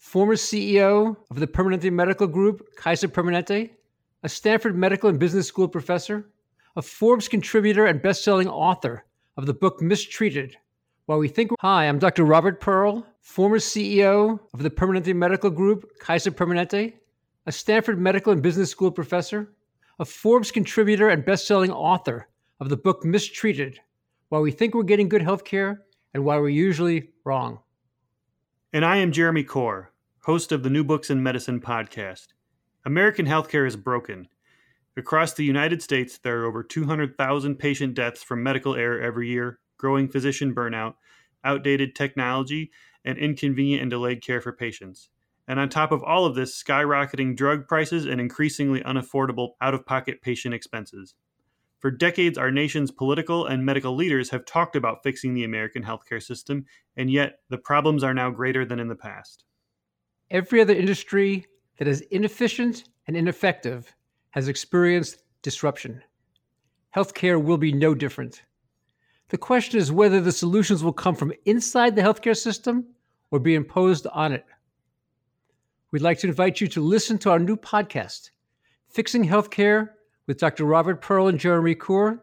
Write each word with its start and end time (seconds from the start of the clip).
former 0.00 0.34
CEO 0.34 1.14
of 1.30 1.38
the 1.38 1.46
Permanente 1.46 1.92
Medical 1.92 2.26
Group, 2.26 2.74
Kaiser 2.74 3.06
Permanente, 3.06 3.70
a 4.22 4.28
Stanford 4.28 4.74
Medical 4.74 5.10
and 5.10 5.18
Business 5.18 5.46
School 5.46 5.68
professor, 5.68 6.30
a 6.74 6.82
Forbes 6.82 7.28
contributor 7.28 7.84
and 7.84 8.00
best-selling 8.00 8.48
author 8.48 9.04
of 9.36 9.44
the 9.44 9.52
book 9.52 9.80
Mistreated. 9.82 10.56
While 11.04 11.18
we 11.18 11.28
think 11.28 11.50
Hi, 11.60 11.86
I'm 11.86 11.98
Dr. 11.98 12.24
Robert 12.24 12.60
Pearl, 12.60 13.06
former 13.20 13.58
CEO 13.58 14.40
of 14.54 14.62
the 14.62 14.70
Permanente 14.70 15.14
Medical 15.14 15.50
Group, 15.50 15.86
Kaiser 16.00 16.30
Permanente, 16.30 16.94
a 17.44 17.52
Stanford 17.52 18.00
Medical 18.00 18.32
and 18.32 18.42
Business 18.42 18.70
School 18.70 18.90
professor, 18.90 19.52
a 19.98 20.06
Forbes 20.06 20.50
contributor 20.50 21.10
and 21.10 21.26
best-selling 21.26 21.70
author 21.70 22.26
of 22.58 22.70
the 22.70 22.76
book 22.76 23.04
Mistreated. 23.04 23.78
Why 24.30 24.38
we 24.38 24.50
think 24.50 24.74
we're 24.74 24.82
getting 24.82 25.10
good 25.10 25.22
health 25.22 25.44
care 25.44 25.82
and 26.14 26.24
why 26.24 26.38
we're 26.38 26.48
usually 26.48 27.10
wrong. 27.24 27.58
And 28.72 28.84
I 28.84 28.98
am 28.98 29.10
Jeremy 29.10 29.42
Corr, 29.42 29.88
host 30.30 30.52
of 30.52 30.62
the 30.62 30.70
New 30.70 30.84
Books 30.84 31.10
in 31.10 31.20
Medicine 31.20 31.60
podcast. 31.60 32.28
American 32.84 33.26
healthcare 33.26 33.66
is 33.66 33.74
broken. 33.74 34.28
Across 34.96 35.34
the 35.34 35.44
United 35.44 35.82
States, 35.82 36.18
there 36.18 36.42
are 36.42 36.46
over 36.46 36.62
200,000 36.62 37.56
patient 37.56 37.94
deaths 37.94 38.22
from 38.22 38.40
medical 38.40 38.76
error 38.76 39.00
every 39.00 39.28
year, 39.28 39.58
growing 39.76 40.06
physician 40.06 40.54
burnout, 40.54 40.94
outdated 41.42 41.96
technology, 41.96 42.70
and 43.04 43.18
inconvenient 43.18 43.82
and 43.82 43.90
delayed 43.90 44.22
care 44.22 44.40
for 44.40 44.52
patients. 44.52 45.08
And 45.48 45.58
on 45.58 45.68
top 45.68 45.90
of 45.90 46.04
all 46.04 46.26
of 46.26 46.36
this, 46.36 46.62
skyrocketing 46.62 47.36
drug 47.36 47.66
prices 47.66 48.06
and 48.06 48.20
increasingly 48.20 48.82
unaffordable 48.82 49.54
out 49.60 49.74
of 49.74 49.84
pocket 49.84 50.22
patient 50.22 50.54
expenses. 50.54 51.16
For 51.80 51.90
decades, 51.90 52.38
our 52.38 52.52
nation's 52.52 52.92
political 52.92 53.46
and 53.46 53.66
medical 53.66 53.96
leaders 53.96 54.30
have 54.30 54.44
talked 54.44 54.76
about 54.76 55.02
fixing 55.02 55.34
the 55.34 55.42
American 55.42 55.82
healthcare 55.82 56.22
system, 56.22 56.66
and 56.96 57.10
yet 57.10 57.40
the 57.48 57.58
problems 57.58 58.04
are 58.04 58.14
now 58.14 58.30
greater 58.30 58.64
than 58.64 58.78
in 58.78 58.86
the 58.86 58.94
past. 58.94 59.42
Every 60.30 60.60
other 60.60 60.74
industry 60.74 61.46
that 61.78 61.88
is 61.88 62.02
inefficient 62.02 62.84
and 63.06 63.16
ineffective 63.16 63.92
has 64.30 64.46
experienced 64.46 65.24
disruption. 65.42 66.02
Healthcare 66.94 67.42
will 67.42 67.56
be 67.56 67.72
no 67.72 67.94
different. 67.94 68.42
The 69.30 69.38
question 69.38 69.80
is 69.80 69.90
whether 69.90 70.20
the 70.20 70.30
solutions 70.30 70.84
will 70.84 70.92
come 70.92 71.16
from 71.16 71.32
inside 71.46 71.96
the 71.96 72.02
healthcare 72.02 72.36
system 72.36 72.86
or 73.30 73.40
be 73.40 73.54
imposed 73.54 74.06
on 74.08 74.32
it. 74.32 74.44
We'd 75.90 76.02
like 76.02 76.18
to 76.20 76.28
invite 76.28 76.60
you 76.60 76.68
to 76.68 76.80
listen 76.80 77.18
to 77.18 77.30
our 77.30 77.38
new 77.40 77.56
podcast, 77.56 78.30
Fixing 78.88 79.24
Healthcare 79.24 79.90
with 80.28 80.38
Dr. 80.38 80.64
Robert 80.64 81.00
Pearl 81.00 81.26
and 81.26 81.40
Jeremy 81.40 81.74
Corr. 81.74 82.20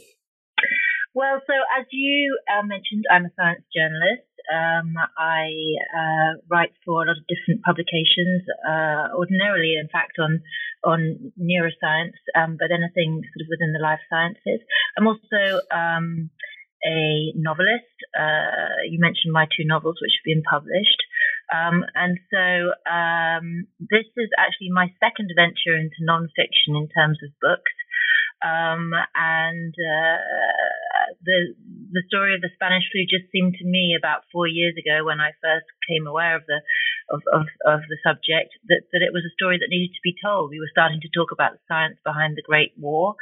Well, 1.13 1.41
so 1.45 1.53
as 1.77 1.85
you 1.91 2.39
uh, 2.47 2.63
mentioned, 2.65 3.03
I'm 3.11 3.25
a 3.25 3.33
science 3.35 3.67
journalist. 3.75 4.31
Um, 4.47 4.95
I 5.19 5.51
uh, 5.91 6.31
write 6.49 6.71
for 6.85 7.03
a 7.03 7.07
lot 7.07 7.09
of 7.11 7.27
different 7.27 7.61
publications, 7.63 8.47
uh, 8.63 9.11
ordinarily, 9.15 9.75
in 9.75 9.89
fact, 9.91 10.19
on 10.19 10.41
on 10.83 11.31
neuroscience, 11.37 12.17
um, 12.33 12.57
but 12.57 12.71
anything 12.71 13.21
sort 13.21 13.43
of 13.43 13.51
within 13.51 13.73
the 13.75 13.83
life 13.83 13.99
sciences. 14.09 14.63
I'm 14.97 15.05
also 15.05 15.59
um, 15.69 16.31
a 16.83 17.33
novelist. 17.35 17.91
Uh, 18.17 18.81
you 18.89 18.97
mentioned 18.99 19.33
my 19.33 19.45
two 19.45 19.67
novels, 19.67 19.99
which 20.01 20.15
have 20.15 20.25
been 20.25 20.43
published. 20.47 21.01
Um, 21.51 21.83
and 21.93 22.17
so 22.31 22.71
um, 22.87 23.67
this 23.77 24.07
is 24.15 24.31
actually 24.39 24.71
my 24.71 24.87
second 25.03 25.29
venture 25.35 25.75
into 25.75 26.07
nonfiction 26.07 26.79
in 26.79 26.87
terms 26.87 27.19
of 27.19 27.35
books. 27.43 27.75
Um, 28.41 28.91
and 29.13 29.73
uh, 29.73 30.17
the 31.23 31.53
the 31.91 32.03
story 32.07 32.33
of 32.33 32.41
the 32.41 32.55
Spanish 32.55 32.87
flu 32.87 33.03
just 33.03 33.27
seemed 33.35 33.59
to 33.59 33.67
me 33.67 33.93
about 33.99 34.23
four 34.31 34.47
years 34.47 34.73
ago 34.79 35.03
when 35.03 35.19
I 35.19 35.35
first 35.43 35.67
became 35.83 36.07
aware 36.07 36.39
of 36.39 36.47
the 36.47 36.63
of, 37.11 37.21
of, 37.35 37.45
of 37.67 37.79
the 37.91 37.99
subject 37.99 38.55
that, 38.71 38.87
that 38.95 39.03
it 39.03 39.11
was 39.11 39.27
a 39.27 39.35
story 39.35 39.59
that 39.59 39.67
needed 39.67 39.91
to 39.91 40.07
be 40.07 40.15
told. 40.15 40.49
We 40.49 40.63
were 40.63 40.71
starting 40.71 41.03
to 41.03 41.11
talk 41.11 41.35
about 41.35 41.59
the 41.59 41.65
science 41.67 41.99
behind 42.07 42.39
the 42.39 42.47
Great 42.47 42.71
War, 42.79 43.19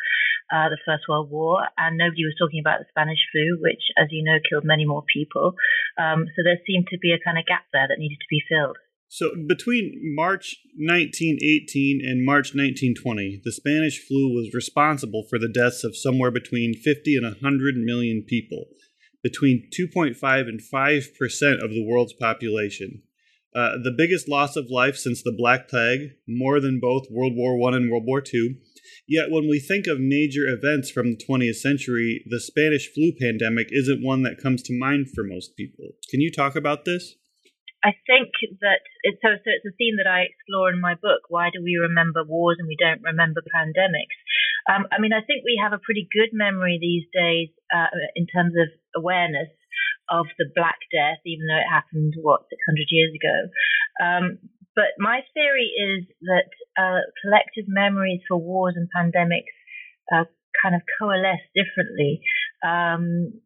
uh, 0.53 0.69
the 0.69 0.77
First 0.85 1.09
World 1.09 1.33
War, 1.33 1.65
and 1.81 1.97
nobody 1.97 2.23
was 2.23 2.37
talking 2.37 2.61
about 2.61 2.77
the 2.77 2.91
Spanish 2.93 3.19
flu, 3.33 3.57
which, 3.57 3.89
as 3.97 4.13
you 4.13 4.21
know, 4.21 4.37
killed 4.45 4.63
many 4.63 4.85
more 4.85 5.01
people. 5.09 5.57
Um, 5.97 6.29
so 6.37 6.45
there 6.45 6.61
seemed 6.69 6.93
to 6.93 7.01
be 7.01 7.11
a 7.11 7.23
kind 7.23 7.41
of 7.41 7.49
gap 7.49 7.65
there 7.73 7.89
that 7.89 7.97
needed 7.97 8.21
to 8.21 8.29
be 8.29 8.45
filled. 8.45 8.77
So, 9.11 9.31
between 9.47 9.99
March 10.15 10.55
1918 10.77 11.99
and 12.05 12.23
March 12.23 12.53
1920, 12.53 13.41
the 13.43 13.51
Spanish 13.51 13.99
flu 14.07 14.31
was 14.35 14.53
responsible 14.53 15.25
for 15.27 15.39
the 15.39 15.49
deaths 15.49 15.83
of 15.83 15.97
somewhere 15.97 16.29
between 16.29 16.75
50 16.75 17.15
and 17.15 17.25
100 17.25 17.75
million 17.77 18.21
people, 18.21 18.65
between 19.23 19.67
2.5 19.75 20.47
and 20.47 20.61
5 20.61 21.07
percent 21.17 21.63
of 21.63 21.71
the 21.71 21.83
world's 21.83 22.13
population. 22.13 23.01
Uh, 23.55 23.81
the 23.83 23.95
biggest 23.97 24.29
loss 24.29 24.55
of 24.55 24.69
life 24.69 24.95
since 24.95 25.23
the 25.23 25.35
Black 25.35 25.67
Plague, 25.67 26.11
more 26.27 26.59
than 26.59 26.79
both 26.79 27.09
World 27.09 27.33
War 27.35 27.57
I 27.73 27.77
and 27.77 27.89
World 27.89 28.03
War 28.05 28.21
II. 28.21 28.57
Yet, 29.07 29.31
when 29.31 29.49
we 29.49 29.59
think 29.59 29.87
of 29.87 29.99
major 29.99 30.43
events 30.45 30.91
from 30.91 31.11
the 31.11 31.17
20th 31.17 31.55
century, 31.55 32.23
the 32.29 32.39
Spanish 32.39 32.93
flu 32.93 33.11
pandemic 33.19 33.69
isn't 33.71 34.05
one 34.05 34.21
that 34.21 34.37
comes 34.41 34.61
to 34.63 34.79
mind 34.79 35.09
for 35.09 35.23
most 35.23 35.57
people. 35.57 35.95
Can 36.11 36.21
you 36.21 36.31
talk 36.31 36.55
about 36.55 36.85
this? 36.85 37.15
I 37.83 37.95
think 38.03 38.35
that 38.59 38.83
it's 39.07 39.23
so, 39.23 39.39
so 39.39 39.47
it's 39.47 39.67
a 39.67 39.75
theme 39.79 39.95
that 40.03 40.09
I 40.09 40.27
explore 40.27 40.67
in 40.67 40.83
my 40.83 40.95
book. 40.99 41.31
Why 41.31 41.47
do 41.47 41.63
we 41.63 41.79
remember 41.79 42.27
wars 42.27 42.57
and 42.59 42.67
we 42.67 42.75
don't 42.75 43.01
remember 43.03 43.39
pandemics? 43.55 44.19
Um, 44.67 44.85
I 44.91 44.99
mean, 44.99 45.15
I 45.15 45.23
think 45.23 45.47
we 45.47 45.59
have 45.63 45.71
a 45.71 45.79
pretty 45.79 46.07
good 46.11 46.35
memory 46.35 46.75
these 46.75 47.07
days 47.15 47.49
uh, 47.71 47.87
in 48.15 48.27
terms 48.27 48.53
of 48.59 48.67
awareness 48.99 49.47
of 50.11 50.27
the 50.37 50.51
Black 50.55 50.79
Death, 50.91 51.23
even 51.25 51.47
though 51.47 51.63
it 51.63 51.71
happened 51.71 52.13
what 52.19 52.51
600 52.51 52.87
years 52.91 53.13
ago. 53.15 53.37
Um, 54.03 54.25
but 54.75 54.99
my 54.99 55.21
theory 55.33 55.71
is 55.71 56.03
that 56.27 56.51
uh, 56.75 57.03
collective 57.23 57.65
memories 57.67 58.21
for 58.27 58.37
wars 58.37 58.75
and 58.75 58.89
pandemics 58.91 59.55
uh, 60.11 60.27
kind 60.61 60.75
of 60.75 60.81
coalesce 60.99 61.47
differently. 61.55 62.21
Um, 62.63 63.39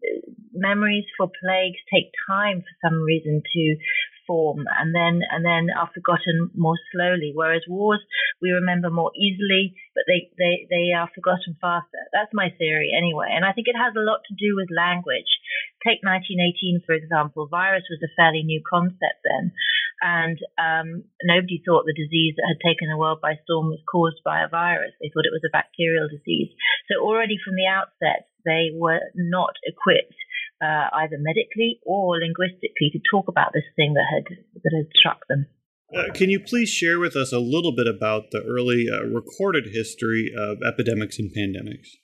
memories 0.54 1.06
for 1.18 1.28
plagues 1.28 1.82
take 1.94 2.10
time 2.28 2.62
for 2.62 2.90
some 2.90 3.02
reason 3.02 3.42
to 3.42 3.76
form 4.26 4.66
and 4.80 4.94
then 4.96 5.22
and 5.32 5.44
then 5.46 5.68
are 5.76 5.90
forgotten 5.94 6.52
more 6.56 6.78
slowly. 6.92 7.32
Whereas 7.34 7.64
wars 7.68 8.02
we 8.44 8.52
remember 8.52 8.92
more 8.92 9.16
easily, 9.16 9.72
but 9.96 10.04
they, 10.04 10.28
they, 10.36 10.68
they 10.68 10.92
are 10.92 11.08
forgotten 11.16 11.56
faster. 11.64 12.04
That's 12.12 12.36
my 12.36 12.52
theory 12.60 12.92
anyway. 12.92 13.32
And 13.32 13.48
I 13.48 13.56
think 13.56 13.72
it 13.72 13.80
has 13.80 13.96
a 13.96 14.04
lot 14.04 14.20
to 14.28 14.36
do 14.36 14.60
with 14.60 14.68
language. 14.68 15.32
Take 15.80 16.04
1918, 16.04 16.84
for 16.84 16.92
example. 16.92 17.48
Virus 17.48 17.88
was 17.88 18.04
a 18.04 18.12
fairly 18.20 18.44
new 18.44 18.60
concept 18.68 19.24
then. 19.24 19.56
And 20.04 20.38
um, 20.60 21.08
nobody 21.24 21.64
thought 21.64 21.88
the 21.88 21.96
disease 21.96 22.36
that 22.36 22.52
had 22.52 22.60
taken 22.60 22.92
the 22.92 23.00
world 23.00 23.24
by 23.24 23.40
storm 23.48 23.72
was 23.72 23.80
caused 23.88 24.20
by 24.28 24.44
a 24.44 24.52
virus. 24.52 24.92
They 25.00 25.08
thought 25.08 25.24
it 25.24 25.32
was 25.36 25.48
a 25.48 25.56
bacterial 25.56 26.12
disease. 26.12 26.52
So 26.92 27.00
already 27.00 27.40
from 27.40 27.56
the 27.56 27.72
outset, 27.72 28.28
they 28.44 28.76
were 28.76 29.00
not 29.16 29.56
equipped 29.64 30.20
uh, 30.64 30.88
either 31.04 31.18
medically 31.20 31.80
or 31.84 32.16
linguistically 32.20 32.90
to 32.94 33.00
talk 33.12 33.28
about 33.28 33.52
this 33.54 33.68
thing 33.76 33.94
that 33.94 34.08
had 34.08 34.26
that 34.64 34.72
had 34.72 34.88
struck 34.96 35.28
them. 35.28 35.46
Uh, 35.94 36.12
can 36.14 36.30
you 36.30 36.40
please 36.40 36.70
share 36.70 36.98
with 36.98 37.16
us 37.16 37.32
a 37.32 37.40
little 37.40 37.76
bit 37.76 37.86
about 37.86 38.32
the 38.32 38.42
early 38.48 38.88
uh, 38.90 39.04
recorded 39.06 39.68
history 39.74 40.32
of 40.32 40.58
epidemics 40.66 41.20
and 41.20 41.30
pandemics? 41.36 42.00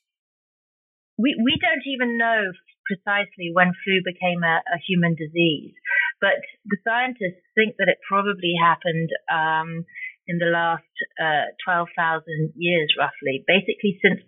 We 1.18 1.40
we 1.42 1.56
don't 1.58 1.88
even 1.88 2.18
know 2.18 2.52
precisely 2.86 3.50
when 3.54 3.72
flu 3.86 4.02
became 4.04 4.44
a, 4.44 4.60
a 4.68 4.78
human 4.88 5.16
disease, 5.16 5.74
but 6.20 6.42
the 6.66 6.78
scientists 6.84 7.46
think 7.56 7.78
that 7.78 7.88
it 7.88 7.98
probably 8.08 8.54
happened 8.60 9.10
um, 9.32 9.86
in 10.28 10.38
the 10.38 10.52
last 10.54 10.86
uh, 11.18 11.50
12,000 11.66 12.54
years, 12.56 12.94
roughly, 12.98 13.42
basically 13.48 13.98
since 14.02 14.22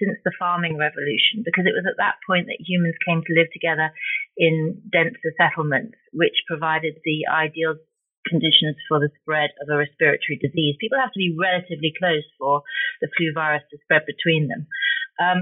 since 0.00 0.18
the 0.24 0.34
farming 0.38 0.76
revolution, 0.76 1.44
because 1.44 1.66
it 1.66 1.76
was 1.76 1.86
at 1.88 2.00
that 2.00 2.20
point 2.26 2.46
that 2.46 2.62
humans 2.62 2.96
came 3.06 3.22
to 3.22 3.36
live 3.36 3.50
together 3.52 3.92
in 4.36 4.80
denser 4.90 5.32
settlements, 5.36 5.96
which 6.12 6.46
provided 6.48 6.96
the 7.04 7.28
ideal 7.28 7.76
conditions 8.24 8.76
for 8.88 8.98
the 8.98 9.12
spread 9.20 9.52
of 9.60 9.68
a 9.68 9.76
respiratory 9.76 10.40
disease. 10.40 10.80
People 10.80 10.98
have 10.98 11.12
to 11.12 11.20
be 11.20 11.36
relatively 11.36 11.92
close 11.92 12.24
for 12.40 12.64
the 13.04 13.08
flu 13.16 13.32
virus 13.36 13.62
to 13.68 13.76
spread 13.84 14.08
between 14.08 14.48
them. 14.48 14.66
Um, 15.20 15.38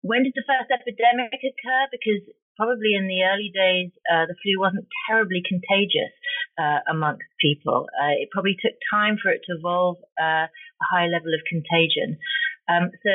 when 0.00 0.24
did 0.24 0.34
the 0.34 0.48
first 0.48 0.72
epidemic 0.72 1.36
occur? 1.36 1.82
Because 1.92 2.24
probably 2.56 2.96
in 2.98 3.06
the 3.06 3.22
early 3.22 3.52
days, 3.54 3.92
uh, 4.10 4.26
the 4.26 4.36
flu 4.42 4.58
wasn't 4.58 4.88
terribly 5.08 5.42
contagious 5.46 6.12
uh, 6.58 6.82
amongst 6.90 7.28
people. 7.40 7.86
Uh, 7.94 8.16
it 8.18 8.28
probably 8.32 8.56
took 8.58 8.74
time 8.90 9.16
for 9.20 9.30
it 9.30 9.40
to 9.46 9.56
evolve 9.56 9.96
uh, 10.20 10.48
a 10.48 10.86
high 10.90 11.06
level 11.06 11.32
of 11.32 11.46
contagion. 11.48 12.18
Um, 12.68 12.90
so 13.02 13.12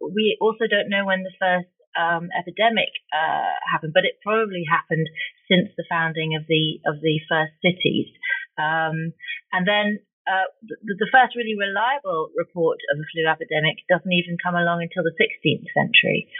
we 0.00 0.36
also 0.40 0.68
don't 0.68 0.90
know 0.90 1.04
when 1.06 1.22
the 1.22 1.34
first 1.40 1.70
um, 1.96 2.28
epidemic 2.32 2.92
uh, 3.12 3.56
happened, 3.70 3.92
but 3.92 4.04
it 4.04 4.20
probably 4.24 4.64
happened 4.68 5.08
since 5.48 5.68
the 5.76 5.84
founding 5.88 6.36
of 6.36 6.48
the 6.48 6.80
of 6.88 7.00
the 7.00 7.20
first 7.28 7.52
cities. 7.60 8.08
Um, 8.56 9.12
and 9.52 9.64
then 9.68 10.00
uh, 10.28 10.48
the, 10.62 10.94
the, 11.02 11.10
first 11.10 11.34
really 11.34 11.58
reliable 11.58 12.30
report 12.38 12.78
of 12.94 13.00
a 13.00 13.06
flu 13.10 13.26
epidemic 13.26 13.82
doesn't 13.90 14.12
even 14.12 14.38
come 14.38 14.54
along 14.54 14.78
until 14.78 15.02
the 15.02 15.16
16th 15.18 15.66
century. 15.74 16.30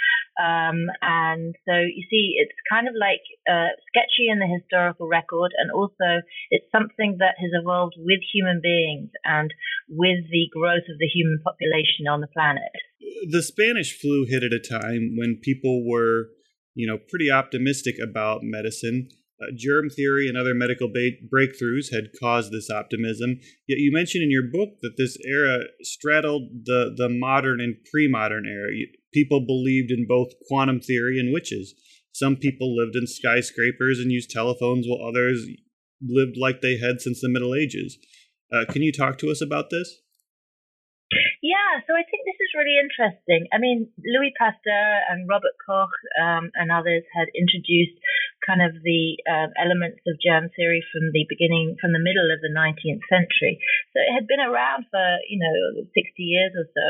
Um, 0.40 0.88
and 1.02 1.54
so 1.68 1.74
you 1.76 2.04
see, 2.08 2.40
it's 2.40 2.56
kind 2.70 2.88
of 2.88 2.94
like 2.98 3.20
uh, 3.44 3.76
sketchy 3.88 4.32
in 4.32 4.38
the 4.38 4.48
historical 4.48 5.08
record, 5.08 5.52
and 5.58 5.70
also 5.70 6.24
it's 6.50 6.64
something 6.72 7.16
that 7.18 7.36
has 7.38 7.50
evolved 7.52 7.94
with 7.98 8.20
human 8.32 8.60
beings 8.62 9.10
and 9.24 9.52
with 9.88 10.24
the 10.30 10.48
growth 10.52 10.88
of 10.88 10.98
the 10.98 11.10
human 11.12 11.38
population 11.44 12.08
on 12.08 12.20
the 12.20 12.32
planet. 12.32 12.72
The 13.28 13.42
Spanish 13.42 13.98
flu 13.98 14.24
hit 14.24 14.42
at 14.42 14.52
a 14.52 14.62
time 14.62 15.16
when 15.16 15.40
people 15.42 15.84
were, 15.86 16.30
you 16.74 16.86
know, 16.86 16.96
pretty 16.96 17.30
optimistic 17.30 17.96
about 18.02 18.40
medicine. 18.42 19.08
Uh, 19.40 19.50
germ 19.56 19.90
theory 19.90 20.28
and 20.28 20.38
other 20.38 20.54
medical 20.54 20.88
ba- 20.88 21.18
breakthroughs 21.26 21.92
had 21.92 22.12
caused 22.18 22.52
this 22.52 22.70
optimism. 22.70 23.40
Yet 23.66 23.78
you 23.78 23.90
mentioned 23.92 24.22
in 24.22 24.30
your 24.30 24.48
book 24.48 24.78
that 24.82 24.96
this 24.96 25.18
era 25.26 25.64
straddled 25.82 26.64
the, 26.64 26.94
the 26.96 27.08
modern 27.08 27.60
and 27.60 27.76
pre 27.90 28.08
modern 28.08 28.46
era. 28.46 28.70
People 29.12 29.44
believed 29.44 29.90
in 29.90 30.06
both 30.06 30.32
quantum 30.48 30.80
theory 30.80 31.18
and 31.18 31.32
witches. 31.32 31.74
Some 32.12 32.36
people 32.36 32.76
lived 32.76 32.96
in 32.96 33.06
skyscrapers 33.06 33.98
and 33.98 34.12
used 34.12 34.30
telephones, 34.30 34.86
while 34.86 35.06
others 35.06 35.46
lived 36.00 36.36
like 36.36 36.60
they 36.60 36.78
had 36.78 37.00
since 37.00 37.20
the 37.20 37.28
Middle 37.28 37.54
Ages. 37.54 37.98
Uh, 38.52 38.64
can 38.68 38.82
you 38.82 38.92
talk 38.92 39.18
to 39.18 39.30
us 39.30 39.40
about 39.40 39.70
this? 39.70 40.02
Yeah, 41.42 41.80
so 41.86 41.92
I 41.92 42.04
think 42.08 42.24
this 42.24 42.40
is 42.40 42.56
really 42.56 42.78
interesting. 42.80 43.48
I 43.52 43.58
mean, 43.58 43.88
Louis 44.00 44.32
Pasteur 44.38 45.04
and 45.10 45.28
Robert 45.28 45.56
Koch 45.60 45.92
um, 46.20 46.50
and 46.54 46.70
others 46.72 47.04
had 47.12 47.28
introduced 47.34 47.98
kind 48.46 48.62
of 48.62 48.74
the 48.82 49.18
uh, 49.24 49.48
elements 49.58 50.02
of 50.06 50.18
germ 50.18 50.50
theory 50.54 50.82
from 50.90 51.10
the 51.14 51.26
beginning, 51.28 51.78
from 51.80 51.94
the 51.94 52.02
middle 52.02 52.28
of 52.30 52.42
the 52.42 52.52
19th 52.52 53.04
century. 53.06 53.62
So 53.94 54.02
it 54.02 54.12
had 54.12 54.26
been 54.26 54.42
around 54.42 54.90
for, 54.90 55.04
you 55.30 55.38
know, 55.38 55.86
60 55.86 55.94
years 56.18 56.52
or 56.58 56.66
so, 56.70 56.86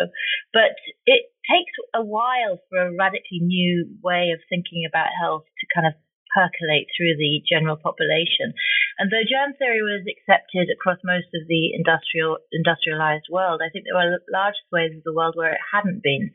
but 0.53 0.77
it 1.05 1.33
takes 1.45 1.75
a 1.95 2.03
while 2.03 2.61
for 2.71 2.79
a 2.81 2.95
radically 2.97 3.43
new 3.43 3.89
way 4.03 4.33
of 4.33 4.41
thinking 4.49 4.89
about 4.89 5.13
health 5.21 5.45
to 5.45 5.65
kind 5.75 5.87
of 5.87 5.95
percolate 6.33 6.89
through 6.97 7.17
the 7.21 7.45
general 7.45 7.77
population. 7.77 8.57
And 8.99 9.13
though 9.13 9.25
germ 9.25 9.53
theory 9.57 9.85
was 9.85 10.05
accepted 10.09 10.73
across 10.73 11.01
most 11.05 11.29
of 11.37 11.45
the 11.49 11.77
industrial 11.77 12.41
industrialized 12.53 13.29
world, 13.29 13.61
I 13.61 13.69
think 13.69 13.85
there 13.85 13.97
were 13.97 14.21
large 14.33 14.57
swathes 14.69 14.97
of 14.97 15.05
the 15.05 15.13
world 15.17 15.37
where 15.37 15.53
it 15.53 15.65
hadn't 15.73 16.03
been 16.03 16.33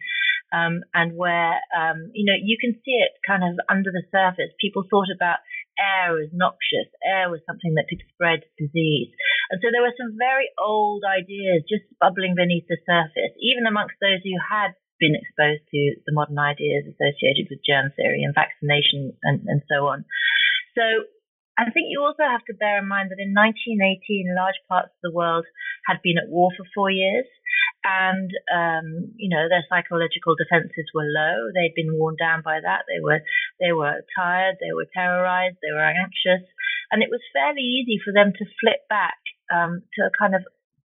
um, 0.54 0.84
and 0.94 1.16
where 1.16 1.60
um, 1.76 2.12
you 2.14 2.26
know 2.26 2.38
you 2.38 2.58
can 2.60 2.74
see 2.84 2.96
it 2.98 3.14
kind 3.26 3.44
of 3.44 3.60
under 3.70 3.92
the 3.92 4.06
surface. 4.12 4.52
People 4.60 4.84
thought 4.88 5.12
about 5.14 5.44
air 5.78 6.18
as 6.18 6.34
noxious. 6.34 6.90
Air 7.06 7.30
was 7.30 7.44
something 7.46 7.76
that 7.76 7.88
could 7.90 8.02
spread 8.14 8.48
disease, 8.58 9.12
and 9.52 9.60
so 9.62 9.70
there 9.72 9.84
were 9.84 9.96
some 9.96 10.18
very 10.18 10.50
old 10.58 11.04
ideas 11.04 11.68
just 11.68 11.86
bubbling 12.00 12.36
beneath 12.36 12.68
the 12.68 12.80
surface, 12.88 13.34
even 13.40 13.68
amongst 13.68 14.00
those 14.00 14.24
who 14.24 14.36
had 14.40 14.76
been 15.00 15.14
exposed 15.14 15.62
to 15.70 15.82
the 16.06 16.14
modern 16.14 16.40
ideas 16.42 16.90
associated 16.90 17.46
with 17.50 17.62
germ 17.62 17.94
theory 17.94 18.26
and 18.26 18.34
vaccination 18.34 19.14
and, 19.22 19.46
and 19.46 19.62
so 19.70 19.86
on. 19.86 20.06
So 20.74 21.06
I 21.58 21.70
think 21.74 21.90
you 21.90 22.06
also 22.06 22.26
have 22.26 22.46
to 22.46 22.58
bear 22.58 22.78
in 22.78 22.88
mind 22.90 23.10
that 23.10 23.22
in 23.22 23.34
1918, 23.34 24.30
large 24.38 24.62
parts 24.70 24.94
of 24.94 25.02
the 25.02 25.14
world 25.14 25.46
had 25.90 26.02
been 26.06 26.22
at 26.22 26.30
war 26.30 26.54
for 26.54 26.66
four 26.74 26.90
years 26.94 27.26
and 27.88 28.30
um, 28.52 29.16
you 29.16 29.32
know 29.32 29.48
their 29.48 29.64
psychological 29.70 30.36
defenses 30.36 30.92
were 30.94 31.08
low. 31.08 31.52
They'd 31.56 31.76
been 31.76 31.96
worn 31.96 32.16
down 32.20 32.44
by 32.44 32.60
that. 32.60 32.84
They 32.88 33.00
were 33.00 33.24
they 33.60 33.72
were 33.72 34.04
tired. 34.18 34.60
They 34.60 34.76
were 34.76 34.88
terrorized. 34.92 35.58
They 35.64 35.72
were 35.72 35.88
anxious, 35.88 36.44
and 36.92 37.02
it 37.02 37.10
was 37.10 37.24
fairly 37.32 37.64
easy 37.64 38.00
for 38.04 38.12
them 38.12 38.34
to 38.36 38.54
flip 38.60 38.84
back 38.90 39.20
um, 39.54 39.84
to 39.96 40.08
a 40.08 40.12
kind 40.20 40.36
of 40.36 40.44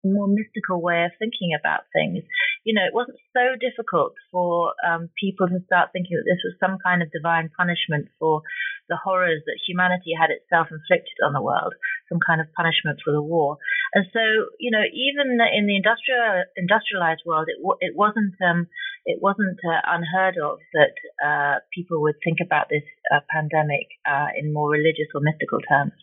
more 0.04 0.28
mystical 0.28 0.82
way 0.82 1.06
of 1.06 1.12
thinking 1.20 1.54
about 1.54 1.86
things. 1.94 2.24
You 2.64 2.74
know, 2.74 2.86
it 2.86 2.94
wasn't 2.94 3.18
so 3.34 3.56
difficult 3.60 4.14
for 4.32 4.74
um, 4.86 5.10
people 5.20 5.48
to 5.48 5.60
start 5.66 5.90
thinking 5.94 6.18
that 6.18 6.28
this 6.28 6.42
was 6.44 6.56
some 6.60 6.78
kind 6.84 7.02
of 7.02 7.12
divine 7.12 7.50
punishment 7.56 8.10
for 8.20 8.42
the 8.90 8.98
horrors 8.98 9.44
that 9.46 9.60
humanity 9.68 10.16
had 10.16 10.32
itself 10.32 10.68
inflicted 10.72 11.20
on 11.24 11.34
the 11.34 11.42
world, 11.42 11.76
some 12.10 12.20
kind 12.24 12.40
of 12.40 12.48
punishment 12.56 13.00
for 13.04 13.12
the 13.12 13.22
war. 13.22 13.58
And 13.94 14.06
so, 14.12 14.24
you 14.60 14.72
know, 14.72 14.84
even 14.84 15.40
in 15.40 15.68
the 15.68 15.76
industrial 15.76 16.44
industrialized 16.56 17.24
world, 17.26 17.48
it 17.48 17.60
it 17.80 17.96
wasn't 17.96 18.36
um, 18.44 18.68
it 19.06 19.20
wasn't 19.22 19.60
uh, 19.64 19.82
unheard 19.88 20.36
of 20.38 20.60
that 20.74 20.96
uh, 21.24 21.60
people 21.74 22.02
would 22.02 22.16
think 22.24 22.40
about 22.44 22.68
this 22.70 22.84
uh, 23.14 23.20
pandemic 23.32 23.88
uh, 24.06 24.28
in 24.38 24.54
more 24.54 24.70
religious 24.70 25.08
or 25.16 25.22
mystical 25.22 25.60
terms. 25.64 25.94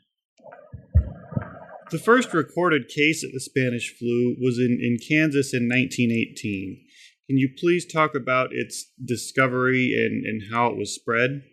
The 1.90 1.98
first 1.98 2.32
recorded 2.32 2.88
case 2.88 3.22
of 3.22 3.32
the 3.32 3.40
Spanish 3.40 3.94
flu 3.98 4.36
was 4.40 4.58
in, 4.58 4.78
in 4.80 4.96
Kansas 4.96 5.52
in 5.52 5.68
1918. 5.68 6.80
Can 7.28 7.38
you 7.38 7.50
please 7.56 7.84
talk 7.84 8.14
about 8.14 8.52
its 8.52 8.90
discovery 9.02 9.92
and, 9.92 10.24
and 10.24 10.52
how 10.52 10.68
it 10.68 10.76
was 10.76 10.94
spread? 10.94 11.44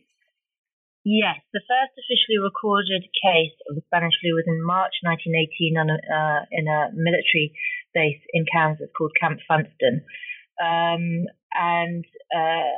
Yes, 1.03 1.41
the 1.51 1.63
first 1.67 1.97
officially 1.97 2.37
recorded 2.37 3.03
case 3.09 3.57
of 3.69 3.75
the 3.75 3.81
Spanish 3.87 4.13
flu 4.21 4.37
was 4.37 4.45
in 4.47 4.63
March 4.63 4.93
1918 5.01 5.77
on 5.81 5.89
a, 5.89 5.97
uh, 5.97 6.41
in 6.51 6.67
a 6.67 6.93
military 6.93 7.57
base 7.93 8.21
in 8.33 8.45
Kansas 8.45 8.89
called 8.95 9.11
Camp 9.19 9.39
Funston. 9.47 10.05
Um, 10.61 11.25
and 11.57 12.05
uh, 12.29 12.77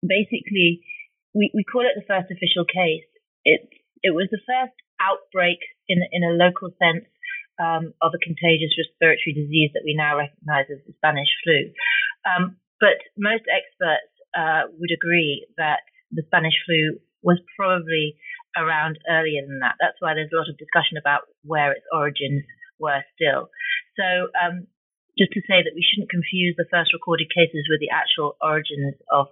basically, 0.00 0.86
we, 1.34 1.50
we 1.52 1.64
call 1.64 1.82
it 1.82 1.98
the 1.98 2.06
first 2.06 2.30
official 2.30 2.64
case. 2.64 3.08
It, 3.44 3.68
it 4.02 4.14
was 4.14 4.28
the 4.30 4.40
first 4.46 4.78
outbreak 5.00 5.58
in 5.88 6.02
in 6.12 6.22
a 6.24 6.36
local 6.36 6.70
sense 6.78 7.06
um, 7.60 7.94
of 8.02 8.12
a 8.14 8.24
contagious 8.24 8.74
respiratory 8.74 9.34
disease 9.34 9.70
that 9.74 9.86
we 9.86 9.94
now 9.94 10.18
recognise 10.18 10.66
as 10.70 10.82
the 10.86 10.94
Spanish 10.98 11.30
flu. 11.42 11.70
Um, 12.26 12.56
but 12.80 12.98
most 13.16 13.46
experts 13.46 14.10
uh, 14.34 14.66
would 14.74 14.90
agree 14.90 15.46
that 15.56 15.86
the 16.10 16.26
Spanish 16.26 16.54
flu 16.66 16.98
was 17.22 17.38
probably 17.56 18.18
around 18.56 18.98
earlier 19.08 19.42
than 19.46 19.60
that. 19.60 19.78
That's 19.80 19.98
why 19.98 20.14
there's 20.14 20.30
a 20.34 20.38
lot 20.38 20.50
of 20.50 20.58
discussion 20.58 20.98
about 20.98 21.26
where 21.42 21.72
its 21.72 21.86
origins 21.90 22.44
were 22.78 23.02
still. 23.14 23.50
So 23.98 24.30
um, 24.34 24.66
just 25.18 25.32
to 25.34 25.42
say 25.46 25.62
that 25.62 25.74
we 25.74 25.86
shouldn't 25.86 26.10
confuse 26.10 26.54
the 26.58 26.70
first 26.70 26.92
recorded 26.92 27.30
cases 27.30 27.66
with 27.70 27.78
the 27.78 27.94
actual 27.94 28.36
origins 28.42 28.98
of 29.10 29.30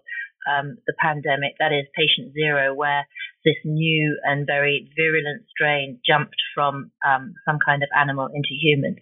um, 0.48 0.78
the 0.86 0.94
pandemic, 0.98 1.54
that 1.58 1.72
is 1.72 1.86
patient 1.96 2.32
zero, 2.34 2.74
where 2.74 3.06
this 3.44 3.58
new 3.64 4.18
and 4.24 4.46
very 4.46 4.90
virulent 4.96 5.44
strain 5.50 5.98
jumped 6.06 6.38
from 6.54 6.90
um, 7.06 7.34
some 7.46 7.58
kind 7.64 7.82
of 7.82 7.90
animal 7.94 8.26
into 8.26 8.54
humans. 8.54 8.98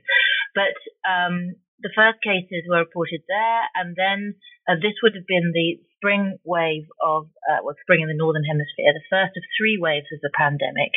But 0.54 0.76
um, 1.04 1.56
the 1.80 1.92
first 1.94 2.20
cases 2.23 2.68
were 2.68 2.85
reported 2.85 3.23
there, 3.28 3.62
and 3.76 3.97
then 3.97 4.35
uh, 4.68 4.76
this 4.76 4.97
would 5.02 5.14
have 5.14 5.26
been 5.26 5.52
the 5.52 5.80
spring 5.97 6.38
wave 6.44 6.88
of, 7.04 7.28
uh, 7.44 7.61
well, 7.64 7.76
spring 7.85 8.00
in 8.00 8.09
the 8.09 8.16
northern 8.16 8.44
hemisphere, 8.44 8.92
the 8.97 9.12
first 9.12 9.37
of 9.37 9.44
three 9.56 9.76
waves 9.76 10.09
of 10.12 10.20
the 10.25 10.32
pandemic 10.32 10.92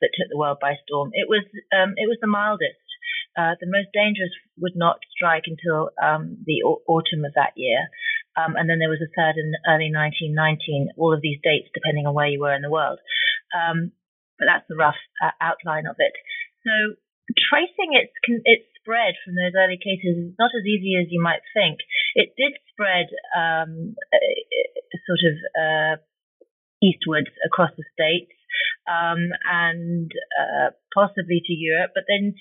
that 0.00 0.14
took 0.14 0.30
the 0.30 0.38
world 0.38 0.58
by 0.60 0.78
storm. 0.86 1.10
It 1.12 1.26
was 1.26 1.42
um, 1.74 1.94
it 1.96 2.06
was 2.06 2.18
the 2.20 2.30
mildest. 2.30 2.78
Uh, 3.34 3.58
the 3.58 3.66
most 3.66 3.90
dangerous 3.90 4.30
would 4.62 4.78
not 4.78 5.02
strike 5.10 5.50
until 5.50 5.90
um, 5.98 6.38
the 6.46 6.62
au- 6.62 6.86
autumn 6.86 7.26
of 7.26 7.34
that 7.34 7.50
year. 7.58 7.90
Um, 8.34 8.58
and 8.58 8.68
then 8.68 8.82
there 8.82 8.90
was 8.90 9.02
a 9.02 9.10
third 9.14 9.38
in 9.38 9.54
early 9.66 9.94
1919, 9.94 10.98
all 10.98 11.14
of 11.14 11.22
these 11.22 11.38
dates 11.42 11.70
depending 11.74 12.06
on 12.06 12.14
where 12.14 12.28
you 12.28 12.40
were 12.40 12.54
in 12.54 12.62
the 12.62 12.72
world. 12.72 12.98
Um, 13.54 13.92
but 14.38 14.50
that's 14.50 14.66
the 14.68 14.74
rough 14.74 14.98
uh, 15.22 15.34
outline 15.40 15.86
of 15.86 15.94
it. 16.02 16.14
So 16.66 16.98
tracing 17.30 17.94
its, 17.94 18.10
its 18.44 18.66
spread 18.82 19.14
from 19.22 19.38
those 19.38 19.54
early 19.54 19.78
cases 19.78 20.18
is 20.18 20.34
not 20.38 20.50
as 20.52 20.66
easy 20.66 20.98
as 20.98 21.08
you 21.08 21.22
might 21.22 21.46
think. 21.54 21.78
It 22.14 22.34
did 22.36 22.58
spread 22.74 23.06
um, 23.32 23.94
sort 25.06 25.22
of 25.22 25.34
uh, 25.54 25.94
eastwards 26.82 27.30
across 27.46 27.70
the 27.78 27.86
states 27.94 28.34
um, 28.90 29.30
and 29.46 30.10
uh, 30.36 30.74
possibly 30.92 31.40
to 31.40 31.54
Europe, 31.54 31.92
but 31.94 32.04
then 32.08 32.34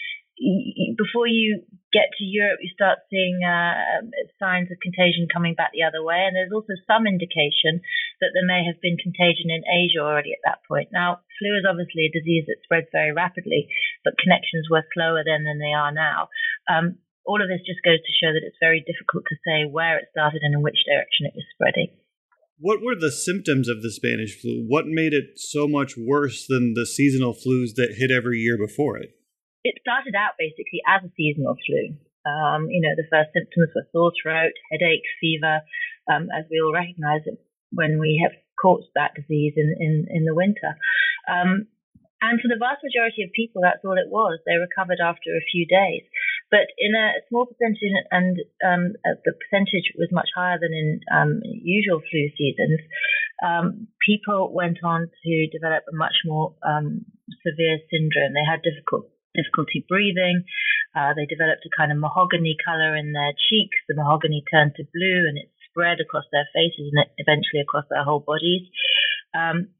before 0.97 1.27
you 1.27 1.63
get 1.93 2.09
to 2.17 2.25
Europe, 2.25 2.59
you 2.59 2.73
start 2.73 3.05
seeing 3.07 3.45
uh, 3.45 4.01
signs 4.41 4.73
of 4.73 4.81
contagion 4.81 5.29
coming 5.29 5.53
back 5.53 5.71
the 5.71 5.85
other 5.85 6.01
way. 6.01 6.25
And 6.25 6.33
there's 6.33 6.51
also 6.51 6.73
some 6.89 7.05
indication 7.05 7.85
that 8.19 8.33
there 8.33 8.49
may 8.49 8.65
have 8.65 8.81
been 8.81 8.97
contagion 8.97 9.53
in 9.53 9.61
Asia 9.63 10.01
already 10.01 10.33
at 10.33 10.41
that 10.43 10.65
point. 10.65 10.89
Now, 10.89 11.21
flu 11.37 11.53
is 11.53 11.69
obviously 11.69 12.09
a 12.09 12.17
disease 12.17 12.49
that 12.49 12.65
spreads 12.65 12.89
very 12.89 13.13
rapidly, 13.13 13.69
but 14.01 14.17
connections 14.17 14.67
were 14.67 14.83
slower 14.91 15.21
then 15.21 15.45
than 15.45 15.61
they 15.61 15.71
are 15.71 15.93
now. 15.93 16.33
Um, 16.65 16.97
all 17.23 17.39
of 17.39 17.47
this 17.47 17.63
just 17.63 17.85
goes 17.85 18.01
to 18.01 18.17
show 18.19 18.33
that 18.33 18.43
it's 18.43 18.59
very 18.59 18.83
difficult 18.83 19.23
to 19.29 19.39
say 19.45 19.69
where 19.69 20.01
it 20.01 20.11
started 20.11 20.41
and 20.43 20.57
in 20.57 20.65
which 20.65 20.83
direction 20.83 21.29
it 21.29 21.37
was 21.37 21.47
spreading. 21.53 21.93
What 22.59 22.81
were 22.81 22.95
the 22.95 23.11
symptoms 23.11 23.67
of 23.67 23.81
the 23.81 23.91
Spanish 23.91 24.39
flu? 24.39 24.65
What 24.67 24.87
made 24.87 25.13
it 25.13 25.35
so 25.39 25.67
much 25.67 25.95
worse 25.97 26.45
than 26.47 26.73
the 26.73 26.85
seasonal 26.85 27.33
flus 27.33 27.75
that 27.75 27.95
hit 27.97 28.11
every 28.11 28.39
year 28.39 28.57
before 28.57 28.97
it? 28.97 29.15
It 29.63 29.79
started 29.79 30.15
out 30.15 30.35
basically 30.37 30.83
as 30.83 31.03
a 31.03 31.11
seasonal 31.15 31.55
flu. 31.65 31.95
Um, 32.23 32.71
you 32.71 32.79
know, 32.79 32.95
the 32.95 33.07
first 33.11 33.35
symptoms 33.35 33.71
were 33.75 33.87
sore 33.91 34.11
throat, 34.15 34.55
headache, 34.71 35.03
fever, 35.19 35.63
um, 36.07 36.27
as 36.31 36.47
we 36.51 36.59
all 36.59 36.71
recognize 36.71 37.23
it 37.25 37.39
when 37.71 37.99
we 37.99 38.19
have 38.23 38.35
caught 38.59 38.83
that 38.95 39.15
disease 39.15 39.53
in, 39.57 39.75
in, 39.79 40.07
in 40.11 40.23
the 40.23 40.35
winter. 40.35 40.75
Um, 41.27 41.67
and 42.23 42.39
for 42.39 42.47
the 42.47 42.59
vast 42.59 42.79
majority 42.79 43.27
of 43.27 43.35
people, 43.35 43.59
that's 43.59 43.83
all 43.83 43.99
it 43.99 44.07
was. 44.07 44.39
They 44.47 44.55
recovered 44.55 45.03
after 45.03 45.35
a 45.35 45.43
few 45.51 45.67
days. 45.67 46.07
But 46.47 46.71
in 46.79 46.95
a 46.95 47.19
small 47.27 47.43
percentage, 47.49 47.91
and 48.11 48.39
um, 48.63 48.95
uh, 49.03 49.19
the 49.27 49.35
percentage 49.35 49.91
was 49.99 50.07
much 50.15 50.31
higher 50.31 50.55
than 50.55 50.71
in 50.71 51.03
um, 51.11 51.41
usual 51.43 51.99
flu 51.99 52.31
seasons, 52.39 52.79
um, 53.43 53.91
people 53.99 54.55
went 54.55 54.79
on 54.85 55.11
to 55.11 55.33
develop 55.51 55.83
a 55.91 55.95
much 55.95 56.23
more 56.23 56.55
severe 57.43 57.83
syndrome. 57.91 58.31
They 58.31 58.47
had 58.47 58.63
difficult 58.63 59.11
difficulty 59.35 59.85
breathing. 59.87 60.45
Uh, 60.95 61.13
they 61.17 61.25
developed 61.25 61.65
a 61.65 61.73
kind 61.75 61.91
of 61.91 61.97
mahogany 61.97 62.55
color 62.61 62.95
in 62.95 63.13
their 63.13 63.33
cheeks. 63.33 63.77
The 63.89 63.97
mahogany 63.97 64.45
turned 64.45 64.77
to 64.77 64.85
blue 64.93 65.25
and 65.27 65.37
it 65.37 65.49
spread 65.73 65.97
across 65.99 66.25
their 66.31 66.45
faces 66.53 66.93
and 66.93 67.09
eventually 67.17 67.61
across 67.61 67.85
their 67.89 68.05
whole 68.05 68.21
bodies. 68.21 68.69
Um, 69.33 69.73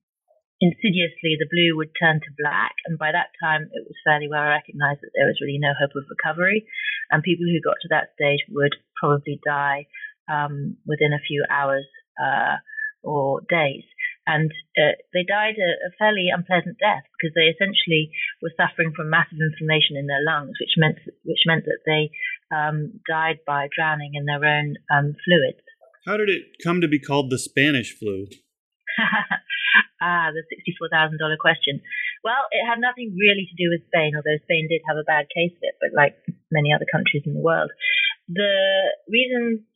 insidiously, 0.57 1.37
the 1.37 1.49
blue 1.49 1.77
would 1.77 1.93
turn 1.93 2.17
to 2.17 2.37
black, 2.41 2.73
and 2.89 2.97
by 2.97 3.13
that 3.13 3.29
time, 3.37 3.69
it 3.69 3.85
was 3.85 3.93
fairly 4.01 4.25
well 4.25 4.49
recognized 4.49 5.05
that 5.05 5.13
there 5.13 5.29
was 5.29 5.37
really 5.37 5.61
no 5.61 5.77
hope 5.77 5.93
of 5.93 6.09
recovery. 6.09 6.65
And 7.11 7.21
people 7.21 7.45
who 7.45 7.61
got 7.61 7.77
to 7.85 7.93
that 7.93 8.17
stage 8.17 8.41
would 8.49 8.73
probably 8.97 9.39
die 9.45 9.85
um, 10.25 10.77
within 10.89 11.13
a 11.13 11.21
few 11.21 11.45
hours 11.49 11.85
uh, 12.17 12.57
or 13.03 13.41
days 13.45 13.85
and 14.25 14.51
uh, 14.79 14.95
they 15.11 15.27
died 15.27 15.59
a, 15.59 15.71
a, 15.87 15.91
fairly 15.99 16.31
unpleasant 16.31 16.79
death 16.79 17.03
because 17.11 17.35
they 17.35 17.51
essentially 17.51 18.11
were 18.41 18.55
suffering 18.55 18.95
from 18.95 19.11
massive 19.11 19.39
inflammation 19.39 19.99
in 19.99 20.07
their 20.07 20.23
lungs, 20.23 20.55
which 20.59 20.79
meant 20.79 20.99
which 21.27 21.43
meant 21.45 21.65
that 21.67 21.83
they 21.83 22.11
um, 22.55 22.99
died 23.07 23.43
by 23.45 23.67
drowning 23.67 24.15
in 24.15 24.25
their 24.25 24.43
own 24.43 24.75
um, 24.87 25.15
fluids. 25.27 25.63
How 26.07 26.15
did 26.15 26.29
it 26.29 26.59
come 26.63 26.79
to 26.79 26.87
be 26.87 26.99
called 26.99 27.29
the 27.29 27.39
Spanish 27.39 27.95
flu? 27.95 28.27
ah, 30.01 30.31
the 30.31 30.43
sixty-four 30.47 30.87
thousand 30.87 31.19
dollar 31.19 31.37
question. 31.39 31.83
Well, 32.23 32.47
it 32.55 32.63
had 32.63 32.79
nothing 32.79 33.15
really 33.19 33.43
to 33.51 33.59
do 33.59 33.67
with 33.67 33.83
Spain, 33.91 34.15
although 34.15 34.39
Spain 34.47 34.71
did 34.71 34.79
have 34.87 34.95
a 34.95 35.03
bad 35.03 35.27
case 35.27 35.51
of 35.51 35.63
it, 35.67 35.75
but 35.83 35.91
like 35.91 36.15
many 36.51 36.71
other 36.71 36.87
countries 36.87 37.27
in 37.27 37.35
the 37.35 37.43
world, 37.43 37.71
the 38.31 38.55
reasons 39.11 39.67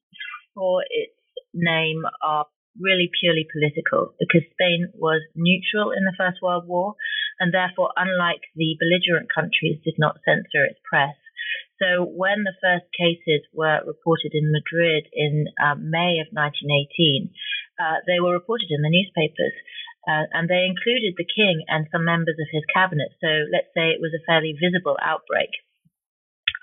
for 0.55 0.83
its 0.87 1.11
name 1.53 2.03
are 2.23 2.47
really 2.79 3.09
purely 3.19 3.45
political 3.49 4.13
because 4.19 4.45
Spain 4.53 4.89
was 4.95 5.21
neutral 5.35 5.91
in 5.91 6.05
the 6.05 6.15
First 6.17 6.41
World 6.41 6.67
War 6.67 6.95
and 7.39 7.53
therefore, 7.53 7.93
unlike 7.95 8.49
the 8.55 8.77
belligerent 8.81 9.29
countries, 9.33 9.81
did 9.85 9.95
not 9.97 10.21
censor 10.25 10.65
its 10.65 10.81
press. 10.81 11.13
So 11.77 12.09
when 12.09 12.41
the 12.41 12.57
first 12.57 12.89
cases 12.97 13.45
were 13.53 13.85
reported 13.85 14.33
in 14.33 14.49
Madrid 14.49 15.05
in 15.13 15.45
uh, 15.61 15.77
May 15.77 16.17
of 16.17 16.33
1918, 16.33 17.29
uh, 17.77 18.01
they 18.09 18.17
were 18.17 18.33
reported 18.33 18.73
in 18.73 18.81
the 18.81 18.89
newspapers. 18.89 19.53
Uh, 20.07 20.25
and 20.33 20.47
they 20.47 20.63
included 20.63 21.13
the 21.19 21.27
king 21.27 21.67
and 21.67 21.85
some 21.91 22.07
members 22.07 22.39
of 22.39 22.47
his 22.49 22.63
cabinet. 22.73 23.11
So 23.19 23.27
let's 23.51 23.69
say 23.75 23.91
it 23.91 24.01
was 24.01 24.15
a 24.15 24.23
fairly 24.25 24.55
visible 24.55 24.95
outbreak. 25.03 25.51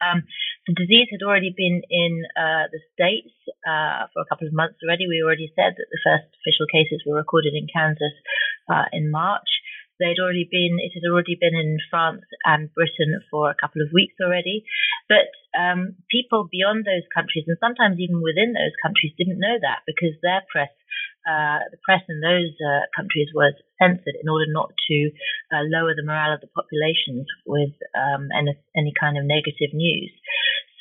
Um, 0.01 0.25
disease 0.73 1.13
had 1.13 1.21
already 1.21 1.53
been 1.53 1.85
in 1.91 2.25
uh, 2.33 2.73
the 2.73 2.81
States 2.97 3.35
uh, 3.69 4.09
for 4.17 4.25
a 4.25 4.29
couple 4.33 4.49
of 4.49 4.57
months 4.57 4.81
already. 4.81 5.05
We 5.05 5.21
already 5.21 5.53
said 5.53 5.77
that 5.77 5.91
the 5.93 6.01
first 6.01 6.33
official 6.41 6.65
cases 6.73 7.05
were 7.05 7.21
recorded 7.21 7.53
in 7.53 7.69
Kansas 7.69 8.17
uh, 8.73 8.89
in 8.93 9.11
March. 9.11 9.61
They'd 10.01 10.19
already 10.19 10.49
been, 10.51 10.81
it 10.81 10.97
had 10.97 11.07
already 11.07 11.37
been 11.39 11.55
in 11.55 11.79
France 11.91 12.25
and 12.45 12.73
Britain 12.73 13.21
for 13.31 13.51
a 13.51 13.55
couple 13.55 13.85
of 13.85 13.95
weeks 13.95 14.17
already. 14.19 14.65
But 15.07 15.31
um, 15.55 16.01
people 16.11 16.49
beyond 16.51 16.83
those 16.83 17.07
countries, 17.15 17.45
and 17.47 17.61
sometimes 17.61 18.01
even 18.01 18.19
within 18.25 18.57
those 18.57 18.75
countries, 18.83 19.15
didn't 19.15 19.39
know 19.39 19.55
that 19.61 19.87
because 19.87 20.19
their 20.19 20.43
press 20.51 20.73
uh, 21.25 21.65
the 21.73 21.81
press 21.81 22.05
in 22.05 22.21
those 22.21 22.53
uh, 22.61 22.85
countries 22.93 23.33
was 23.33 23.57
censored 23.81 24.13
in 24.21 24.29
order 24.29 24.45
not 24.49 24.69
to 24.77 25.09
uh, 25.57 25.65
lower 25.65 25.97
the 25.97 26.05
morale 26.05 26.37
of 26.37 26.45
the 26.45 26.53
populations 26.53 27.25
with 27.49 27.73
um, 27.97 28.29
any, 28.37 28.53
any, 28.77 28.93
kind 28.93 29.17
of 29.17 29.25
negative 29.25 29.73
news. 29.73 30.13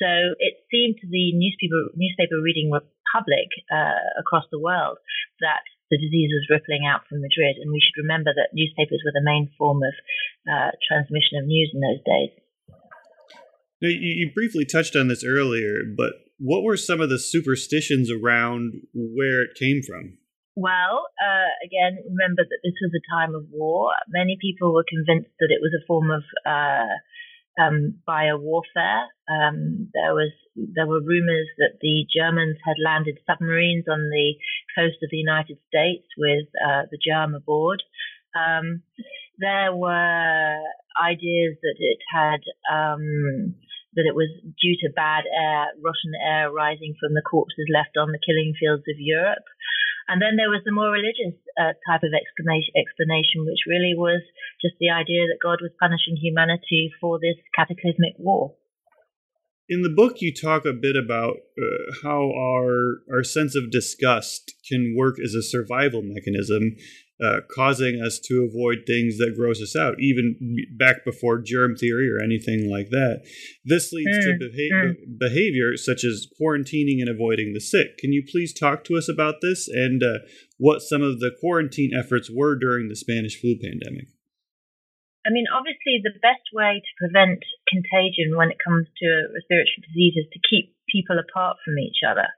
So 0.00 0.34
it 0.42 0.66
seemed 0.70 0.98
to 1.00 1.06
the 1.06 1.32
newspaper 1.34 1.94
newspaper 1.94 2.42
reading 2.42 2.70
public 3.14 3.48
uh, 3.70 4.18
across 4.18 4.44
the 4.50 4.58
world 4.58 4.98
that 5.40 5.62
the 5.90 5.98
disease 5.98 6.32
was 6.34 6.50
rippling 6.50 6.82
out 6.88 7.06
from 7.06 7.22
Madrid, 7.22 7.56
and 7.60 7.70
we 7.70 7.78
should 7.78 8.02
remember 8.02 8.32
that 8.34 8.56
newspapers 8.56 9.02
were 9.04 9.14
the 9.14 9.22
main 9.22 9.52
form 9.56 9.78
of 9.84 9.94
uh, 10.50 10.72
transmission 10.82 11.38
of 11.38 11.46
news 11.46 11.70
in 11.70 11.80
those 11.80 12.02
days. 12.02 12.32
Now, 13.82 13.90
you 13.92 14.32
briefly 14.32 14.64
touched 14.64 14.96
on 14.96 15.08
this 15.08 15.22
earlier, 15.22 15.84
but 15.96 16.14
what 16.38 16.62
were 16.62 16.76
some 16.76 17.00
of 17.00 17.10
the 17.10 17.18
superstitions 17.18 18.10
around 18.10 18.86
where 18.94 19.42
it 19.42 19.54
came 19.58 19.82
from? 19.82 20.18
Well, 20.56 21.10
uh, 21.18 21.50
again, 21.66 21.98
remember 22.06 22.46
that 22.46 22.62
this 22.62 22.78
was 22.80 22.94
a 22.94 23.04
time 23.10 23.34
of 23.34 23.46
war. 23.50 23.90
Many 24.08 24.38
people 24.40 24.72
were 24.72 24.86
convinced 24.88 25.30
that 25.40 25.50
it 25.50 25.60
was 25.60 25.74
a 25.74 25.84
form 25.86 26.10
of 26.10 26.22
uh, 26.46 26.94
um, 27.60 27.98
biowarfare. 28.08 29.06
Um, 29.28 29.90
there 29.94 30.14
was 30.14 30.32
there 30.56 30.86
were 30.86 31.00
rumors 31.00 31.48
that 31.58 31.78
the 31.80 32.06
Germans 32.14 32.58
had 32.64 32.76
landed 32.84 33.18
submarines 33.26 33.86
on 33.90 34.10
the 34.10 34.34
coast 34.76 35.02
of 35.02 35.10
the 35.10 35.16
United 35.16 35.58
States 35.68 36.06
with 36.16 36.46
uh, 36.62 36.82
the 36.90 36.98
germ 36.98 37.34
aboard. 37.34 37.82
Um, 38.34 38.82
there 39.38 39.74
were 39.74 40.56
ideas 41.02 41.58
that 41.62 41.78
it 41.78 41.98
had 42.12 42.40
um, 42.70 43.54
that 43.94 44.06
it 44.06 44.14
was 44.14 44.30
due 44.60 44.76
to 44.82 44.94
bad 44.94 45.24
air, 45.26 45.70
Russian 45.82 46.14
air 46.18 46.50
rising 46.50 46.94
from 46.98 47.14
the 47.14 47.22
corpses 47.22 47.66
left 47.72 47.96
on 47.96 48.10
the 48.10 48.22
killing 48.22 48.54
fields 48.58 48.84
of 48.90 48.98
Europe. 48.98 49.46
And 50.08 50.20
then 50.20 50.36
there 50.36 50.52
was 50.52 50.60
the 50.64 50.72
more 50.72 50.92
religious 50.92 51.32
uh, 51.56 51.72
type 51.88 52.04
of 52.04 52.12
explanation, 52.12 52.76
explanation, 52.76 53.48
which 53.48 53.64
really 53.66 53.96
was 53.96 54.20
just 54.60 54.76
the 54.80 54.90
idea 54.90 55.24
that 55.28 55.40
God 55.42 55.64
was 55.64 55.72
punishing 55.80 56.16
humanity 56.16 56.92
for 57.00 57.18
this 57.18 57.40
cataclysmic 57.56 58.14
war. 58.18 58.54
In 59.66 59.80
the 59.80 59.88
book, 59.88 60.20
you 60.20 60.32
talk 60.32 60.66
a 60.66 60.74
bit 60.74 60.94
about 60.94 61.36
uh, 61.56 61.92
how 62.02 62.30
our 62.36 63.00
our 63.10 63.24
sense 63.24 63.56
of 63.56 63.70
disgust 63.70 64.52
can 64.68 64.94
work 64.96 65.16
as 65.18 65.32
a 65.32 65.42
survival 65.42 66.02
mechanism, 66.04 66.76
uh, 67.22 67.40
causing 67.54 68.00
us 68.00 68.18
to 68.18 68.42
avoid 68.48 68.84
things 68.86 69.18
that 69.18 69.34
gross 69.36 69.62
us 69.62 69.76
out, 69.76 69.94
even 70.00 70.36
back 70.76 71.04
before 71.04 71.40
germ 71.40 71.76
theory 71.76 72.10
or 72.10 72.22
anything 72.22 72.68
like 72.70 72.90
that. 72.90 73.22
This 73.64 73.92
leads 73.92 74.18
mm, 74.18 74.22
to 74.22 74.38
beha- 74.38 74.74
mm. 74.74 75.18
behavior 75.18 75.76
such 75.76 76.02
as 76.02 76.26
quarantining 76.40 76.98
and 77.00 77.08
avoiding 77.08 77.52
the 77.52 77.60
sick. 77.60 77.98
Can 77.98 78.12
you 78.12 78.24
please 78.26 78.52
talk 78.52 78.82
to 78.84 78.96
us 78.96 79.08
about 79.08 79.36
this 79.42 79.68
and 79.68 80.02
uh, 80.02 80.26
what 80.58 80.82
some 80.82 81.02
of 81.02 81.20
the 81.20 81.30
quarantine 81.40 81.92
efforts 81.94 82.30
were 82.32 82.56
during 82.58 82.88
the 82.88 82.96
Spanish 82.96 83.40
flu 83.40 83.56
pandemic? 83.62 84.08
I 85.24 85.30
mean, 85.30 85.46
obviously, 85.48 86.04
the 86.04 86.18
best 86.20 86.52
way 86.52 86.84
to 86.84 86.92
prevent 87.00 87.40
contagion 87.64 88.36
when 88.36 88.50
it 88.50 88.60
comes 88.60 88.84
to 89.00 89.06
respiratory 89.32 89.80
disease 89.88 90.20
is 90.20 90.28
to 90.36 90.40
keep 90.44 90.76
people 90.92 91.16
apart 91.16 91.56
from 91.64 91.78
each 91.78 92.04
other. 92.04 92.28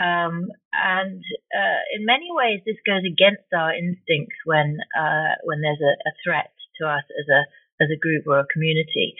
Um, 0.00 0.48
and 0.72 1.20
uh, 1.52 1.80
in 1.92 2.08
many 2.08 2.32
ways, 2.32 2.64
this 2.64 2.80
goes 2.88 3.04
against 3.04 3.44
our 3.52 3.76
instincts 3.76 4.40
when 4.48 4.80
uh, 4.96 5.36
when 5.44 5.60
there's 5.60 5.84
a, 5.84 5.92
a, 5.92 6.12
threat 6.24 6.56
to 6.80 6.88
us 6.88 7.04
as 7.04 7.28
a 7.28 7.40
as 7.84 7.92
a 7.92 8.00
group 8.00 8.24
or 8.24 8.40
a 8.40 8.48
community, 8.48 9.12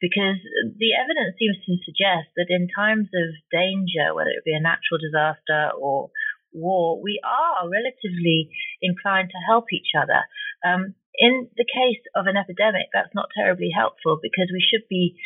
because 0.00 0.36
the 0.76 0.92
evidence 0.92 1.40
seems 1.40 1.56
to 1.64 1.80
suggest 1.88 2.28
that 2.36 2.52
in 2.52 2.68
times 2.68 3.08
of 3.16 3.32
danger, 3.48 4.12
whether 4.12 4.32
it 4.32 4.44
be 4.44 4.52
a 4.52 4.60
natural 4.60 5.00
disaster 5.00 5.72
or 5.80 6.12
war, 6.52 7.00
we 7.00 7.20
are 7.24 7.68
relatively 7.68 8.52
inclined 8.80 9.32
to 9.32 9.46
help 9.48 9.72
each 9.72 9.96
other. 9.96 10.20
Um, 10.64 10.96
in 11.16 11.48
the 11.56 11.64
case 11.64 12.04
of 12.12 12.28
an 12.28 12.36
epidemic, 12.36 12.92
that's 12.92 13.14
not 13.16 13.32
terribly 13.32 13.72
helpful 13.72 14.20
because 14.20 14.52
we 14.52 14.60
should 14.60 14.84
be 14.88 15.16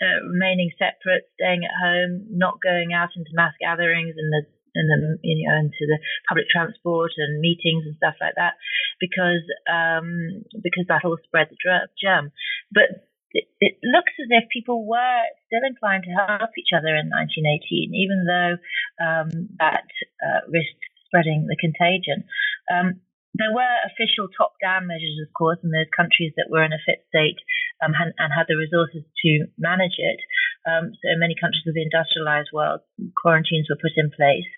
uh, 0.00 0.30
remaining 0.30 0.70
separate, 0.78 1.26
staying 1.34 1.66
at 1.66 1.74
home, 1.74 2.26
not 2.30 2.62
going 2.62 2.92
out 2.94 3.10
into 3.16 3.34
mass 3.34 3.54
gatherings 3.60 4.14
and 4.16 4.30
the 4.32 4.46
and 4.74 4.86
the 4.88 5.18
you 5.22 5.48
know 5.48 5.56
into 5.58 5.84
the 5.86 5.98
public 6.28 6.46
transport 6.50 7.12
and 7.16 7.40
meetings 7.40 7.86
and 7.86 7.96
stuff 7.96 8.14
like 8.20 8.34
that 8.36 8.54
because 9.00 9.44
um, 9.68 10.44
because 10.62 10.86
that 10.88 11.04
will 11.04 11.18
spread 11.24 11.48
the 11.50 11.58
germ. 11.98 12.32
But 12.72 13.06
it, 13.32 13.46
it, 13.60 13.78
looks 13.86 14.10
as 14.18 14.26
if 14.30 14.50
people 14.50 14.86
were 14.86 15.22
still 15.46 15.62
inclined 15.62 16.02
to 16.02 16.10
help 16.10 16.50
each 16.58 16.74
other 16.74 16.90
in 16.98 17.14
1918, 17.14 17.94
even 17.94 18.26
though 18.26 18.54
um, 18.98 19.28
that 19.62 19.86
uh, 20.18 20.42
risked 20.50 20.82
spreading 21.06 21.46
the 21.46 21.58
contagion. 21.58 22.26
Um, 22.70 23.02
there 23.38 23.54
were 23.54 23.86
official 23.86 24.26
top-down 24.34 24.90
measures, 24.90 25.22
of 25.22 25.30
course, 25.34 25.62
in 25.62 25.70
those 25.70 25.90
countries 25.94 26.34
that 26.34 26.50
were 26.50 26.66
in 26.66 26.74
a 26.74 26.82
fit 26.82 27.06
state 27.06 27.38
um, 27.78 27.94
and, 27.94 28.10
and, 28.18 28.34
had 28.34 28.50
the 28.50 28.58
resources 28.58 29.06
to 29.22 29.46
manage 29.54 30.02
it. 30.02 30.18
Um, 30.66 30.90
so 30.98 31.04
in 31.14 31.22
many 31.22 31.38
countries 31.38 31.62
of 31.66 31.74
the 31.78 31.86
industrialized 31.86 32.50
world, 32.50 32.82
quarantines 33.14 33.70
were 33.70 33.78
put 33.78 33.94
in 33.94 34.10
place. 34.10 34.50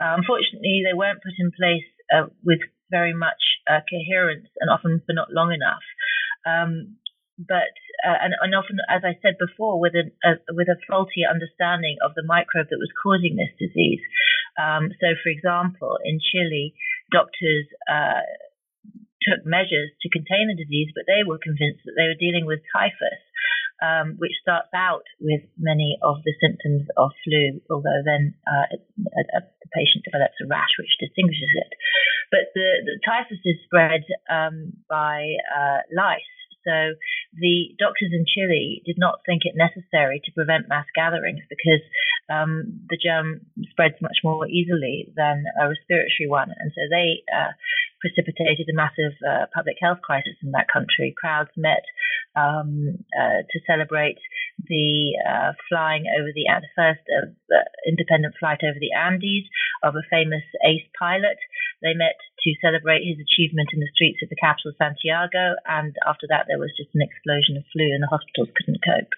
Uh, 0.00 0.14
unfortunately, 0.16 0.82
they 0.86 0.96
weren't 0.96 1.22
put 1.22 1.34
in 1.38 1.50
place 1.50 1.88
uh, 2.14 2.30
with 2.44 2.60
very 2.90 3.12
much 3.12 3.60
uh, 3.68 3.80
coherence 3.84 4.48
and 4.60 4.70
often 4.70 5.02
for 5.04 5.12
not 5.12 5.28
long 5.30 5.52
enough. 5.52 5.84
Um, 6.46 6.96
but 7.38 7.74
uh, 8.02 8.18
and, 8.18 8.34
and, 8.42 8.54
often, 8.54 8.78
as 8.90 9.02
I 9.06 9.14
said 9.22 9.38
before, 9.38 9.78
with 9.78 9.94
a, 9.94 10.10
a, 10.26 10.38
with 10.50 10.66
a 10.66 10.78
faulty 10.90 11.22
understanding 11.22 11.98
of 12.02 12.14
the 12.14 12.26
microbe 12.26 12.66
that 12.70 12.82
was 12.82 12.90
causing 12.98 13.38
this 13.38 13.54
disease. 13.58 14.02
Um, 14.58 14.90
so, 14.98 15.14
for 15.22 15.30
example, 15.30 15.98
in 16.02 16.18
Chile, 16.18 16.74
doctors 17.14 17.66
uh, 17.86 18.26
took 19.22 19.46
measures 19.46 19.94
to 20.02 20.10
contain 20.10 20.50
the 20.50 20.58
disease, 20.58 20.90
but 20.94 21.06
they 21.06 21.22
were 21.22 21.38
convinced 21.38 21.86
that 21.86 21.94
they 21.94 22.10
were 22.10 22.18
dealing 22.18 22.46
with 22.46 22.66
typhus, 22.74 23.22
um, 23.78 24.18
which 24.18 24.34
starts 24.42 24.70
out 24.74 25.06
with 25.22 25.46
many 25.58 25.98
of 26.02 26.22
the 26.26 26.34
symptoms 26.42 26.90
of 26.98 27.14
flu, 27.22 27.62
although 27.70 28.02
then 28.02 28.34
uh, 28.46 28.66
a, 29.38 29.42
the 29.68 29.76
patient 29.76 30.08
develops 30.08 30.40
a 30.40 30.48
rash 30.48 30.72
which 30.80 30.96
distinguishes 30.96 31.52
it. 31.52 31.70
But 32.32 32.48
the, 32.56 32.68
the 32.88 32.96
typhus 33.04 33.44
is 33.44 33.60
spread 33.68 34.08
um, 34.32 34.72
by 34.88 35.36
uh, 35.52 35.84
lice. 35.92 36.32
So 36.64 36.96
the 37.36 37.72
doctors 37.78 38.12
in 38.12 38.28
Chile 38.28 38.82
did 38.84 38.98
not 38.98 39.20
think 39.24 39.42
it 39.44 39.56
necessary 39.56 40.20
to 40.24 40.32
prevent 40.36 40.68
mass 40.68 40.84
gatherings 40.94 41.40
because 41.48 41.80
um, 42.28 42.84
the 42.92 43.00
germ 43.00 43.46
spreads 43.70 43.96
much 44.02 44.20
more 44.24 44.44
easily 44.48 45.12
than 45.16 45.44
a 45.56 45.68
respiratory 45.68 46.28
one. 46.28 46.52
And 46.52 46.72
so 46.74 46.82
they 46.90 47.24
uh, 47.32 47.56
precipitated 48.00 48.68
a 48.68 48.76
massive 48.76 49.16
uh, 49.24 49.46
public 49.54 49.76
health 49.80 50.00
crisis 50.02 50.36
in 50.42 50.52
that 50.52 50.68
country. 50.68 51.14
Crowds 51.16 51.50
met 51.56 51.84
um, 52.36 53.00
uh, 53.16 53.48
to 53.48 53.58
celebrate 53.66 54.18
the 54.66 55.14
uh, 55.22 55.52
flying 55.70 56.10
over 56.18 56.34
the, 56.34 56.46
the 56.50 56.72
first 56.74 57.04
uh, 57.14 57.30
independent 57.86 58.34
flight 58.40 58.58
over 58.66 58.78
the 58.80 58.90
Andes 58.90 59.46
of 59.82 59.94
a 59.94 60.02
famous 60.10 60.42
ace 60.66 60.86
pilot. 60.98 61.38
They 61.82 61.94
met 61.94 62.18
to 62.42 62.50
celebrate 62.58 63.06
his 63.06 63.22
achievement 63.22 63.70
in 63.70 63.78
the 63.78 63.92
streets 63.94 64.18
of 64.22 64.28
the 64.28 64.40
capital, 64.42 64.74
Santiago, 64.74 65.54
and 65.66 65.94
after 66.06 66.26
that, 66.30 66.50
there 66.50 66.58
was 66.58 66.74
just 66.74 66.90
an 66.94 67.06
explosion 67.06 67.54
of 67.54 67.64
flu, 67.70 67.86
and 67.86 68.02
the 68.02 68.10
hospitals 68.10 68.50
couldn't 68.58 68.82
cope. 68.82 69.14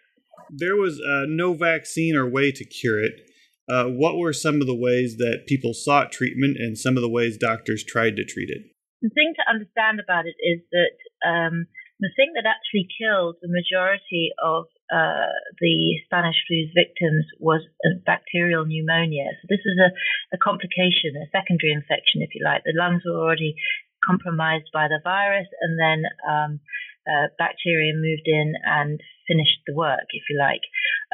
There 0.52 0.76
was 0.76 1.00
uh, 1.00 1.24
no 1.28 1.54
vaccine 1.54 2.16
or 2.16 2.28
way 2.28 2.52
to 2.52 2.64
cure 2.64 3.00
it. 3.00 3.24
Uh, 3.70 3.86
what 3.86 4.18
were 4.18 4.32
some 4.32 4.60
of 4.60 4.66
the 4.66 4.74
ways 4.74 5.16
that 5.16 5.46
people 5.46 5.72
sought 5.72 6.10
treatment 6.12 6.56
and 6.58 6.76
some 6.76 6.96
of 6.96 7.02
the 7.02 7.08
ways 7.08 7.38
doctors 7.38 7.84
tried 7.84 8.16
to 8.16 8.24
treat 8.24 8.50
it? 8.50 8.66
The 9.00 9.10
thing 9.14 9.32
to 9.36 9.48
understand 9.48 10.00
about 10.00 10.26
it 10.26 10.36
is 10.42 10.60
that 10.74 10.96
um, 11.24 11.66
the 12.00 12.10
thing 12.16 12.32
that 12.34 12.48
actually 12.48 12.88
killed 12.98 13.36
the 13.40 13.48
majority 13.48 14.32
of 14.42 14.66
uh, 14.90 15.30
the 15.62 16.02
Spanish 16.04 16.36
flu's 16.46 16.70
victims 16.74 17.24
was 17.38 17.62
bacterial 18.04 18.66
pneumonia. 18.66 19.30
So 19.40 19.46
this 19.48 19.62
is 19.62 19.78
a, 19.78 19.90
a 20.34 20.38
complication, 20.38 21.14
a 21.14 21.30
secondary 21.30 21.72
infection, 21.72 22.26
if 22.26 22.34
you 22.34 22.42
like. 22.44 22.62
The 22.66 22.74
lungs 22.74 23.02
were 23.06 23.18
already 23.18 23.54
compromised 24.02 24.70
by 24.72 24.88
the 24.88 25.00
virus, 25.02 25.46
and 25.62 25.78
then 25.78 25.98
um, 26.26 26.60
uh, 27.06 27.30
bacteria 27.38 27.92
moved 27.94 28.26
in 28.26 28.54
and 28.64 29.00
finished 29.28 29.62
the 29.66 29.74
work, 29.74 30.10
if 30.10 30.24
you 30.28 30.38
like. 30.38 30.64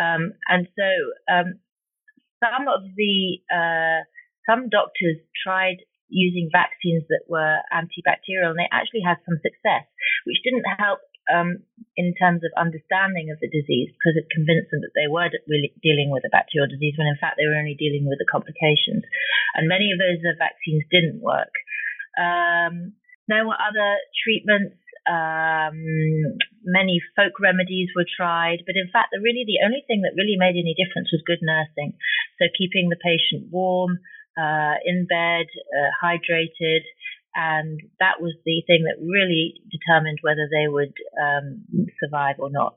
Um, 0.01 0.33
and 0.49 0.69
so 0.73 0.89
um, 1.29 1.61
some 2.41 2.69
of 2.69 2.81
the 2.97 3.45
uh, 3.53 4.09
some 4.49 4.69
doctors 4.69 5.21
tried 5.45 5.85
using 6.09 6.49
vaccines 6.53 7.03
that 7.11 7.27
were 7.29 7.59
antibacterial, 7.75 8.55
and 8.55 8.59
they 8.59 8.71
actually 8.71 9.03
had 9.03 9.19
some 9.27 9.37
success, 9.43 9.85
which 10.25 10.41
didn't 10.45 10.65
help 10.79 11.01
um, 11.33 11.63
in 11.97 12.15
terms 12.15 12.43
of 12.45 12.53
understanding 12.55 13.33
of 13.33 13.41
the 13.41 13.51
disease 13.51 13.91
because 13.95 14.15
it 14.15 14.31
convinced 14.31 14.71
them 14.71 14.85
that 14.85 14.95
they 14.95 15.09
were 15.11 15.27
really 15.49 15.73
dealing 15.83 16.13
with 16.13 16.23
a 16.27 16.33
bacterial 16.33 16.69
disease 16.69 16.95
when 16.97 17.11
in 17.11 17.19
fact 17.19 17.37
they 17.37 17.49
were 17.49 17.59
only 17.59 17.75
dealing 17.75 18.07
with 18.07 18.19
the 18.21 18.29
complications. 18.29 19.03
And 19.55 19.67
many 19.67 19.91
of 19.91 19.99
those 19.99 20.23
uh, 20.23 20.37
vaccines 20.39 20.85
didn't 20.93 21.25
work. 21.25 21.53
Um, 22.15 22.95
there 23.29 23.47
were 23.47 23.59
other 23.59 23.99
treatments. 24.23 24.79
Um, 25.07 25.79
many 26.67 26.99
folk 27.15 27.39
remedies 27.39 27.95
were 27.95 28.07
tried, 28.07 28.67
but 28.67 28.75
in 28.75 28.91
fact, 28.91 29.15
the 29.15 29.23
really 29.23 29.47
the 29.47 29.63
only 29.63 29.87
thing 29.87 30.03
that 30.03 30.19
really 30.19 30.35
made 30.35 30.59
any 30.59 30.75
difference 30.75 31.15
was 31.15 31.23
good 31.27 31.43
nursing. 31.43 31.95
So 32.39 32.51
keeping 32.59 32.91
the 32.91 32.99
patient 32.99 33.51
warm, 33.51 34.03
uh, 34.37 34.77
in 34.85 35.07
bed, 35.09 35.47
uh, 35.49 35.91
hydrated, 35.97 36.85
and 37.37 37.81
that 38.01 38.17
was 38.21 38.35
the 38.45 38.63
thing 38.67 38.85
that 38.85 39.05
really 39.05 39.61
determined 39.71 40.19
whether 40.23 40.49
they 40.51 40.69
would 40.69 40.95
um, 41.21 41.67
survive 42.03 42.37
or 42.39 42.51
not. 42.51 42.75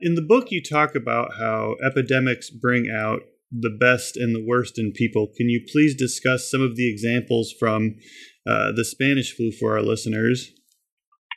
In 0.00 0.16
the 0.16 0.22
book, 0.22 0.50
you 0.50 0.60
talk 0.60 0.94
about 0.94 1.36
how 1.38 1.76
epidemics 1.82 2.50
bring 2.50 2.90
out 2.90 3.20
the 3.52 3.70
best 3.70 4.16
and 4.16 4.34
the 4.34 4.44
worst 4.44 4.78
in 4.78 4.92
people. 4.92 5.28
Can 5.36 5.48
you 5.48 5.64
please 5.72 5.94
discuss 5.94 6.50
some 6.50 6.60
of 6.60 6.76
the 6.76 6.90
examples 6.90 7.54
from 7.58 7.94
uh, 8.46 8.72
the 8.74 8.84
Spanish 8.84 9.34
flu 9.34 9.52
for 9.52 9.78
our 9.78 9.82
listeners? 9.82 10.50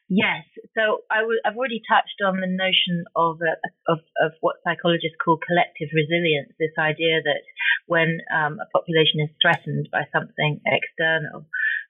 Yes. 0.10 0.42
So 0.74 1.06
i 1.14 1.22
w- 1.22 1.42
I've 1.46 1.56
already 1.56 1.86
touched 1.86 2.18
on 2.26 2.42
the 2.42 2.50
notion 2.50 3.06
of, 3.16 3.38
uh, 3.46 3.94
of, 3.94 4.02
of 4.26 4.32
what 4.42 4.58
psychologists 4.66 5.22
call 5.22 5.38
collective 5.38 5.94
resilience. 5.94 6.50
This 6.58 6.74
idea 6.82 7.22
that 7.22 7.46
when 7.86 8.18
um, 8.34 8.58
a 8.58 8.66
population 8.74 9.22
is 9.22 9.30
threatened 9.38 9.88
by 9.94 10.10
something 10.10 10.62
external, 10.66 11.46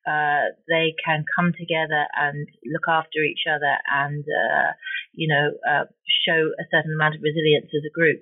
uh, 0.07 0.55
they 0.67 0.95
can 1.03 1.25
come 1.35 1.51
together 1.57 2.05
and 2.15 2.47
look 2.65 2.87
after 2.87 3.19
each 3.23 3.43
other 3.49 3.75
and, 3.91 4.23
uh, 4.23 4.71
you 5.13 5.27
know, 5.27 5.51
uh, 5.67 5.85
show 6.25 6.51
a 6.59 6.65
certain 6.71 6.93
amount 6.93 7.15
of 7.15 7.21
resilience 7.21 7.69
as 7.73 7.83
a 7.85 7.93
group. 7.93 8.21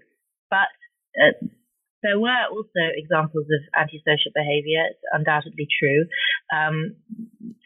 But 0.50 0.74
uh, 1.18 1.38
there 2.04 2.20
were 2.20 2.46
also 2.52 2.84
examples 2.94 3.48
of 3.50 3.62
antisocial 3.76 4.32
behavior. 4.34 4.86
It's 4.92 5.02
undoubtedly 5.12 5.68
true. 5.68 6.06
Um, 6.54 6.96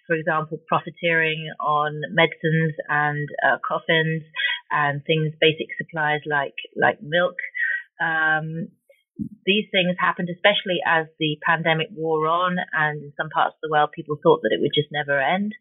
for 0.08 0.16
example, 0.16 0.60
profiteering 0.68 1.52
on 1.60 2.02
medicines 2.12 2.76
and 2.90 3.28
uh, 3.46 3.58
coffins 3.66 4.24
and 4.72 5.04
things, 5.06 5.34
basic 5.40 5.68
supplies 5.78 6.22
like 6.26 6.56
like 6.76 7.00
milk. 7.02 7.36
Um, 8.00 8.70
these 9.46 9.66
things 9.72 9.96
happened 10.00 10.30
especially 10.32 10.80
as 10.86 11.08
the 11.20 11.38
pandemic 11.46 11.88
wore 11.94 12.28
on, 12.28 12.58
and 12.74 13.04
in 13.04 13.14
some 13.18 13.30
parts 13.30 13.56
of 13.56 13.62
the 13.62 13.72
world, 13.72 13.92
people 13.94 14.18
thought 14.22 14.42
that 14.44 14.54
it 14.54 14.62
would 14.62 14.76
just 14.76 14.92
never 14.92 15.20
end. 15.20 15.54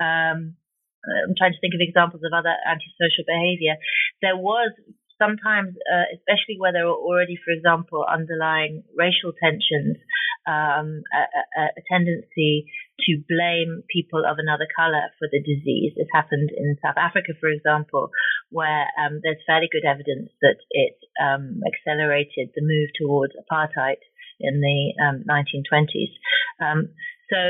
Um, 0.00 0.56
I'm 1.04 1.36
trying 1.36 1.52
to 1.52 1.60
think 1.60 1.74
of 1.76 1.84
examples 1.84 2.22
of 2.24 2.32
other 2.32 2.54
antisocial 2.64 3.28
behavior. 3.28 3.76
There 4.22 4.36
was 4.36 4.72
sometimes, 5.20 5.76
uh, 5.86 6.08
especially 6.16 6.56
where 6.58 6.72
there 6.72 6.86
were 6.86 6.96
already, 6.96 7.36
for 7.36 7.52
example, 7.52 8.04
underlying 8.08 8.82
racial 8.96 9.32
tensions, 9.36 10.00
um, 10.46 11.04
a, 11.12 11.22
a, 11.24 11.64
a, 11.76 11.82
tendency 11.88 12.68
to 13.00 13.16
blame 13.28 13.80
people 13.88 14.28
of 14.28 14.36
another 14.36 14.68
color 14.76 15.08
for 15.18 15.24
the 15.32 15.40
disease. 15.40 15.96
This 15.96 16.10
happened 16.12 16.50
in 16.52 16.76
South 16.84 17.00
Africa, 17.00 17.32
for 17.40 17.48
example, 17.48 18.10
where 18.54 18.86
um, 19.02 19.18
there's 19.26 19.42
fairly 19.46 19.66
good 19.66 19.82
evidence 19.82 20.30
that 20.40 20.62
it 20.70 20.94
um, 21.18 21.58
accelerated 21.66 22.54
the 22.54 22.62
move 22.62 22.94
towards 22.94 23.34
apartheid 23.34 23.98
in 24.38 24.62
the 24.62 24.94
1920s. 25.26 26.14
Um, 26.62 26.64
um, 26.64 26.88
so, 27.32 27.40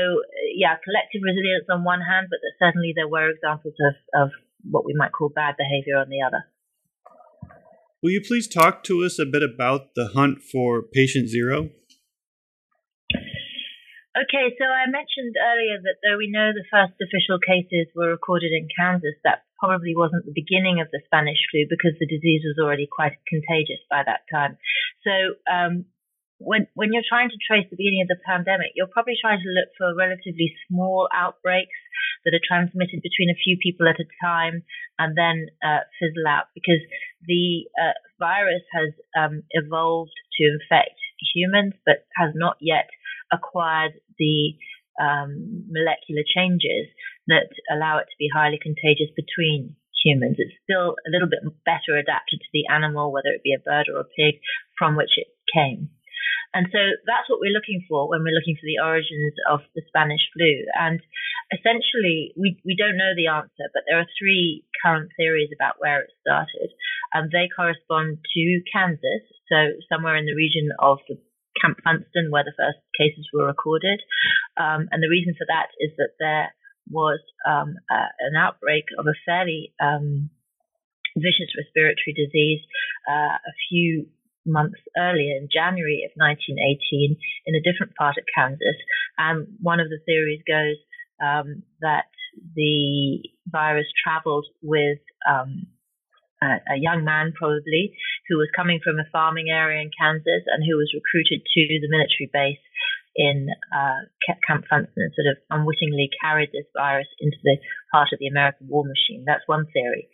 yeah, 0.55 0.81
collective 0.81 1.21
resilience 1.21 1.69
on 1.69 1.83
one 1.83 2.01
hand, 2.01 2.27
but 2.29 2.39
certainly 2.57 2.93
there 2.95 3.07
were 3.07 3.29
examples 3.29 3.75
of, 3.77 3.95
of 4.17 4.29
what 4.63 4.85
we 4.85 4.93
might 4.97 5.11
call 5.11 5.29
bad 5.29 5.55
behavior 5.57 5.97
on 5.97 6.09
the 6.09 6.25
other. 6.25 6.49
Will 8.01 8.11
you 8.11 8.21
please 8.21 8.47
talk 8.47 8.83
to 8.85 9.03
us 9.03 9.19
a 9.19 9.25
bit 9.25 9.43
about 9.43 9.93
the 9.95 10.09
hunt 10.15 10.41
for 10.41 10.81
patient 10.81 11.29
zero? 11.29 11.69
Okay, 14.15 14.55
so 14.55 14.63
I 14.63 14.87
mentioned 14.87 15.35
earlier 15.35 15.75
that 15.83 15.99
though 15.99 16.15
we 16.15 16.31
know 16.31 16.55
the 16.55 16.63
first 16.71 16.95
official 17.03 17.35
cases 17.35 17.91
were 17.91 18.15
recorded 18.15 18.55
in 18.55 18.71
Kansas, 18.71 19.19
that 19.27 19.43
probably 19.59 19.91
wasn't 19.91 20.23
the 20.23 20.31
beginning 20.31 20.79
of 20.79 20.87
the 20.95 21.03
Spanish 21.03 21.43
flu 21.51 21.67
because 21.67 21.99
the 21.99 22.07
disease 22.07 22.47
was 22.47 22.55
already 22.55 22.87
quite 22.87 23.19
contagious 23.27 23.83
by 23.91 24.07
that 24.07 24.23
time. 24.31 24.55
So 25.03 25.11
um, 25.51 25.91
when 26.39 26.71
when 26.79 26.95
you're 26.95 27.03
trying 27.03 27.27
to 27.27 27.43
trace 27.43 27.67
the 27.67 27.75
beginning 27.75 28.07
of 28.07 28.11
the 28.11 28.23
pandemic, 28.23 28.71
you're 28.79 28.87
probably 28.87 29.19
trying 29.19 29.43
to 29.43 29.51
look 29.51 29.75
for 29.75 29.91
relatively 29.91 30.55
small 30.71 31.11
outbreaks 31.11 31.75
that 32.23 32.31
are 32.31 32.47
transmitted 32.47 33.03
between 33.03 33.27
a 33.27 33.41
few 33.43 33.59
people 33.59 33.83
at 33.91 33.99
a 33.99 34.07
time 34.23 34.63
and 34.95 35.19
then 35.19 35.51
uh, 35.59 35.83
fizzle 35.99 36.27
out 36.27 36.55
because 36.55 36.79
the 37.27 37.67
uh, 37.75 37.99
virus 38.15 38.63
has 38.71 38.95
um, 39.11 39.43
evolved 39.51 40.15
to 40.39 40.47
infect 40.47 40.95
humans, 41.35 41.75
but 41.85 42.07
has 42.15 42.31
not 42.35 42.55
yet 42.63 42.87
acquired 43.31 43.93
the 44.17 44.55
um, 44.99 45.67
molecular 45.67 46.23
changes 46.23 46.87
that 47.27 47.49
allow 47.71 47.97
it 47.97 48.07
to 48.07 48.19
be 48.19 48.29
highly 48.31 48.59
contagious 48.61 49.11
between 49.15 49.75
humans. 50.05 50.37
It's 50.37 50.55
still 50.63 50.95
a 51.01 51.09
little 51.09 51.27
bit 51.27 51.41
better 51.65 51.97
adapted 51.97 52.39
to 52.39 52.51
the 52.53 52.69
animal, 52.69 53.11
whether 53.11 53.33
it 53.33 53.43
be 53.43 53.57
a 53.57 53.63
bird 53.63 53.89
or 53.89 53.99
a 53.99 54.11
pig, 54.15 54.39
from 54.77 54.95
which 54.95 55.17
it 55.17 55.27
came. 55.51 55.89
And 56.55 56.71
so 56.71 56.79
that's 57.03 57.27
what 57.27 57.43
we're 57.43 57.51
looking 57.51 57.83
for 57.83 58.07
when 58.07 58.23
we're 58.23 58.37
looking 58.37 58.55
for 58.55 58.63
the 58.63 58.79
origins 58.79 59.35
of 59.51 59.59
the 59.75 59.83
Spanish 59.91 60.23
flu. 60.31 60.63
And 60.71 61.03
essentially, 61.51 62.31
we, 62.39 62.55
we 62.63 62.79
don't 62.79 62.95
know 62.95 63.11
the 63.11 63.27
answer, 63.27 63.67
but 63.75 63.83
there 63.83 63.99
are 63.99 64.07
three 64.15 64.63
current 64.79 65.11
theories 65.19 65.51
about 65.51 65.83
where 65.83 65.99
it 65.99 66.15
started. 66.23 66.71
And 67.11 67.27
they 67.27 67.51
correspond 67.51 68.23
to 68.23 68.43
Kansas, 68.71 69.27
so 69.51 69.75
somewhere 69.91 70.15
in 70.15 70.25
the 70.25 70.37
region 70.37 70.71
of 70.79 71.03
the 71.11 71.19
Camp 71.65 71.77
Funston, 71.83 72.29
where 72.29 72.43
the 72.45 72.53
first 72.53 72.77
cases 72.97 73.27
were 73.33 73.47
recorded. 73.47 74.01
Um, 74.57 74.87
and 74.91 75.01
the 75.01 75.09
reason 75.09 75.33
for 75.37 75.45
that 75.49 75.73
is 75.81 75.91
that 75.97 76.13
there 76.19 76.53
was 76.89 77.19
um, 77.49 77.75
an 77.89 78.37
outbreak 78.37 78.85
of 78.99 79.07
a 79.07 79.17
fairly 79.25 79.73
um, 79.81 80.29
vicious 81.17 81.49
respiratory 81.57 82.13
disease 82.13 82.61
uh, 83.09 83.41
a 83.41 83.53
few 83.69 84.07
months 84.45 84.77
earlier 84.97 85.33
in 85.41 85.49
January 85.51 86.05
of 86.05 86.13
1918 86.15 87.17
in 87.45 87.55
a 87.55 87.65
different 87.65 87.95
part 87.95 88.15
of 88.17 88.29
Kansas. 88.29 88.77
And 89.17 89.47
one 89.59 89.79
of 89.79 89.89
the 89.89 89.99
theories 90.05 90.41
goes 90.45 90.77
um, 91.17 91.63
that 91.81 92.05
the 92.53 93.23
virus 93.47 93.87
traveled 94.03 94.45
with 94.61 94.99
um, 95.27 95.67
a, 96.43 96.75
a 96.75 96.77
young 96.77 97.03
man 97.03 97.33
probably 97.35 97.97
who 98.27 98.37
was 98.37 98.49
coming 98.55 98.79
from 98.83 98.99
a 98.99 99.09
farming 99.11 99.49
area 99.49 99.81
in 99.81 99.91
Kansas 99.93 100.45
and 100.47 100.65
who 100.65 100.77
was 100.77 100.93
recruited 100.93 101.45
to 101.45 101.61
the 101.67 101.91
military 101.91 102.29
base 102.31 102.63
in 103.15 103.47
uh, 103.71 104.09
Camp 104.45 104.65
Funston 104.69 104.99
and 104.99 105.13
sort 105.15 105.31
of 105.31 105.39
unwittingly 105.49 106.09
carried 106.19 106.51
this 106.51 106.67
virus 106.75 107.07
into 107.19 107.37
the 107.43 107.57
heart 107.93 108.09
of 108.11 108.19
the 108.19 108.27
American 108.27 108.67
war 108.67 108.83
machine. 108.83 109.23
That's 109.25 109.47
one 109.47 109.67
theory. 109.71 110.09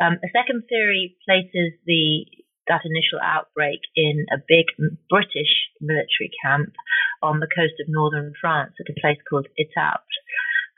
Um, 0.00 0.18
a 0.22 0.30
second 0.30 0.64
theory 0.68 1.16
places 1.26 1.74
the 1.86 2.26
that 2.66 2.80
initial 2.84 3.20
outbreak 3.20 3.80
in 3.94 4.24
a 4.32 4.40
big 4.48 4.64
British 5.10 5.52
military 5.80 6.32
camp 6.42 6.72
on 7.22 7.40
the 7.40 7.50
coast 7.50 7.76
of 7.80 7.88
northern 7.88 8.32
France 8.40 8.72
at 8.80 8.88
a 8.88 9.00
place 9.00 9.20
called 9.28 9.46
Etaples. 9.60 10.16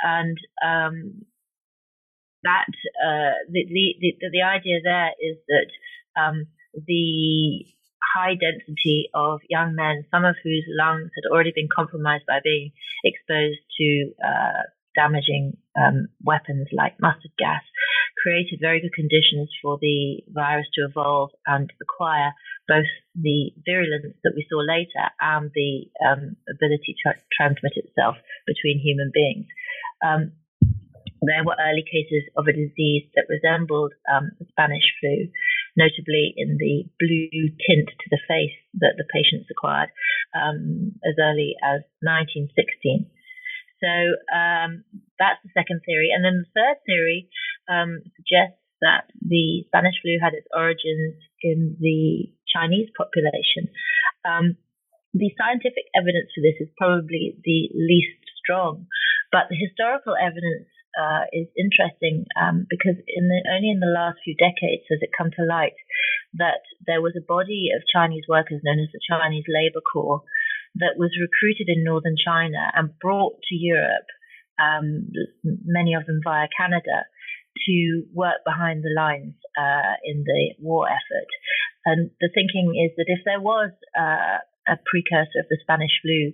And 0.02 0.36
um, 0.64 1.24
that 2.42 2.66
uh, 2.98 3.38
the, 3.50 3.62
the, 3.70 3.86
the, 4.00 4.28
the 4.32 4.42
idea 4.42 4.78
there 4.82 5.14
is 5.22 5.38
that 5.46 5.70
um, 6.20 6.46
the 6.86 7.66
high 8.14 8.34
density 8.34 9.08
of 9.14 9.40
young 9.48 9.74
men, 9.74 10.04
some 10.10 10.24
of 10.24 10.36
whose 10.42 10.64
lungs 10.68 11.10
had 11.14 11.28
already 11.30 11.52
been 11.54 11.68
compromised 11.74 12.24
by 12.26 12.40
being 12.42 12.72
exposed 13.04 13.60
to 13.78 14.12
uh, 14.24 14.62
damaging 14.94 15.56
um, 15.76 16.08
weapons 16.24 16.68
like 16.72 16.96
mustard 17.00 17.32
gas, 17.38 17.62
created 18.22 18.58
very 18.60 18.80
good 18.80 18.94
conditions 18.94 19.50
for 19.62 19.78
the 19.80 20.24
virus 20.32 20.66
to 20.74 20.88
evolve 20.88 21.30
and 21.46 21.70
acquire 21.82 22.32
both 22.66 22.88
the 23.14 23.52
virulence 23.64 24.16
that 24.24 24.32
we 24.34 24.46
saw 24.48 24.58
later 24.58 25.04
and 25.20 25.50
the 25.54 25.86
um, 26.02 26.36
ability 26.48 26.96
to 27.04 27.12
transmit 27.36 27.72
itself 27.76 28.16
between 28.46 28.80
human 28.80 29.10
beings. 29.12 29.46
Um, 30.04 30.32
there 31.22 31.44
were 31.44 31.56
early 31.60 31.84
cases 31.84 32.28
of 32.36 32.46
a 32.46 32.52
disease 32.52 33.08
that 33.14 33.28
resembled 33.28 33.92
um, 34.10 34.32
the 34.38 34.46
Spanish 34.50 34.84
flu, 35.00 35.28
notably 35.76 36.32
in 36.36 36.56
the 36.56 36.88
blue 36.98 37.52
tint 37.60 37.88
to 37.88 38.08
the 38.10 38.20
face 38.26 38.56
that 38.80 38.96
the 38.96 39.06
patients 39.12 39.46
acquired 39.52 39.92
um, 40.32 40.96
as 41.04 41.14
early 41.20 41.54
as 41.62 41.84
1916. 42.00 43.06
So 43.80 43.92
um, 44.32 44.84
that's 45.20 45.40
the 45.44 45.52
second 45.52 45.84
theory. 45.84 46.10
And 46.12 46.24
then 46.24 46.42
the 46.42 46.52
third 46.56 46.80
theory 46.88 47.28
um, 47.68 48.00
suggests 48.16 48.60
that 48.80 49.08
the 49.20 49.64
Spanish 49.68 50.00
flu 50.00 50.16
had 50.20 50.34
its 50.34 50.48
origins 50.52 51.16
in 51.40 51.76
the 51.80 52.32
Chinese 52.48 52.88
population. 52.96 53.72
Um, 54.24 54.56
the 55.16 55.32
scientific 55.36 55.88
evidence 55.96 56.28
for 56.32 56.44
this 56.44 56.60
is 56.60 56.68
probably 56.76 57.36
the 57.44 57.72
least 57.72 58.20
strong, 58.36 58.84
but 59.32 59.48
the 59.48 59.56
historical 59.56 60.12
evidence 60.12 60.68
uh, 60.96 61.28
is 61.32 61.46
interesting 61.56 62.24
um, 62.40 62.66
because 62.68 62.96
in 63.06 63.28
the, 63.28 63.40
only 63.52 63.70
in 63.70 63.80
the 63.80 63.92
last 63.92 64.18
few 64.24 64.34
decades 64.34 64.88
has 64.90 64.98
it 65.00 65.14
come 65.16 65.30
to 65.30 65.44
light 65.44 65.76
that 66.34 66.64
there 66.86 67.00
was 67.00 67.14
a 67.16 67.24
body 67.24 67.68
of 67.76 67.86
Chinese 67.86 68.24
workers 68.28 68.60
known 68.64 68.80
as 68.80 68.92
the 68.92 69.04
Chinese 69.04 69.44
Labor 69.48 69.80
Corps 69.80 70.22
that 70.76 70.96
was 70.96 71.16
recruited 71.16 71.68
in 71.68 71.84
northern 71.84 72.16
China 72.16 72.70
and 72.74 72.98
brought 72.98 73.40
to 73.48 73.54
Europe, 73.54 74.08
um, 74.60 75.08
many 75.64 75.94
of 75.94 76.06
them 76.06 76.20
via 76.22 76.48
Canada, 76.56 77.08
to 77.66 78.04
work 78.12 78.44
behind 78.44 78.84
the 78.84 78.92
lines 78.94 79.34
uh, 79.56 79.96
in 80.04 80.24
the 80.24 80.54
war 80.60 80.86
effort. 80.86 81.30
And 81.84 82.10
the 82.20 82.30
thinking 82.34 82.76
is 82.76 82.92
that 82.96 83.08
if 83.08 83.20
there 83.24 83.40
was 83.40 83.70
uh, 83.96 84.44
a 84.68 84.76
precursor 84.84 85.40
of 85.40 85.48
the 85.48 85.58
Spanish 85.62 85.96
flu 86.02 86.32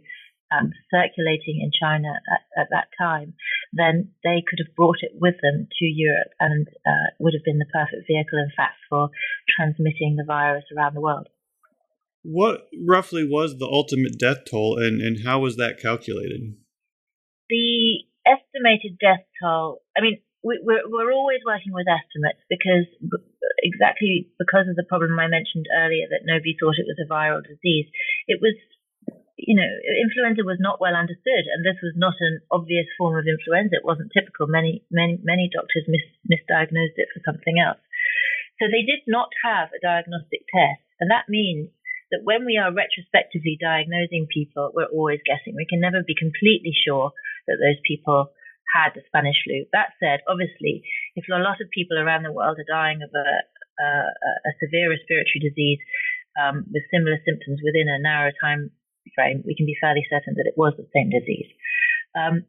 um, 0.51 0.73
circulating 0.91 1.63
in 1.63 1.71
China 1.73 2.13
at, 2.13 2.43
at, 2.61 2.69
that 2.71 2.89
time, 2.99 3.35
then 3.73 4.13
they 4.23 4.45
could 4.47 4.61
have 4.61 4.77
brought 4.77 4.99
it 5.01 5.13
with 5.15 5.35
them 5.43 5.67
to 5.79 5.85
Europe 5.85 6.33
and 6.39 6.69
uh, 6.87 7.09
would 7.19 7.35
have 7.35 7.45
been 7.45 7.59
the 7.59 7.73
perfect 7.73 8.07
vehicle, 8.07 8.39
in 8.39 8.53
fact, 8.57 8.77
for 8.89 9.09
transmitting 9.57 10.17
the 10.17 10.25
virus 10.27 10.65
around 10.77 10.95
the 10.95 11.01
world. 11.01 11.29
What 12.23 12.69
roughly 12.87 13.27
was 13.27 13.59
the 13.59 13.67
ultimate 13.67 14.19
death 14.19 14.45
toll, 14.49 14.79
and, 14.79 15.01
and 15.01 15.25
how 15.25 15.41
was 15.41 15.57
that 15.57 15.81
calculated? 15.81 16.55
The 17.49 18.05
estimated 18.23 18.99
death 19.01 19.27
toll, 19.43 19.83
I 19.97 20.01
mean, 20.03 20.21
we, 20.45 20.61
we're, 20.63 20.87
we're 20.87 21.13
always 21.13 21.41
working 21.47 21.73
with 21.73 21.87
estimates 21.87 22.43
because 22.51 22.87
exactly 23.63 24.31
because 24.39 24.67
of 24.69 24.77
the 24.77 24.87
problem 24.87 25.19
I 25.19 25.31
mentioned 25.31 25.67
earlier 25.71 26.07
that 26.11 26.27
nobody 26.27 26.55
thought 26.59 26.79
it 26.79 26.87
was 26.87 26.99
a 26.99 27.11
viral 27.11 27.43
disease. 27.43 27.87
It 28.27 28.43
was 28.43 28.55
you 29.37 29.57
know, 29.57 29.69
influenza 30.05 30.45
was 30.45 30.61
not 30.61 30.81
well 30.81 30.95
understood, 30.95 31.49
and 31.49 31.65
this 31.65 31.81
was 31.81 31.97
not 31.97 32.15
an 32.21 32.45
obvious 32.53 32.87
form 33.01 33.17
of 33.17 33.25
influenza. 33.25 33.81
It 33.81 33.89
wasn't 33.89 34.13
typical. 34.13 34.47
Many, 34.47 34.85
many, 34.93 35.19
many 35.25 35.49
doctors 35.49 35.89
mis- 35.89 36.21
misdiagnosed 36.29 37.01
it 37.01 37.09
for 37.13 37.25
something 37.25 37.57
else. 37.57 37.81
So 38.61 38.69
they 38.69 38.85
did 38.85 39.09
not 39.09 39.33
have 39.43 39.73
a 39.73 39.81
diagnostic 39.81 40.45
test, 40.53 40.85
and 41.01 41.11
that 41.11 41.33
means 41.33 41.73
that 42.13 42.29
when 42.29 42.45
we 42.45 42.61
are 42.61 42.69
retrospectively 42.69 43.57
diagnosing 43.57 44.29
people, 44.29 44.71
we're 44.77 44.93
always 44.93 45.25
guessing. 45.25 45.57
We 45.57 45.67
can 45.67 45.81
never 45.81 46.05
be 46.05 46.15
completely 46.15 46.77
sure 46.77 47.17
that 47.49 47.57
those 47.57 47.81
people 47.89 48.37
had 48.77 48.93
the 48.93 49.03
Spanish 49.09 49.41
flu. 49.43 49.65
That 49.73 49.97
said, 49.97 50.21
obviously, 50.29 50.85
if 51.17 51.25
a 51.33 51.41
lot 51.41 51.65
of 51.65 51.73
people 51.73 51.97
around 51.97 52.23
the 52.23 52.37
world 52.37 52.61
are 52.61 52.69
dying 52.69 53.01
of 53.01 53.09
a, 53.17 53.29
a, 53.81 53.89
a 54.45 54.53
severe 54.61 54.93
respiratory 54.93 55.41
disease 55.41 55.81
um, 56.37 56.69
with 56.69 56.85
similar 56.93 57.17
symptoms 57.25 57.65
within 57.65 57.89
a 57.89 58.01
narrow 58.01 58.31
time 58.37 58.71
frame, 59.15 59.43
we 59.45 59.55
can 59.55 59.67
be 59.67 59.79
fairly 59.81 60.07
certain 60.09 60.35
that 60.39 60.49
it 60.49 60.59
was 60.59 60.75
the 60.77 60.89
same 60.95 61.11
disease. 61.11 61.51
Um, 62.15 62.47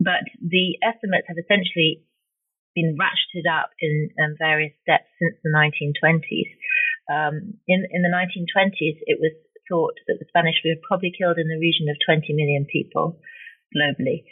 but 0.00 0.26
the 0.40 0.76
estimates 0.82 1.28
have 1.28 1.38
essentially 1.38 2.02
been 2.74 2.96
ratcheted 2.98 3.46
up 3.46 3.70
in 3.80 4.10
um, 4.18 4.34
various 4.38 4.72
steps 4.82 5.08
since 5.20 5.36
the 5.44 5.52
1920s. 5.52 6.50
Um, 7.06 7.60
in, 7.68 7.84
in 7.90 8.02
the 8.02 8.12
1920s, 8.12 8.98
it 9.06 9.20
was 9.20 9.32
thought 9.68 9.94
that 10.08 10.18
the 10.18 10.28
Spanish 10.28 10.58
flu 10.60 10.74
had 10.74 10.82
probably 10.82 11.12
killed 11.14 11.38
in 11.38 11.48
the 11.48 11.60
region 11.60 11.86
of 11.88 11.96
20 12.04 12.32
million 12.34 12.66
people. 12.66 13.20
globally, 13.72 14.24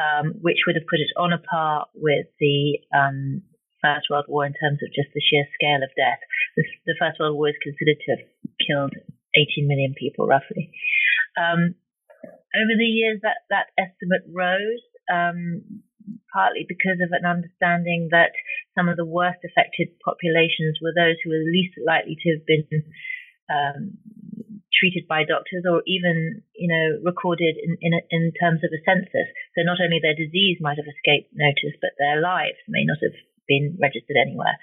um, 0.00 0.40
which 0.40 0.64
would 0.66 0.76
have 0.76 0.88
put 0.88 1.00
it 1.00 1.12
on 1.16 1.32
a 1.32 1.38
par 1.38 1.86
with 1.94 2.26
the 2.40 2.80
um, 2.96 3.42
First 3.84 4.08
World 4.08 4.24
War 4.28 4.46
in 4.46 4.56
terms 4.56 4.80
of 4.80 4.88
just 4.96 5.12
the 5.12 5.20
sheer 5.20 5.44
scale 5.52 5.84
of 5.84 5.92
death. 5.96 6.20
The, 6.56 6.64
the 6.86 6.96
First 6.98 7.20
World 7.20 7.36
War 7.36 7.52
is 7.52 7.60
considered 7.60 8.00
to 8.00 8.10
have 8.16 8.24
killed 8.56 8.94
18 9.36 9.68
million 9.68 9.94
people, 9.94 10.26
roughly. 10.26 10.72
Um, 11.36 11.76
over 12.56 12.74
the 12.78 12.88
years, 12.88 13.20
that, 13.22 13.44
that 13.50 13.68
estimate 13.76 14.24
rose, 14.32 14.82
um, 15.12 15.84
partly 16.32 16.64
because 16.66 16.98
of 17.04 17.12
an 17.12 17.28
understanding 17.28 18.08
that 18.10 18.32
some 18.74 18.88
of 18.88 18.96
the 18.96 19.04
worst 19.04 19.44
affected 19.44 19.92
populations 20.00 20.80
were 20.80 20.96
those 20.96 21.20
who 21.20 21.30
were 21.30 21.52
least 21.52 21.76
likely 21.84 22.16
to 22.16 22.28
have 22.32 22.44
been 22.46 22.64
um, 23.52 23.98
treated 24.72 25.08
by 25.08 25.24
doctors 25.24 25.64
or 25.64 25.82
even, 25.86 26.42
you 26.54 26.68
know, 26.68 27.00
recorded 27.04 27.56
in, 27.56 27.76
in, 27.80 27.92
in 28.10 28.32
terms 28.36 28.60
of 28.64 28.70
a 28.72 28.80
census. 28.84 29.28
So 29.56 29.64
not 29.64 29.80
only 29.80 30.00
their 30.00 30.16
disease 30.16 30.58
might 30.60 30.76
have 30.76 30.88
escaped 30.88 31.32
notice, 31.32 31.76
but 31.80 31.96
their 31.98 32.20
lives 32.20 32.60
may 32.68 32.84
not 32.84 33.00
have 33.02 33.16
been 33.48 33.78
registered 33.80 34.16
anywhere. 34.20 34.56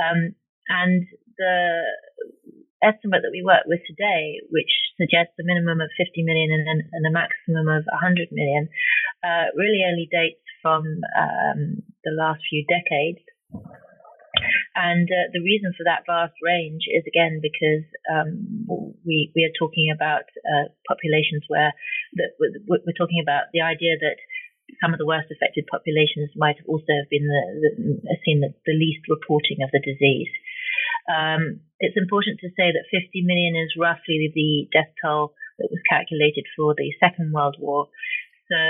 Um, 0.00 0.34
and 0.68 1.04
the 1.36 1.84
estimate 2.82 3.22
that 3.22 3.34
we 3.34 3.44
work 3.44 3.64
with 3.68 3.80
today, 3.86 4.40
which 4.50 4.72
suggests 4.96 5.36
a 5.40 5.44
minimum 5.44 5.80
of 5.80 5.92
50 5.96 6.22
million 6.24 6.52
and, 6.52 6.84
and 6.92 7.04
a 7.06 7.12
maximum 7.12 7.68
of 7.68 7.84
100 7.88 8.32
million, 8.32 8.68
uh, 9.24 9.52
really 9.56 9.84
only 9.84 10.08
dates 10.08 10.44
from 10.60 10.84
um, 11.16 11.84
the 12.04 12.12
last 12.12 12.40
few 12.48 12.64
decades. 12.68 13.20
And 14.74 15.08
uh, 15.10 15.28
the 15.34 15.44
reason 15.44 15.74
for 15.76 15.84
that 15.84 16.06
vast 16.06 16.38
range 16.40 16.86
is 16.88 17.04
again 17.04 17.42
because 17.42 17.84
um, 18.08 18.64
we 19.04 19.28
we 19.34 19.44
are 19.44 19.52
talking 19.58 19.92
about 19.92 20.24
uh, 20.46 20.70
populations 20.86 21.44
where 21.48 21.74
we're 22.14 22.96
talking 22.96 23.20
about 23.20 23.50
the 23.52 23.60
idea 23.60 23.98
that 24.00 24.16
some 24.78 24.94
of 24.94 25.02
the 25.02 25.06
worst 25.06 25.26
affected 25.34 25.66
populations 25.66 26.30
might 26.36 26.56
also 26.70 26.94
have 26.94 27.10
been 27.10 27.26
the, 27.26 27.42
the, 28.06 28.16
seen 28.24 28.40
the, 28.40 28.54
the 28.66 28.76
least 28.76 29.02
reporting 29.10 29.66
of 29.66 29.70
the 29.74 29.82
disease. 29.82 30.30
Um, 31.08 31.60
it's 31.80 31.96
important 31.96 32.40
to 32.40 32.52
say 32.56 32.72
that 32.72 32.92
50 32.92 33.22
million 33.22 33.56
is 33.56 33.72
roughly 33.78 34.28
the 34.34 34.68
death 34.72 34.92
toll 35.00 35.32
that 35.58 35.70
was 35.70 35.80
calculated 35.88 36.44
for 36.56 36.74
the 36.76 36.92
Second 37.00 37.32
World 37.32 37.56
War. 37.58 37.88
So 38.50 38.60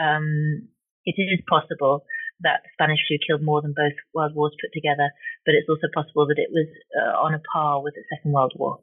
um, 0.00 0.68
it 1.04 1.16
is 1.18 1.40
possible 1.48 2.04
that 2.40 2.64
the 2.64 2.70
Spanish 2.74 3.00
flu 3.06 3.18
killed 3.26 3.42
more 3.42 3.62
than 3.62 3.74
both 3.76 3.96
world 4.14 4.34
wars 4.34 4.56
put 4.60 4.72
together, 4.72 5.10
but 5.44 5.54
it's 5.54 5.68
also 5.68 5.88
possible 5.94 6.26
that 6.26 6.38
it 6.38 6.50
was 6.50 6.68
uh, 6.94 7.16
on 7.20 7.34
a 7.34 7.42
par 7.52 7.82
with 7.82 7.94
the 7.94 8.04
Second 8.10 8.32
World 8.32 8.52
War. 8.56 8.80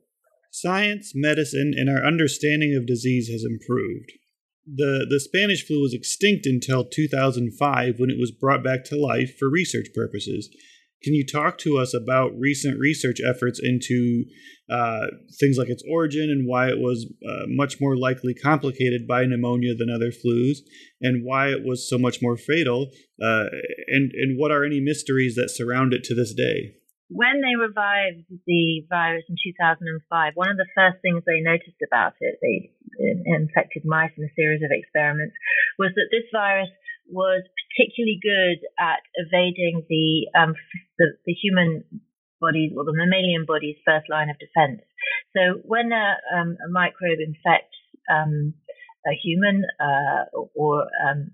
Science, 0.51 1.13
medicine, 1.15 1.73
and 1.75 1.89
our 1.89 2.03
understanding 2.03 2.75
of 2.75 2.85
disease 2.85 3.29
has 3.29 3.43
improved. 3.43 4.11
The, 4.65 5.07
the 5.09 5.19
Spanish 5.19 5.65
flu 5.65 5.81
was 5.81 5.93
extinct 5.93 6.45
until 6.45 6.85
2005 6.85 7.99
when 7.99 8.09
it 8.09 8.19
was 8.19 8.31
brought 8.31 8.63
back 8.63 8.83
to 8.85 8.99
life 8.99 9.37
for 9.37 9.49
research 9.49 9.87
purposes. 9.95 10.49
Can 11.03 11.13
you 11.13 11.25
talk 11.25 11.57
to 11.59 11.77
us 11.79 11.93
about 11.95 12.37
recent 12.37 12.79
research 12.79 13.17
efforts 13.25 13.59
into 13.61 14.25
uh, 14.69 15.07
things 15.39 15.57
like 15.57 15.69
its 15.69 15.83
origin 15.89 16.29
and 16.29 16.47
why 16.47 16.69
it 16.69 16.77
was 16.77 17.11
uh, 17.27 17.45
much 17.47 17.81
more 17.81 17.97
likely 17.97 18.33
complicated 18.33 19.07
by 19.07 19.25
pneumonia 19.25 19.73
than 19.73 19.89
other 19.89 20.11
flus, 20.11 20.59
and 21.01 21.25
why 21.25 21.49
it 21.49 21.65
was 21.65 21.89
so 21.89 21.97
much 21.97 22.21
more 22.21 22.37
fatal, 22.37 22.91
uh, 23.21 23.49
and 23.87 24.11
and 24.13 24.39
what 24.39 24.51
are 24.51 24.63
any 24.63 24.79
mysteries 24.79 25.35
that 25.35 25.49
surround 25.49 25.93
it 25.93 26.03
to 26.05 26.15
this 26.15 26.33
day? 26.33 26.75
When 27.09 27.41
they 27.43 27.59
revived 27.59 28.23
the 28.47 28.87
virus 28.87 29.27
in 29.27 29.35
2005, 29.35 30.31
one 30.35 30.47
of 30.47 30.55
the 30.55 30.71
first 30.71 31.03
things 31.03 31.23
they 31.27 31.43
noticed 31.43 31.83
about 31.83 32.13
it, 32.21 32.39
they 32.39 32.71
infected 33.25 33.83
mice 33.83 34.15
in 34.15 34.23
a 34.23 34.31
series 34.37 34.63
of 34.63 34.71
experiments, 34.71 35.35
was 35.77 35.91
that 35.95 36.07
this 36.07 36.23
virus 36.31 36.69
was 37.11 37.43
particularly 37.71 38.19
good 38.21 38.60
at 38.79 39.01
evading 39.15 39.86
the, 39.89 40.27
um, 40.38 40.55
the, 40.97 41.17
the 41.25 41.34
human 41.34 41.84
body's 42.39 42.71
or 42.75 42.84
the 42.84 42.93
mammalian 42.93 43.45
body's 43.47 43.77
first 43.86 44.10
line 44.10 44.29
of 44.29 44.38
defense. 44.39 44.81
So 45.36 45.62
when 45.63 45.91
a, 45.91 46.17
um, 46.36 46.57
a 46.60 46.69
microbe 46.71 47.19
infects 47.21 47.77
um, 48.12 48.53
a 49.07 49.17
human 49.17 49.65
uh, 49.81 50.29
or 50.53 50.86
um, 51.01 51.31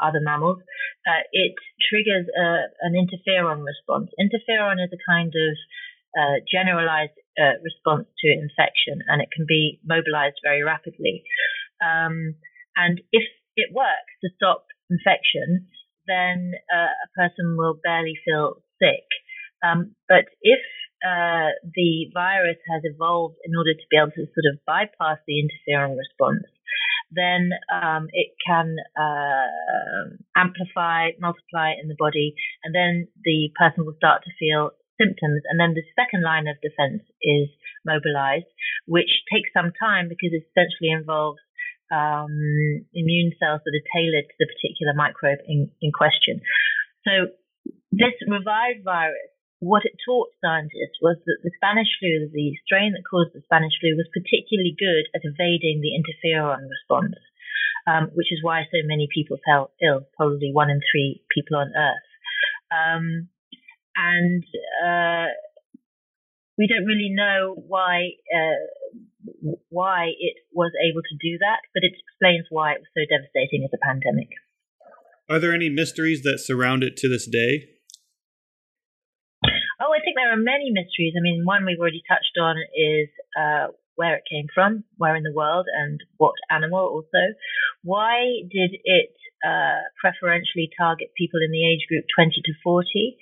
other 0.00 0.20
mammals, 0.20 0.58
uh, 1.04 1.22
it 1.32 1.52
triggers 1.90 2.26
a, 2.32 2.72
an 2.80 2.96
interferon 2.96 3.64
response. 3.64 4.08
Interferon 4.16 4.80
is 4.80 4.90
a 4.92 5.02
kind 5.04 5.28
of 5.28 5.52
uh, 6.16 6.36
generalized 6.48 7.16
uh, 7.36 7.60
response 7.64 8.08
to 8.20 8.32
infection, 8.32 9.00
and 9.08 9.20
it 9.20 9.28
can 9.34 9.44
be 9.46 9.80
mobilized 9.84 10.40
very 10.42 10.62
rapidly. 10.62 11.24
Um, 11.84 12.36
and 12.76 13.00
if 13.12 13.24
it 13.56 13.74
works 13.74 14.12
to 14.24 14.30
stop 14.36 14.64
infection, 14.92 15.72
then 16.06 16.52
uh, 16.68 16.92
a 16.92 17.08
person 17.16 17.56
will 17.56 17.80
barely 17.82 18.14
feel 18.24 18.60
sick. 18.76 19.08
Um, 19.64 19.94
but 20.08 20.26
if 20.42 20.60
uh, 21.02 21.54
the 21.62 22.10
virus 22.14 22.58
has 22.70 22.82
evolved 22.84 23.38
in 23.44 23.56
order 23.56 23.74
to 23.74 23.86
be 23.90 23.96
able 23.96 24.14
to 24.14 24.26
sort 24.34 24.46
of 24.50 24.62
bypass 24.66 25.18
the 25.26 25.40
interferon 25.40 25.96
response, 25.96 26.46
then 27.12 27.50
um, 27.68 28.08
it 28.12 28.32
can 28.40 28.76
uh, 28.96 30.16
amplify, 30.34 31.12
multiply 31.20 31.76
in 31.76 31.88
the 31.88 31.98
body, 31.98 32.34
and 32.64 32.74
then 32.74 33.08
the 33.24 33.50
person 33.58 33.84
will 33.84 33.98
start 33.98 34.22
to 34.24 34.38
feel 34.38 34.72
symptoms. 34.96 35.42
And 35.50 35.60
then 35.60 35.74
the 35.74 35.86
second 35.92 36.24
line 36.24 36.48
of 36.48 36.62
defense 36.62 37.04
is 37.20 37.50
mobilized, 37.84 38.48
which 38.86 39.26
takes 39.28 39.52
some 39.52 39.72
time 39.76 40.08
because 40.08 40.32
it 40.32 40.46
essentially 40.48 40.90
involves 40.94 41.42
um, 41.92 42.32
immune 42.96 43.36
cells 43.36 43.60
that 43.60 43.76
are 43.76 43.92
tailored 43.92 44.24
to 44.24 44.36
the 44.40 44.48
particular 44.48 44.96
microbe 44.96 45.44
in, 45.44 45.68
in 45.84 45.92
question. 45.92 46.40
So 47.04 47.36
this 47.92 48.16
revived 48.24 48.82
virus, 48.82 49.28
what 49.60 49.84
it 49.84 49.94
taught 50.02 50.32
scientists 50.42 50.98
was 51.04 51.20
that 51.22 51.38
the 51.44 51.54
Spanish 51.54 51.92
flu, 52.00 52.32
the 52.32 52.56
strain 52.64 52.96
that 52.96 53.06
caused 53.06 53.36
the 53.36 53.44
Spanish 53.46 53.76
flu, 53.78 53.94
was 53.94 54.10
particularly 54.10 54.74
good 54.74 55.06
at 55.14 55.22
evading 55.22 55.84
the 55.84 55.94
interferon 55.94 56.66
response, 56.66 57.14
um, 57.86 58.10
which 58.16 58.32
is 58.32 58.42
why 58.42 58.64
so 58.66 58.80
many 58.88 59.06
people 59.12 59.38
fell 59.44 59.70
ill, 59.78 60.08
probably 60.16 60.50
one 60.50 60.70
in 60.72 60.80
three 60.80 61.22
people 61.30 61.60
on 61.60 61.70
Earth. 61.76 62.08
Um, 62.72 63.28
and 63.94 64.42
uh, 64.82 65.30
we 66.56 66.66
don't 66.66 66.88
really 66.88 67.12
know 67.12 67.54
why 67.54 68.16
uh, 68.32 68.60
why 69.68 70.12
it 70.18 70.36
was 70.52 70.72
able 70.78 71.02
to 71.02 71.16
do 71.20 71.38
that, 71.38 71.60
but 71.74 71.82
it 71.82 71.92
explains 71.96 72.46
why 72.50 72.72
it 72.72 72.82
was 72.82 72.90
so 72.94 73.02
devastating 73.08 73.64
as 73.64 73.72
a 73.74 73.80
pandemic. 73.84 74.28
Are 75.28 75.38
there 75.38 75.54
any 75.54 75.70
mysteries 75.70 76.22
that 76.22 76.38
surround 76.38 76.82
it 76.82 76.96
to 76.98 77.08
this 77.08 77.26
day? 77.26 77.68
Oh, 79.80 79.90
I 79.90 79.98
think 80.04 80.14
there 80.14 80.32
are 80.32 80.36
many 80.36 80.70
mysteries. 80.70 81.14
I 81.16 81.22
mean, 81.22 81.42
one 81.44 81.64
we've 81.64 81.80
already 81.80 82.02
touched 82.06 82.38
on 82.38 82.54
is 82.76 83.08
uh, 83.34 83.74
where 83.96 84.16
it 84.16 84.22
came 84.30 84.46
from, 84.54 84.84
where 84.96 85.16
in 85.16 85.22
the 85.22 85.32
world, 85.34 85.66
and 85.66 85.98
what 86.18 86.34
animal 86.50 86.86
also. 86.86 87.22
Why 87.82 88.46
did 88.50 88.78
it 88.84 89.14
uh, 89.42 89.82
preferentially 90.00 90.70
target 90.78 91.10
people 91.16 91.40
in 91.44 91.50
the 91.50 91.66
age 91.66 91.86
group 91.88 92.04
20 92.14 92.30
to 92.44 92.52
40? 92.62 93.16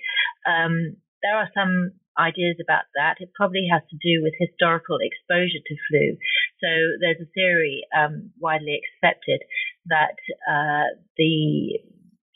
Um, 0.45 0.97
there 1.23 1.37
are 1.37 1.49
some 1.53 1.93
ideas 2.17 2.57
about 2.61 2.85
that. 2.95 3.19
It 3.19 3.31
probably 3.35 3.67
has 3.71 3.81
to 3.89 3.97
do 3.97 4.23
with 4.23 4.33
historical 4.39 4.99
exposure 4.99 5.63
to 5.63 5.75
flu. 5.89 6.17
So 6.59 6.69
there's 6.99 7.21
a 7.21 7.31
theory 7.33 7.87
um, 7.95 8.31
widely 8.39 8.79
accepted 8.79 9.41
that 9.87 10.17
uh, 10.45 10.97
the 11.17 11.79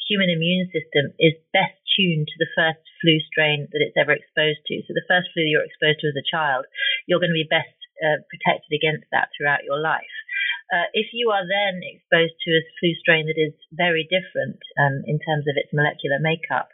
human 0.06 0.30
immune 0.30 0.70
system 0.70 1.14
is 1.18 1.34
best 1.54 1.78
tuned 1.98 2.28
to 2.28 2.38
the 2.38 2.52
first 2.54 2.84
flu 3.02 3.18
strain 3.32 3.68
that 3.72 3.82
it's 3.82 3.98
ever 3.98 4.14
exposed 4.14 4.62
to. 4.68 4.84
So 4.86 4.94
the 4.94 5.08
first 5.10 5.32
flu 5.34 5.44
you're 5.44 5.66
exposed 5.66 6.04
to 6.04 6.12
as 6.12 6.20
a 6.20 6.30
child, 6.30 6.66
you're 7.08 7.24
going 7.24 7.34
to 7.34 7.42
be 7.42 7.48
best 7.48 7.74
uh, 8.04 8.22
protected 8.28 8.76
against 8.76 9.08
that 9.12 9.32
throughout 9.34 9.64
your 9.64 9.80
life. 9.80 10.16
Uh, 10.74 10.90
if 10.98 11.14
you 11.14 11.30
are 11.30 11.46
then 11.46 11.86
exposed 11.86 12.34
to 12.42 12.50
a 12.58 12.66
flu 12.82 12.92
strain 12.98 13.30
that 13.30 13.38
is 13.38 13.54
very 13.72 14.04
different 14.10 14.58
um, 14.82 15.06
in 15.06 15.22
terms 15.22 15.46
of 15.46 15.56
its 15.56 15.70
molecular 15.70 16.18
makeup, 16.20 16.74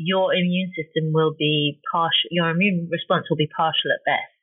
your 0.00 0.32
immune 0.32 0.72
system 0.72 1.12
will 1.12 1.36
be 1.36 1.78
partial, 1.92 2.32
your 2.32 2.48
immune 2.48 2.88
response 2.90 3.28
will 3.28 3.36
be 3.36 3.52
partial 3.52 3.92
at 3.92 4.00
best. 4.08 4.40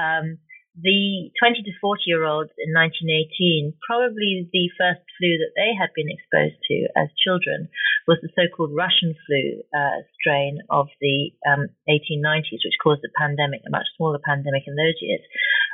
Um, 0.00 0.38
the 0.76 1.32
20 1.40 1.64
to 1.64 1.72
40 1.80 2.04
year 2.04 2.24
olds 2.24 2.52
in 2.60 2.72
1918, 2.72 3.72
probably 3.80 4.48
the 4.52 4.68
first 4.76 5.00
flu 5.16 5.40
that 5.40 5.56
they 5.56 5.72
had 5.72 5.88
been 5.96 6.12
exposed 6.12 6.60
to 6.68 6.76
as 6.96 7.08
children 7.16 7.68
was 8.04 8.20
the 8.20 8.32
so-called 8.36 8.76
Russian 8.76 9.16
flu 9.24 9.64
uh, 9.72 10.04
strain 10.20 10.60
of 10.68 10.88
the 11.00 11.32
um, 11.48 11.72
1890s, 11.88 12.60
which 12.60 12.80
caused 12.84 13.04
a 13.08 13.12
pandemic, 13.16 13.64
a 13.64 13.72
much 13.72 13.88
smaller 13.96 14.20
pandemic 14.20 14.68
in 14.68 14.76
those 14.76 15.00
years. 15.00 15.24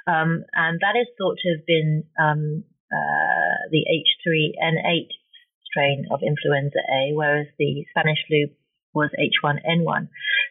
Um, 0.06 0.46
and 0.54 0.78
that 0.82 0.94
is 0.94 1.10
thought 1.18 1.38
to 1.42 1.48
have 1.50 1.66
been 1.66 2.06
um, 2.18 2.62
uh, 2.94 3.58
the 3.74 3.82
H3N8 3.90 5.10
strain 5.66 6.06
of 6.14 6.22
influenza 6.22 6.78
A, 6.78 7.10
whereas 7.10 7.50
the 7.58 7.82
Spanish 7.90 8.22
flu 8.30 8.46
was 8.94 9.10
H1N1. 9.18 10.08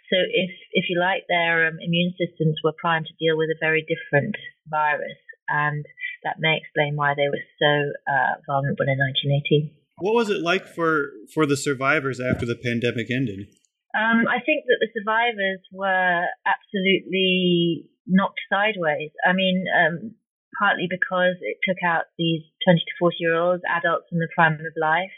So 0.09 0.17
if, 0.33 0.51
if 0.73 0.85
you 0.89 0.99
like, 0.99 1.23
their 1.29 1.67
um, 1.67 1.77
immune 1.81 2.13
systems 2.19 2.57
were 2.63 2.73
primed 2.77 3.07
to 3.07 3.13
deal 3.19 3.37
with 3.37 3.49
a 3.49 3.59
very 3.59 3.85
different 3.85 4.35
virus. 4.67 5.17
And 5.47 5.85
that 6.23 6.37
may 6.39 6.57
explain 6.57 6.95
why 6.95 7.13
they 7.15 7.27
were 7.27 7.45
so 7.59 7.71
uh, 8.07 8.39
vulnerable 8.47 8.87
in 8.87 8.99
1918. 8.99 9.71
What 9.99 10.15
was 10.15 10.29
it 10.29 10.41
like 10.41 10.65
for, 10.65 11.11
for 11.33 11.45
the 11.45 11.57
survivors 11.57 12.19
after 12.19 12.45
the 12.45 12.55
pandemic 12.55 13.11
ended? 13.11 13.47
Um, 13.93 14.23
I 14.27 14.39
think 14.39 14.63
that 14.65 14.79
the 14.79 14.91
survivors 14.95 15.59
were 15.71 16.23
absolutely 16.47 17.91
knocked 18.07 18.39
sideways. 18.49 19.11
I 19.27 19.33
mean, 19.33 19.65
um, 19.67 20.15
partly 20.57 20.87
because 20.89 21.35
it 21.41 21.57
took 21.67 21.79
out 21.85 22.11
these 22.17 22.43
20 22.65 22.79
to 22.79 22.93
40 22.99 23.15
year 23.19 23.35
olds, 23.35 23.63
adults 23.67 24.07
in 24.11 24.19
the 24.19 24.31
prime 24.33 24.53
of 24.53 24.73
life. 24.79 25.11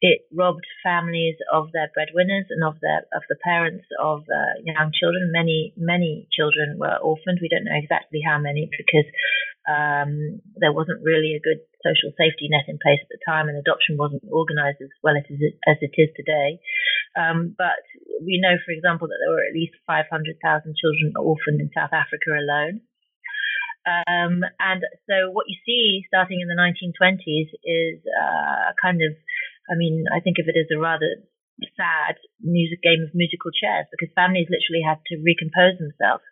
It 0.00 0.24
robbed 0.32 0.64
families 0.82 1.36
of 1.52 1.72
their 1.72 1.92
breadwinners 1.92 2.48
and 2.48 2.64
of 2.64 2.80
their 2.80 3.04
of 3.12 3.22
the 3.28 3.36
parents 3.36 3.84
of 4.00 4.24
uh, 4.32 4.56
young 4.64 4.92
children. 4.96 5.28
Many 5.32 5.74
many 5.76 6.26
children 6.32 6.78
were 6.80 6.96
orphaned. 7.04 7.38
We 7.40 7.52
don't 7.52 7.68
know 7.68 7.76
exactly 7.76 8.24
how 8.24 8.38
many 8.40 8.70
because 8.72 9.04
um, 9.68 10.40
there 10.56 10.72
wasn't 10.72 11.04
really 11.04 11.36
a 11.36 11.44
good 11.44 11.60
social 11.84 12.16
safety 12.16 12.48
net 12.48 12.64
in 12.68 12.80
place 12.80 13.00
at 13.04 13.12
the 13.12 13.20
time, 13.28 13.52
and 13.52 13.60
adoption 13.60 14.00
wasn't 14.00 14.24
organised 14.32 14.80
as 14.80 14.88
well 15.04 15.20
as 15.20 15.28
it 15.28 15.36
is, 15.36 15.52
as 15.68 15.76
it 15.84 15.92
is 16.00 16.08
today. 16.16 16.60
Um, 17.12 17.52
but 17.56 17.84
we 18.24 18.40
know, 18.40 18.56
for 18.64 18.72
example, 18.72 19.08
that 19.08 19.20
there 19.20 19.32
were 19.36 19.44
at 19.44 19.56
least 19.56 19.76
500,000 19.84 20.08
children 20.80 21.12
orphaned 21.16 21.60
in 21.60 21.70
South 21.76 21.92
Africa 21.92 22.32
alone. 22.36 22.80
Um, 23.88 24.44
and 24.60 24.84
so 25.08 25.32
what 25.32 25.48
you 25.48 25.56
see 25.64 26.04
starting 26.06 26.40
in 26.40 26.48
the 26.48 26.58
1920s 26.58 27.48
is 27.64 27.98
uh, 28.04 28.70
a 28.70 28.74
kind 28.80 29.00
of 29.00 29.16
I 29.68 29.74
mean, 29.76 30.06
I 30.08 30.20
think 30.20 30.38
of 30.38 30.48
it 30.48 30.56
as 30.56 30.70
a 30.72 30.80
rather 30.80 31.20
sad 31.76 32.16
music 32.40 32.80
game 32.80 33.04
of 33.04 33.12
musical 33.12 33.52
chairs 33.52 33.84
because 33.92 34.08
families 34.16 34.48
literally 34.48 34.80
had 34.80 35.02
to 35.12 35.20
recompose 35.20 35.76
themselves, 35.76 36.24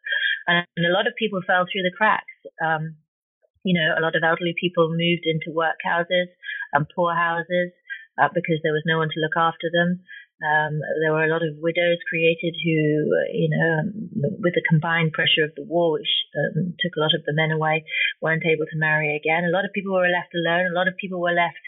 and, 0.47 0.64
a 0.79 0.95
lot 0.97 1.07
of 1.07 1.19
people 1.21 1.45
fell 1.45 1.69
through 1.69 1.85
the 1.85 1.93
cracks. 1.93 2.33
Um, 2.64 2.97
you 3.67 3.77
know, 3.77 3.93
a 3.93 4.01
lot 4.01 4.17
of 4.17 4.25
elderly 4.25 4.55
people 4.57 4.88
moved 4.88 5.29
into 5.29 5.53
workhouses 5.53 6.33
and 6.73 6.88
poor 6.95 7.12
houses 7.12 7.77
uh, 8.17 8.33
because 8.33 8.62
there 8.62 8.73
was 8.73 8.87
no 8.87 8.97
one 8.97 9.12
to 9.12 9.21
look 9.21 9.37
after 9.37 9.69
them. 9.69 10.01
Um, 10.38 10.79
there 11.03 11.12
were 11.12 11.27
a 11.27 11.35
lot 11.35 11.43
of 11.43 11.59
widows 11.59 11.99
created 12.09 12.55
who, 12.62 13.11
you 13.35 13.51
know, 13.51 13.69
um, 13.83 13.91
with 14.38 14.55
the 14.55 14.62
combined 14.71 15.12
pressure 15.12 15.43
of 15.43 15.53
the 15.59 15.67
war, 15.67 15.99
which 15.99 16.09
um, 16.38 16.79
took 16.79 16.95
a 16.95 17.03
lot 17.03 17.11
of 17.12 17.27
the 17.27 17.35
men 17.35 17.51
away, 17.51 17.83
weren't 18.23 18.47
able 18.47 18.64
to 18.71 18.79
marry 18.79 19.19
again. 19.19 19.43
A 19.43 19.53
lot 19.53 19.67
of 19.67 19.75
people 19.75 19.93
were 19.93 20.07
left 20.07 20.31
alone. 20.38 20.71
A 20.71 20.79
lot 20.79 20.87
of 20.87 20.97
people 20.97 21.21
were 21.21 21.35
left 21.35 21.59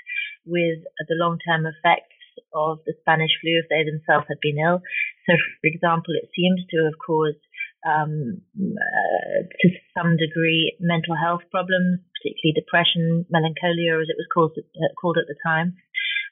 with 0.45 0.81
the 1.09 1.19
long-term 1.19 1.67
effects 1.67 2.15
of 2.55 2.83
the 2.87 2.95
Spanish 3.01 3.31
flu 3.41 3.61
if 3.61 3.69
they 3.71 3.87
themselves 3.87 4.27
had 4.27 4.43
been 4.43 4.59
ill. 4.59 4.83
So, 5.29 5.37
for 5.63 5.69
example, 5.69 6.15
it 6.19 6.31
seems 6.35 6.65
to 6.71 6.91
have 6.91 6.99
caused 6.99 7.43
um, 7.87 8.43
uh, 8.59 9.39
to 9.47 9.67
some 9.97 10.17
degree 10.17 10.77
mental 10.81 11.17
health 11.17 11.47
problems, 11.49 12.03
particularly 12.19 12.59
depression, 12.59 13.25
melancholia, 13.31 14.01
as 14.01 14.11
it 14.11 14.19
was 14.21 14.29
called, 14.29 14.53
uh, 14.59 14.93
called 15.01 15.17
at 15.17 15.29
the 15.31 15.39
time. 15.41 15.77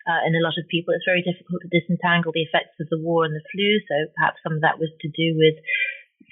Uh, 0.09 0.25
in 0.25 0.33
a 0.33 0.45
lot 0.45 0.57
of 0.57 0.65
people, 0.73 0.97
it's 0.97 1.09
very 1.09 1.21
difficult 1.21 1.61
to 1.61 1.69
disentangle 1.69 2.33
the 2.33 2.45
effects 2.45 2.77
of 2.81 2.89
the 2.89 3.01
war 3.01 3.29
and 3.29 3.37
the 3.37 3.45
flu. 3.53 3.69
So 3.85 4.09
perhaps 4.17 4.41
some 4.41 4.57
of 4.57 4.65
that 4.65 4.81
was 4.81 4.89
to 5.05 5.09
do 5.13 5.37
with 5.37 5.61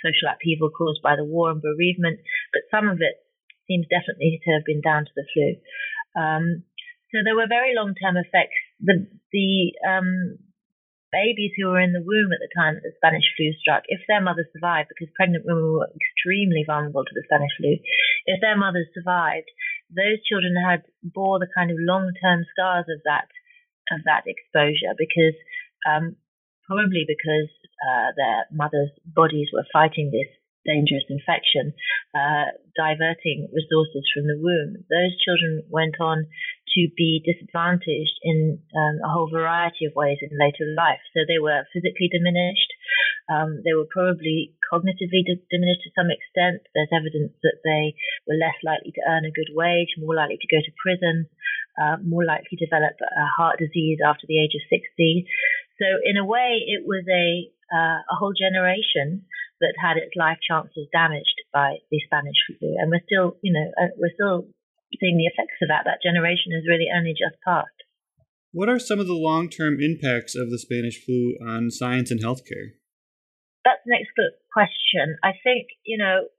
social 0.00 0.32
upheaval 0.32 0.72
caused 0.72 1.04
by 1.04 1.16
the 1.16 1.28
war 1.28 1.52
and 1.52 1.60
bereavement, 1.60 2.20
but 2.52 2.68
some 2.72 2.88
of 2.88 3.00
it 3.00 3.20
seems 3.68 3.88
definitely 3.88 4.40
to 4.44 4.50
have 4.56 4.64
been 4.64 4.80
down 4.80 5.04
to 5.04 5.14
the 5.16 5.28
flu. 5.32 5.48
Um, 6.16 6.64
so 7.16 7.24
there 7.24 7.34
were 7.34 7.48
very 7.48 7.72
long 7.72 7.96
term 7.96 8.20
effects. 8.20 8.60
The 8.84 9.08
the 9.32 9.72
um, 9.80 10.36
babies 11.08 11.56
who 11.56 11.72
were 11.72 11.80
in 11.80 11.96
the 11.96 12.04
womb 12.04 12.28
at 12.28 12.44
the 12.44 12.52
time 12.52 12.76
that 12.76 12.84
the 12.84 12.92
Spanish 13.00 13.24
flu 13.32 13.56
struck, 13.56 13.88
if 13.88 14.04
their 14.04 14.20
mothers 14.20 14.52
survived, 14.52 14.92
because 14.92 15.08
pregnant 15.16 15.48
women 15.48 15.64
were 15.72 15.88
extremely 15.96 16.60
vulnerable 16.68 17.08
to 17.08 17.16
the 17.16 17.24
Spanish 17.24 17.56
flu, 17.56 17.80
if 18.28 18.44
their 18.44 18.60
mothers 18.60 18.92
survived, 18.92 19.48
those 19.88 20.20
children 20.28 20.52
had 20.60 20.84
bore 21.00 21.40
the 21.40 21.48
kind 21.56 21.72
of 21.72 21.80
long 21.80 22.12
term 22.20 22.44
scars 22.52 22.84
of 22.92 23.00
that 23.08 23.32
of 23.88 24.04
that 24.04 24.28
exposure 24.28 24.92
because 24.98 25.38
um, 25.88 26.20
probably 26.68 27.08
because 27.08 27.48
uh, 27.80 28.12
their 28.12 28.44
mothers' 28.52 28.92
bodies 29.06 29.48
were 29.56 29.64
fighting 29.72 30.12
this 30.12 30.28
dangerous 30.66 31.06
infection, 31.08 31.72
uh, 32.12 32.50
diverting 32.74 33.46
resources 33.54 34.02
from 34.10 34.26
the 34.26 34.34
womb. 34.34 34.82
Those 34.90 35.14
children 35.22 35.62
went 35.70 35.94
on 36.02 36.26
to 36.74 36.88
be 36.96 37.22
disadvantaged 37.22 38.18
in 38.22 38.58
um, 38.74 38.96
a 39.04 39.08
whole 39.08 39.30
variety 39.30 39.86
of 39.86 39.94
ways 39.94 40.18
in 40.20 40.34
later 40.34 40.66
life. 40.76 41.00
So 41.14 41.22
they 41.22 41.38
were 41.38 41.64
physically 41.72 42.10
diminished. 42.10 42.70
Um, 43.30 43.62
they 43.62 43.74
were 43.74 43.88
probably 43.90 44.54
cognitively 44.66 45.26
diminished 45.26 45.82
to 45.86 45.94
some 45.94 46.10
extent. 46.10 46.66
There's 46.74 46.92
evidence 46.94 47.34
that 47.42 47.62
they 47.62 47.94
were 48.26 48.38
less 48.38 48.58
likely 48.62 48.92
to 48.94 49.06
earn 49.06 49.26
a 49.26 49.34
good 49.34 49.50
wage, 49.54 49.94
more 49.98 50.14
likely 50.14 50.38
to 50.38 50.52
go 50.52 50.60
to 50.62 50.78
prison, 50.78 51.26
uh, 51.78 51.96
more 52.02 52.24
likely 52.24 52.56
to 52.56 52.64
develop 52.64 52.98
a 53.02 53.26
heart 53.26 53.58
disease 53.58 53.98
after 54.04 54.26
the 54.26 54.38
age 54.38 54.54
of 54.54 54.64
60. 54.68 55.26
So 55.78 55.86
in 56.02 56.16
a 56.16 56.24
way, 56.24 56.62
it 56.66 56.86
was 56.86 57.04
a 57.10 57.50
uh, 57.66 57.98
a 58.06 58.14
whole 58.14 58.30
generation 58.30 59.26
that 59.60 59.74
had 59.80 59.96
its 59.96 60.14
life 60.14 60.38
chances 60.38 60.86
damaged 60.92 61.34
by 61.52 61.82
the 61.90 62.00
Spanish 62.06 62.36
flu, 62.46 62.76
and 62.78 62.90
we're 62.90 63.02
still, 63.06 63.36
you 63.42 63.52
know, 63.52 63.66
uh, 63.74 63.90
we're 63.98 64.14
still 64.14 64.46
seeing 64.94 65.18
the 65.18 65.26
effects 65.26 65.58
of 65.62 65.68
that. 65.68 65.84
That 65.84 66.02
generation 66.02 66.54
has 66.54 66.68
really 66.68 66.86
only 66.92 67.12
just 67.12 67.36
passed. 67.42 67.86
What 68.52 68.70
are 68.70 68.78
some 68.78 69.00
of 69.00 69.06
the 69.06 69.18
long 69.18 69.50
term 69.50 69.82
impacts 69.82 70.34
of 70.34 70.50
the 70.50 70.58
Spanish 70.58 71.02
flu 71.02 71.36
on 71.42 71.70
science 71.70 72.10
and 72.10 72.22
healthcare? 72.22 72.78
That's 73.66 73.82
an 73.84 73.98
excellent 73.98 74.38
question. 74.54 75.18
I 75.20 75.34
think, 75.42 75.66
you 75.84 75.98
know, 75.98 76.30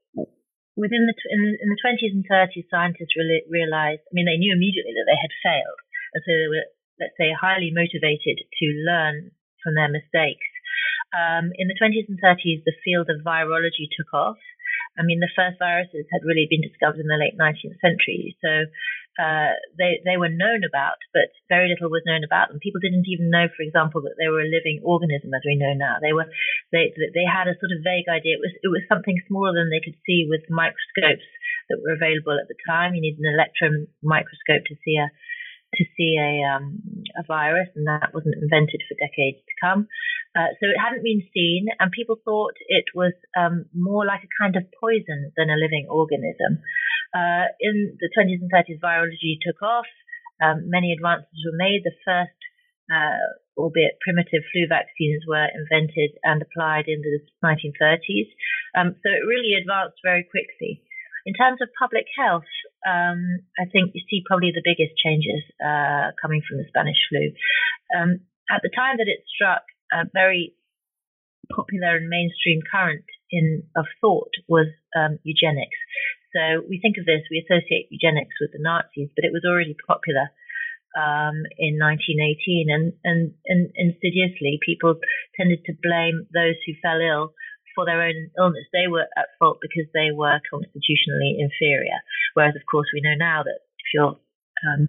within 0.74 1.10
the 1.10 1.14
in, 1.30 1.58
in 1.60 1.68
the 1.68 1.82
20s 1.82 2.14
and 2.14 2.24
30s, 2.24 2.70
scientists 2.70 3.18
really 3.18 3.44
realized, 3.50 4.02
I 4.08 4.12
mean, 4.14 4.26
they 4.26 4.40
knew 4.40 4.54
immediately 4.54 4.94
that 4.96 5.06
they 5.06 5.20
had 5.20 5.42
failed. 5.44 5.80
And 6.14 6.22
so 6.24 6.30
they 6.32 6.48
were, 6.48 6.66
let's 6.98 7.18
say, 7.20 7.30
highly 7.34 7.70
motivated 7.70 8.40
to 8.42 8.66
learn 8.86 9.30
from 9.62 9.74
their 9.74 9.92
mistakes. 9.92 10.48
Um, 11.12 11.52
in 11.56 11.68
the 11.68 11.78
20s 11.78 12.08
and 12.08 12.20
30s, 12.20 12.64
the 12.64 12.76
field 12.84 13.08
of 13.10 13.24
virology 13.24 13.88
took 13.90 14.12
off. 14.14 14.40
I 14.98 15.06
mean, 15.06 15.22
the 15.22 15.30
first 15.32 15.62
viruses 15.62 16.10
had 16.10 16.26
really 16.26 16.50
been 16.50 16.66
discovered 16.66 17.00
in 17.00 17.06
the 17.06 17.16
late 17.22 17.38
19th 17.38 17.78
century, 17.78 18.34
so 18.42 18.66
uh, 19.18 19.54
they 19.74 19.98
they 20.06 20.14
were 20.14 20.30
known 20.30 20.62
about, 20.62 21.02
but 21.10 21.30
very 21.50 21.66
little 21.66 21.90
was 21.90 22.06
known 22.06 22.22
about 22.22 22.50
them. 22.50 22.62
People 22.62 22.78
didn't 22.78 23.10
even 23.10 23.34
know, 23.34 23.50
for 23.50 23.66
example, 23.66 23.98
that 24.06 24.14
they 24.14 24.30
were 24.30 24.46
a 24.46 24.50
living 24.50 24.78
organism 24.86 25.34
as 25.34 25.42
we 25.42 25.58
know 25.58 25.74
now. 25.74 25.98
They 25.98 26.14
were 26.14 26.30
they 26.70 26.94
they 26.94 27.26
had 27.26 27.50
a 27.50 27.58
sort 27.58 27.74
of 27.74 27.82
vague 27.82 28.06
idea. 28.06 28.38
It 28.38 28.44
was 28.46 28.54
it 28.62 28.70
was 28.70 28.86
something 28.86 29.18
smaller 29.26 29.58
than 29.58 29.74
they 29.74 29.82
could 29.82 29.98
see 30.06 30.30
with 30.30 30.46
microscopes 30.46 31.26
that 31.66 31.82
were 31.82 31.98
available 31.98 32.38
at 32.38 32.46
the 32.46 32.58
time. 32.62 32.94
You 32.94 33.02
need 33.02 33.18
an 33.18 33.26
electron 33.26 33.90
microscope 34.06 34.70
to 34.70 34.78
see 34.86 34.94
a 34.94 35.10
to 35.74 35.84
see 35.96 36.16
a, 36.16 36.48
um, 36.48 36.80
a 37.16 37.22
virus, 37.26 37.68
and 37.76 37.86
that 37.86 38.14
wasn't 38.14 38.40
invented 38.40 38.80
for 38.88 38.96
decades 38.96 39.38
to 39.44 39.54
come. 39.60 39.88
Uh, 40.38 40.54
so 40.62 40.70
it 40.70 40.78
hadn't 40.78 41.02
been 41.02 41.26
seen, 41.34 41.66
and 41.82 41.90
people 41.90 42.14
thought 42.22 42.54
it 42.70 42.86
was 42.94 43.10
um, 43.34 43.66
more 43.74 44.06
like 44.06 44.22
a 44.22 44.30
kind 44.38 44.54
of 44.54 44.62
poison 44.78 45.34
than 45.34 45.50
a 45.50 45.58
living 45.58 45.90
organism. 45.90 46.62
Uh, 47.10 47.50
in 47.58 47.98
the 47.98 48.06
20s 48.14 48.38
and 48.38 48.52
30s, 48.54 48.78
virology 48.78 49.34
took 49.42 49.58
off. 49.66 49.90
Um, 50.38 50.70
many 50.70 50.94
advances 50.94 51.42
were 51.42 51.58
made. 51.58 51.82
The 51.82 51.98
first, 52.06 52.38
uh, 52.86 53.42
albeit 53.58 53.98
primitive, 53.98 54.46
flu 54.54 54.70
vaccines 54.70 55.26
were 55.26 55.50
invented 55.50 56.14
and 56.22 56.38
applied 56.38 56.86
in 56.86 57.02
the 57.02 57.18
1930s. 57.42 58.30
Um, 58.78 58.94
so 59.02 59.10
it 59.10 59.26
really 59.26 59.58
advanced 59.58 59.98
very 60.06 60.22
quickly. 60.22 60.86
In 61.26 61.34
terms 61.34 61.58
of 61.58 61.68
public 61.74 62.06
health, 62.14 62.46
um, 62.86 63.42
I 63.58 63.66
think 63.66 63.90
you 63.92 64.06
see 64.06 64.22
probably 64.22 64.54
the 64.54 64.62
biggest 64.62 64.94
changes 65.02 65.42
uh, 65.58 66.14
coming 66.22 66.46
from 66.46 66.62
the 66.62 66.70
Spanish 66.70 67.02
flu. 67.10 67.34
Um, 67.90 68.22
at 68.46 68.62
the 68.62 68.70
time 68.70 69.02
that 69.02 69.10
it 69.10 69.26
struck, 69.26 69.66
a 69.92 70.04
very 70.12 70.54
popular 71.54 71.96
and 71.96 72.08
mainstream 72.08 72.60
current 72.70 73.04
in 73.30 73.62
of 73.76 73.86
thought 74.00 74.32
was 74.48 74.68
um, 74.96 75.18
eugenics. 75.24 75.76
So 76.36 76.60
we 76.68 76.80
think 76.80 77.00
of 77.00 77.08
this, 77.08 77.24
we 77.30 77.40
associate 77.40 77.88
eugenics 77.88 78.36
with 78.40 78.52
the 78.52 78.60
Nazis, 78.60 79.08
but 79.16 79.24
it 79.24 79.32
was 79.32 79.48
already 79.48 79.76
popular 79.86 80.28
um, 80.96 81.44
in 81.56 81.80
1918, 81.80 82.68
and, 82.68 82.92
and, 83.04 83.32
and 83.48 83.72
insidiously, 83.76 84.60
people 84.64 84.96
tended 85.36 85.64
to 85.64 85.76
blame 85.80 86.28
those 86.32 86.56
who 86.64 86.76
fell 86.80 87.00
ill 87.00 87.32
for 87.76 87.84
their 87.84 88.02
own 88.02 88.32
illness. 88.36 88.66
They 88.72 88.88
were 88.88 89.06
at 89.16 89.36
fault 89.38 89.60
because 89.60 89.88
they 89.92 90.10
were 90.12 90.40
constitutionally 90.48 91.38
inferior. 91.38 92.00
Whereas, 92.34 92.56
of 92.56 92.64
course, 92.66 92.88
we 92.92 93.04
know 93.04 93.16
now 93.16 93.44
that 93.44 93.60
if 93.78 93.88
you're 93.94 94.16
um, 94.66 94.88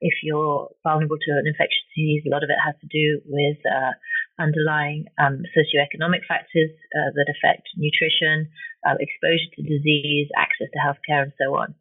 if 0.00 0.18
you're 0.24 0.72
vulnerable 0.82 1.20
to 1.20 1.32
an 1.38 1.46
infectious 1.46 1.84
disease, 1.94 2.24
a 2.26 2.32
lot 2.32 2.42
of 2.42 2.50
it 2.50 2.58
has 2.58 2.74
to 2.80 2.88
do 2.90 3.22
with 3.28 3.60
uh, 3.62 3.94
underlying 4.38 5.06
um, 5.20 5.42
socioeconomic 5.52 6.24
factors 6.28 6.72
uh, 6.94 7.10
that 7.14 7.28
affect 7.28 7.68
nutrition, 7.76 8.48
uh, 8.86 8.96
exposure 9.00 9.50
to 9.56 9.62
disease, 9.62 10.28
access 10.36 10.68
to 10.72 10.80
healthcare, 10.80 11.28
and 11.28 11.34
so 11.36 11.56
on. 11.56 11.74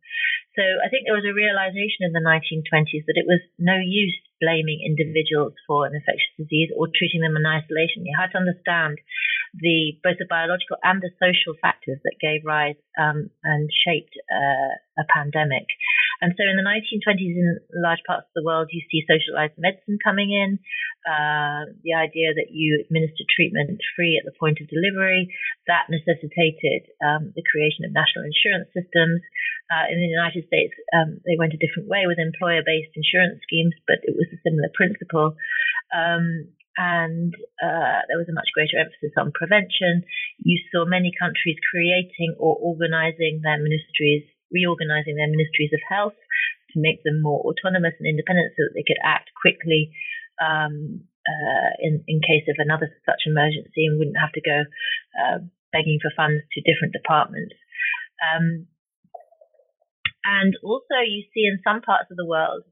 So 0.56 0.64
I 0.84 0.91
think 0.91 1.08
there 1.08 1.16
was 1.16 1.28
a 1.28 1.32
realization 1.32 2.04
in 2.04 2.12
the 2.12 2.24
1920s 2.24 3.08
that 3.08 3.16
it 3.16 3.24
was 3.24 3.39
no 3.56 3.80
use 3.80 4.20
blaming 4.43 4.84
individuals 4.84 5.54
for 5.64 5.86
an 5.86 5.95
infectious 5.95 6.34
disease 6.36 6.74
or 6.76 6.91
treating 6.91 7.22
them 7.22 7.38
in 7.38 7.45
isolation. 7.45 8.04
You 8.04 8.18
had 8.18 8.34
to 8.36 8.41
understand 8.41 8.99
the 9.56 9.95
both 10.04 10.18
the 10.18 10.28
biological 10.28 10.82
and 10.84 10.99
the 10.99 11.14
social 11.22 11.56
factors 11.62 11.99
that 12.04 12.20
gave 12.20 12.43
rise 12.43 12.80
um, 12.99 13.30
and 13.43 13.70
shaped 13.72 14.18
uh, 14.32 14.76
a 14.99 15.06
pandemic. 15.08 15.68
And 16.22 16.38
so 16.38 16.46
in 16.46 16.54
the 16.54 16.66
1920s, 16.66 17.34
in 17.34 17.58
large 17.82 18.06
parts 18.06 18.30
of 18.30 18.36
the 18.38 18.46
world, 18.46 18.70
you 18.70 18.86
see 18.94 19.02
socialized 19.10 19.58
medicine 19.58 19.98
coming 20.06 20.30
in, 20.30 20.62
uh, 21.02 21.66
the 21.82 21.98
idea 21.98 22.38
that 22.38 22.54
you 22.54 22.78
administer 22.78 23.26
treatment 23.26 23.82
free 23.98 24.22
at 24.22 24.26
the 24.30 24.38
point 24.38 24.62
of 24.62 24.70
delivery. 24.70 25.34
That 25.66 25.90
necessitated 25.90 26.94
um, 27.02 27.34
the 27.34 27.42
creation 27.42 27.90
of 27.90 27.98
national 27.98 28.30
insurance 28.30 28.70
systems. 28.70 29.26
Uh, 29.72 29.88
in 29.90 29.98
the 29.98 30.14
United 30.14 30.46
States, 30.46 30.76
um, 30.94 31.24
they 31.26 31.40
went 31.40 31.58
a 31.58 31.62
different 31.62 31.90
way 31.90 32.04
with 32.06 32.20
employer 32.20 32.62
based 32.62 32.94
insurance 32.94 33.42
schemes, 33.42 33.74
but 33.88 34.04
it 34.04 34.14
was 34.14 34.30
a 34.30 34.42
similar 34.46 34.70
principle. 34.78 35.34
Um, 35.90 36.54
and 36.78 37.36
uh, 37.60 38.00
there 38.08 38.20
was 38.20 38.30
a 38.30 38.38
much 38.38 38.48
greater 38.56 38.80
emphasis 38.80 39.12
on 39.18 39.36
prevention. 39.36 40.04
You 40.40 40.60
saw 40.72 40.86
many 40.86 41.12
countries 41.12 41.60
creating 41.68 42.36
or 42.40 42.56
organizing 42.56 43.42
their 43.44 43.60
ministries, 43.60 44.24
reorganizing 44.52 45.16
their 45.16 45.32
ministries 45.32 45.74
of 45.74 45.82
health 45.88 46.18
to 46.72 46.80
make 46.80 47.04
them 47.04 47.22
more 47.22 47.41
autonomous 47.43 47.95
and 47.99 48.08
independent 48.08 48.54
so 48.56 48.68
that 48.68 48.76
they 48.76 48.86
could 48.88 48.99
act 49.04 49.32
quickly 49.39 49.91
um, 50.39 51.04
uh, 51.28 51.72
in, 51.80 52.04
in 52.08 52.20
case 52.22 52.47
of 52.47 52.58
another 52.60 52.89
such 53.06 53.28
emergency 53.28 53.86
and 53.86 53.99
wouldn't 53.99 54.20
have 54.20 54.32
to 54.34 54.41
go 54.41 54.64
uh, 55.20 55.39
begging 55.72 55.99
for 56.02 56.12
funds 56.16 56.43
to 56.52 56.64
different 56.64 56.93
departments. 56.93 57.56
Um, 58.22 58.68
and 60.24 60.54
also, 60.64 61.02
you 61.02 61.26
see 61.34 61.49
in 61.49 61.60
some 61.66 61.82
parts 61.82 62.12
of 62.12 62.18
the 62.18 62.28
world 62.28 62.64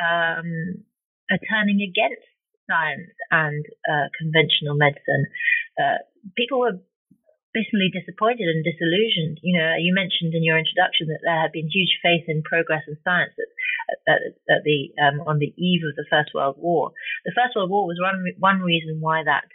um, 0.00 0.84
a 1.30 1.36
turning 1.36 1.84
against 1.84 2.24
science 2.68 3.12
and 3.30 3.64
uh, 3.84 4.08
conventional 4.16 4.76
medicine, 4.76 5.28
uh, 5.76 6.00
people 6.36 6.60
were 6.60 6.80
bitterly 7.54 7.88
disappointed 7.88 8.50
and 8.50 8.66
disillusioned. 8.66 9.38
You 9.40 9.54
know, 9.56 9.78
you 9.78 9.94
mentioned 9.94 10.34
in 10.34 10.42
your 10.42 10.58
introduction 10.58 11.06
that 11.08 11.22
there 11.22 11.38
had 11.40 11.54
been 11.54 11.70
huge 11.70 12.02
faith 12.02 12.26
in 12.26 12.42
progress 12.42 12.82
and 12.90 12.98
science 13.06 13.32
at, 13.38 13.50
at, 14.10 14.20
at 14.50 14.62
the 14.66 14.90
um, 14.98 15.22
on 15.24 15.38
the 15.38 15.54
eve 15.54 15.86
of 15.86 15.94
the 15.94 16.04
First 16.10 16.34
World 16.34 16.58
War. 16.58 16.90
The 17.24 17.32
First 17.32 17.54
World 17.54 17.70
War 17.70 17.86
was 17.86 18.02
one 18.02 18.20
one 18.42 18.60
reason 18.60 18.98
why 18.98 19.22
that 19.22 19.46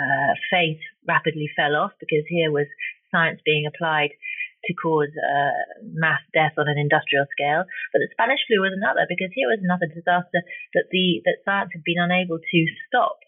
uh, 0.00 0.32
faith 0.50 0.80
rapidly 1.06 1.52
fell 1.52 1.76
off 1.76 1.92
because 2.00 2.24
here 2.26 2.50
was 2.50 2.66
science 3.12 3.40
being 3.44 3.68
applied 3.68 4.16
to 4.64 4.74
cause 4.74 5.12
uh, 5.14 5.62
mass 5.94 6.20
death 6.34 6.58
on 6.58 6.66
an 6.66 6.78
industrial 6.78 7.28
scale. 7.30 7.64
But 7.92 8.02
the 8.02 8.10
Spanish 8.12 8.42
flu 8.48 8.64
was 8.64 8.74
another 8.74 9.06
because 9.06 9.30
here 9.36 9.46
was 9.46 9.62
another 9.62 9.86
disaster 9.86 10.42
that 10.74 10.90
the 10.90 11.22
that 11.28 11.44
science 11.44 11.70
had 11.72 11.86
been 11.86 12.02
unable 12.02 12.40
to 12.40 12.60
stop. 12.88 13.22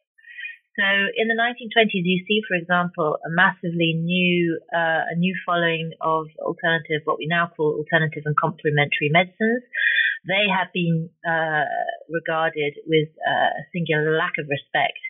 So 0.78 0.86
in 0.86 1.26
the 1.26 1.34
1920s, 1.34 2.06
you 2.06 2.22
see, 2.22 2.38
for 2.46 2.54
example, 2.54 3.18
a 3.26 3.30
massively 3.34 3.98
new 3.98 4.62
uh, 4.70 5.10
a 5.10 5.16
new 5.18 5.34
following 5.44 5.90
of 6.00 6.30
alternative, 6.38 7.02
what 7.02 7.18
we 7.18 7.26
now 7.26 7.50
call 7.50 7.82
alternative 7.82 8.22
and 8.26 8.36
complementary 8.38 9.10
medicines. 9.10 9.66
They 10.22 10.46
have 10.46 10.70
been 10.70 11.10
uh, 11.26 11.66
regarded 12.06 12.78
with 12.86 13.10
uh, 13.26 13.58
a 13.58 13.62
singular 13.74 14.14
lack 14.14 14.38
of 14.38 14.46
respect 14.46 15.02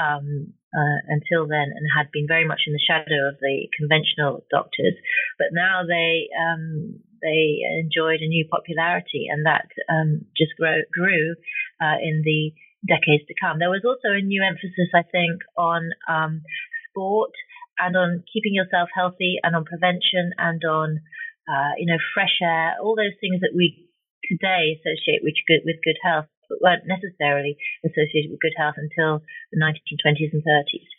um, 0.00 0.56
uh, 0.72 0.98
until 1.12 1.44
then 1.44 1.68
and 1.68 1.84
had 1.84 2.08
been 2.12 2.24
very 2.24 2.48
much 2.48 2.64
in 2.66 2.72
the 2.72 2.80
shadow 2.80 3.28
of 3.28 3.36
the 3.44 3.68
conventional 3.76 4.48
doctors. 4.48 4.96
But 5.36 5.52
now 5.52 5.84
they 5.84 6.32
um, 6.32 6.96
they 7.20 7.60
enjoyed 7.76 8.24
a 8.24 8.32
new 8.32 8.48
popularity, 8.48 9.28
and 9.28 9.44
that 9.44 9.68
um, 9.92 10.24
just 10.32 10.56
grow, 10.56 10.80
grew 10.88 11.36
uh, 11.76 12.00
in 12.00 12.24
the 12.24 12.56
decades 12.86 13.24
to 13.28 13.34
come. 13.36 13.58
There 13.58 13.72
was 13.72 13.84
also 13.84 14.16
a 14.16 14.24
new 14.24 14.40
emphasis, 14.42 14.90
I 14.94 15.04
think, 15.04 15.44
on 15.56 15.90
um, 16.08 16.42
sport 16.90 17.32
and 17.78 17.96
on 17.96 18.24
keeping 18.32 18.54
yourself 18.54 18.88
healthy 18.94 19.40
and 19.42 19.56
on 19.56 19.64
prevention 19.64 20.32
and 20.38 20.60
on 20.64 21.00
uh, 21.48 21.72
you 21.78 21.86
know 21.86 21.98
fresh 22.14 22.40
air, 22.42 22.76
all 22.82 22.96
those 22.96 23.16
things 23.20 23.40
that 23.40 23.56
we 23.56 23.88
today 24.28 24.76
associate 24.78 25.24
with 25.24 25.34
good 25.48 25.64
with 25.64 25.80
good 25.84 25.98
health 26.04 26.28
but 26.48 26.58
weren't 26.60 26.84
necessarily 26.84 27.56
associated 27.86 28.30
with 28.30 28.40
good 28.40 28.56
health 28.58 28.74
until 28.76 29.22
the 29.52 29.58
1920s 29.58 30.34
and 30.34 30.42
30s. 30.42 30.90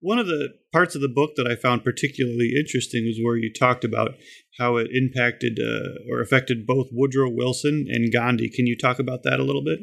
One 0.00 0.18
of 0.18 0.26
the 0.26 0.50
parts 0.72 0.94
of 0.94 1.00
the 1.00 1.08
book 1.08 1.36
that 1.36 1.46
I 1.46 1.54
found 1.54 1.84
particularly 1.84 2.54
interesting 2.58 3.06
was 3.06 3.20
where 3.22 3.36
you 3.36 3.52
talked 3.52 3.84
about 3.84 4.16
how 4.58 4.76
it 4.76 4.88
impacted 4.92 5.58
uh, 5.58 6.10
or 6.10 6.20
affected 6.20 6.66
both 6.66 6.88
Woodrow 6.90 7.30
Wilson 7.30 7.86
and 7.88 8.12
Gandhi. 8.12 8.50
Can 8.50 8.66
you 8.66 8.76
talk 8.76 8.98
about 8.98 9.22
that 9.22 9.40
a 9.40 9.44
little 9.44 9.64
bit? 9.64 9.78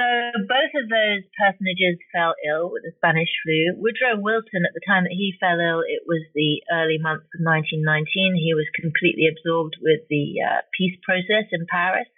So 0.00 0.08
both 0.48 0.72
of 0.80 0.88
those 0.88 1.28
personages 1.36 2.00
fell 2.08 2.32
ill 2.48 2.72
with 2.72 2.88
the 2.88 2.96
Spanish 2.96 3.28
flu. 3.44 3.76
Woodrow 3.76 4.16
Wilson, 4.16 4.64
at 4.64 4.72
the 4.72 4.80
time 4.80 5.04
that 5.04 5.12
he 5.12 5.36
fell 5.36 5.60
ill, 5.60 5.84
it 5.84 6.08
was 6.08 6.24
the 6.32 6.64
early 6.72 6.96
months 6.96 7.28
of 7.36 7.44
1919. 7.44 7.84
He 8.32 8.56
was 8.56 8.64
completely 8.72 9.28
absorbed 9.28 9.76
with 9.84 10.08
the 10.08 10.40
uh, 10.40 10.64
peace 10.72 10.96
process 11.04 11.52
in 11.52 11.68
Paris, 11.68 12.08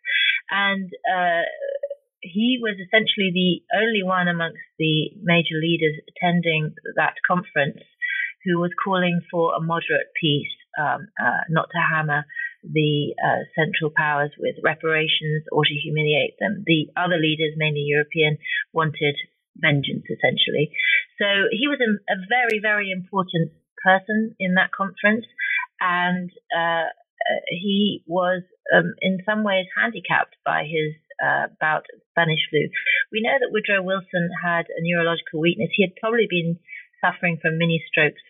and 0.55 0.95
uh, 1.11 1.43
he 2.23 2.63
was 2.63 2.79
essentially 2.79 3.35
the 3.35 3.67
only 3.75 4.07
one 4.07 4.31
amongst 4.31 4.63
the 4.79 5.19
major 5.19 5.59
leaders 5.59 5.99
attending 6.07 6.79
that 6.95 7.19
conference 7.27 7.83
who 8.47 8.63
was 8.63 8.71
calling 8.79 9.27
for 9.27 9.59
a 9.59 9.61
moderate 9.61 10.15
peace, 10.15 10.55
um, 10.79 11.11
uh, 11.19 11.43
not 11.51 11.67
to 11.75 11.83
hammer 11.83 12.23
the 12.63 13.15
uh, 13.19 13.43
Central 13.59 13.91
Powers 13.95 14.31
with 14.39 14.57
reparations 14.63 15.45
or 15.51 15.65
to 15.65 15.75
humiliate 15.75 16.39
them. 16.39 16.63
The 16.67 16.89
other 16.97 17.19
leaders, 17.19 17.55
mainly 17.57 17.85
European, 17.87 18.39
wanted 18.73 19.17
vengeance 19.59 20.07
essentially. 20.09 20.73
So 21.19 21.27
he 21.51 21.69
was 21.69 21.79
a, 21.83 22.17
very, 22.29 22.59
very 22.63 22.91
important 22.91 23.53
person 23.83 24.35
in 24.39 24.55
that 24.55 24.71
conference, 24.73 25.27
and 25.81 26.31
uh, 26.55 26.89
he 27.51 28.03
was 28.07 28.43
um, 28.75 28.95
in 29.01 29.19
some 29.27 29.45
ways 29.45 29.67
handicapped 29.77 30.37
by 30.45 30.65
his 30.65 30.95
uh, 31.23 31.53
bout 31.61 31.87
of 31.93 32.01
Spanish 32.11 32.41
flu. 32.51 32.69
We 33.11 33.23
know 33.23 33.37
that 33.39 33.53
Woodrow 33.53 33.83
Wilson 33.83 34.31
had 34.43 34.67
a 34.71 34.81
neurological 34.81 35.41
weakness. 35.41 35.71
He 35.75 35.85
had 35.85 35.99
probably 36.01 36.27
been 36.31 36.59
suffering 37.05 37.39
from 37.43 37.59
mini 37.59 37.83
strokes 37.91 38.23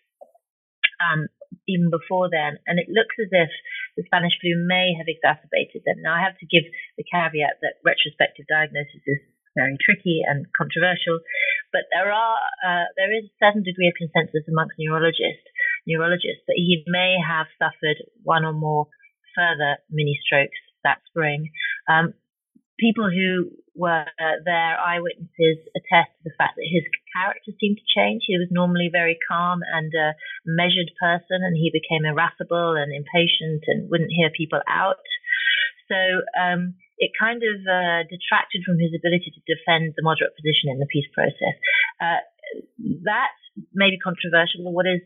um, 1.00 1.28
even 1.68 1.90
before 1.90 2.28
then, 2.30 2.58
and 2.66 2.78
it 2.78 2.88
looks 2.88 3.16
as 3.20 3.28
if 3.30 3.50
the 3.96 4.06
Spanish 4.08 4.36
flu 4.40 4.56
may 4.64 4.96
have 4.96 5.08
exacerbated 5.08 5.84
them. 5.84 6.00
Now, 6.00 6.16
I 6.16 6.24
have 6.24 6.38
to 6.40 6.48
give 6.48 6.64
the 6.96 7.04
caveat 7.04 7.60
that 7.60 7.82
retrospective 7.84 8.48
diagnosis 8.48 9.04
is 9.04 9.20
very 9.52 9.76
tricky 9.84 10.24
and 10.24 10.48
controversial, 10.56 11.20
but 11.72 11.84
there 11.92 12.08
are 12.08 12.38
uh, 12.64 12.88
there 12.96 13.12
is 13.12 13.28
a 13.28 13.38
certain 13.40 13.62
degree 13.62 13.88
of 13.88 14.00
consensus 14.00 14.48
amongst 14.48 14.80
neurologists 14.80 15.44
neurologists 15.86 16.46
that 16.46 16.56
he 16.56 16.84
may 16.86 17.16
have 17.18 17.46
suffered 17.58 17.98
one 18.22 18.44
or 18.44 18.52
more 18.52 18.86
further 19.34 19.76
mini 19.90 20.18
strokes 20.24 20.58
that 20.84 20.98
spring. 21.06 21.50
Um, 21.88 22.14
people 22.82 23.06
who 23.06 23.54
were 23.78 24.04
there, 24.18 24.74
eyewitnesses, 24.76 25.62
attest 25.78 26.10
to 26.18 26.22
the 26.26 26.36
fact 26.36 26.58
that 26.58 26.66
his 26.66 26.82
character 27.14 27.54
seemed 27.56 27.78
to 27.78 27.86
change. 27.94 28.26
He 28.26 28.36
was 28.36 28.50
normally 28.50 28.90
very 28.90 29.16
calm 29.30 29.62
and 29.62 29.94
a 29.94 30.18
measured 30.44 30.90
person, 30.98 31.46
and 31.46 31.54
he 31.54 31.70
became 31.70 32.02
irascible 32.02 32.74
and 32.74 32.90
impatient 32.90 33.62
and 33.70 33.88
wouldn't 33.88 34.12
hear 34.12 34.34
people 34.34 34.60
out. 34.66 35.00
So 35.86 35.96
um, 36.34 36.74
it 36.98 37.14
kind 37.14 37.40
of 37.40 37.56
uh, 37.64 38.02
detracted 38.10 38.66
from 38.66 38.82
his 38.82 38.92
ability 38.92 39.30
to 39.30 39.42
defend 39.46 39.94
the 39.96 40.04
moderate 40.04 40.34
position 40.36 40.68
in 40.68 40.82
the 40.82 40.90
peace 40.90 41.08
process. 41.14 41.56
Uh, 42.02 42.20
that 43.06 43.32
may 43.72 43.90
be 43.90 44.00
controversial, 44.00 44.64
but 44.64 44.76
what 44.76 44.88
is 44.88 45.00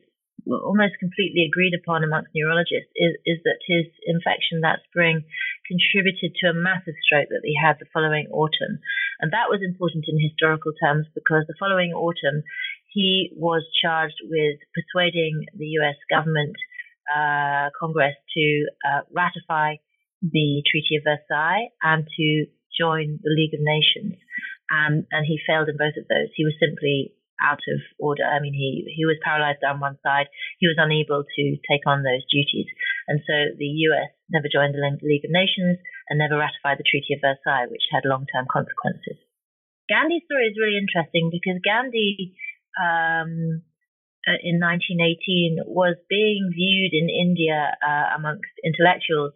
almost 0.47 0.95
completely 1.03 1.43
agreed 1.47 1.75
upon 1.75 2.05
amongst 2.07 2.31
neurologists 2.35 2.93
is, 2.95 3.19
is 3.27 3.39
that 3.43 3.59
his 3.67 3.91
infection 4.07 4.63
that 4.63 4.79
spring 4.87 5.27
contributed 5.67 6.35
to 6.39 6.51
a 6.51 6.57
massive 6.57 6.95
stroke 7.03 7.29
that 7.29 7.45
he 7.45 7.55
had 7.59 7.77
the 7.79 7.91
following 7.93 8.27
autumn. 8.33 8.81
And 9.21 9.33
that 9.33 9.51
was 9.51 9.61
important 9.63 10.07
in 10.09 10.21
historical 10.21 10.73
terms 10.79 11.07
because 11.15 11.45
the 11.47 11.59
following 11.59 11.93
autumn 11.93 12.43
he 12.97 13.31
was 13.37 13.63
charged 13.83 14.17
with 14.25 14.57
persuading 14.73 15.45
the 15.53 15.77
US 15.85 16.01
government, 16.09 16.57
uh, 17.13 17.69
Congress, 17.79 18.17
to 18.35 18.67
uh, 18.89 19.01
ratify 19.13 19.77
the 20.23 20.63
Treaty 20.65 20.97
of 20.97 21.05
Versailles 21.05 21.69
and 21.83 22.09
to 22.17 22.47
join 22.73 23.21
the 23.21 23.33
League 23.37 23.53
of 23.53 23.61
Nations. 23.61 24.17
Um, 24.73 25.07
and 25.13 25.27
he 25.29 25.39
failed 25.47 25.69
in 25.69 25.77
both 25.77 25.95
of 26.01 26.09
those. 26.09 26.33
He 26.35 26.45
was 26.45 26.57
simply 26.59 27.13
out 27.43 27.61
of 27.69 27.81
order. 27.99 28.25
I 28.25 28.41
mean, 28.41 28.55
he, 28.55 28.85
he 28.95 29.05
was 29.05 29.21
paralyzed 29.23 29.65
on 29.65 29.81
one 29.81 29.99
side. 30.03 30.27
He 30.59 30.67
was 30.67 30.81
unable 30.81 31.25
to 31.25 31.45
take 31.69 31.85
on 31.87 32.03
those 32.03 32.25
duties. 32.31 32.67
And 33.09 33.21
so 33.23 33.57
the 33.57 33.71
US 33.93 34.11
never 34.31 34.49
joined 34.51 34.75
the 34.75 34.83
League 35.03 35.25
of 35.25 35.31
Nations 35.31 35.79
and 36.09 36.19
never 36.19 36.39
ratified 36.39 36.79
the 36.79 36.89
Treaty 36.89 37.15
of 37.15 37.23
Versailles, 37.23 37.71
which 37.71 37.87
had 37.93 38.09
long 38.09 38.27
term 38.31 38.47
consequences. 38.51 39.21
Gandhi's 39.89 40.27
story 40.27 40.51
is 40.51 40.59
really 40.59 40.79
interesting 40.79 41.31
because 41.31 41.63
Gandhi, 41.63 42.35
um, 42.75 43.63
uh, 44.27 44.39
in 44.43 44.59
1918, 44.59 45.63
was 45.71 45.95
being 46.11 46.51
viewed 46.51 46.91
in 46.91 47.07
India 47.07 47.79
uh, 47.79 48.19
amongst 48.19 48.51
intellectuals 48.67 49.35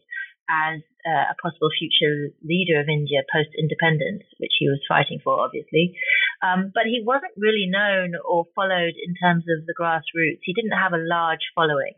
as 0.51 0.83
uh, 1.07 1.31
a 1.31 1.39
possible 1.39 1.71
future 1.79 2.35
leader 2.43 2.83
of 2.83 2.91
India 2.91 3.23
post 3.31 3.55
independence, 3.55 4.27
which 4.43 4.53
he 4.59 4.67
was 4.67 4.83
fighting 4.91 5.23
for, 5.23 5.39
obviously. 5.39 5.95
Um, 6.43 6.73
but 6.73 6.85
he 6.89 7.03
wasn't 7.05 7.37
really 7.37 7.69
known 7.69 8.13
or 8.17 8.47
followed 8.55 8.97
in 8.97 9.15
terms 9.21 9.45
of 9.45 9.67
the 9.67 9.77
grassroots. 9.77 10.41
He 10.43 10.55
didn't 10.55 10.77
have 10.77 10.93
a 10.93 11.05
large 11.05 11.53
following. 11.55 11.95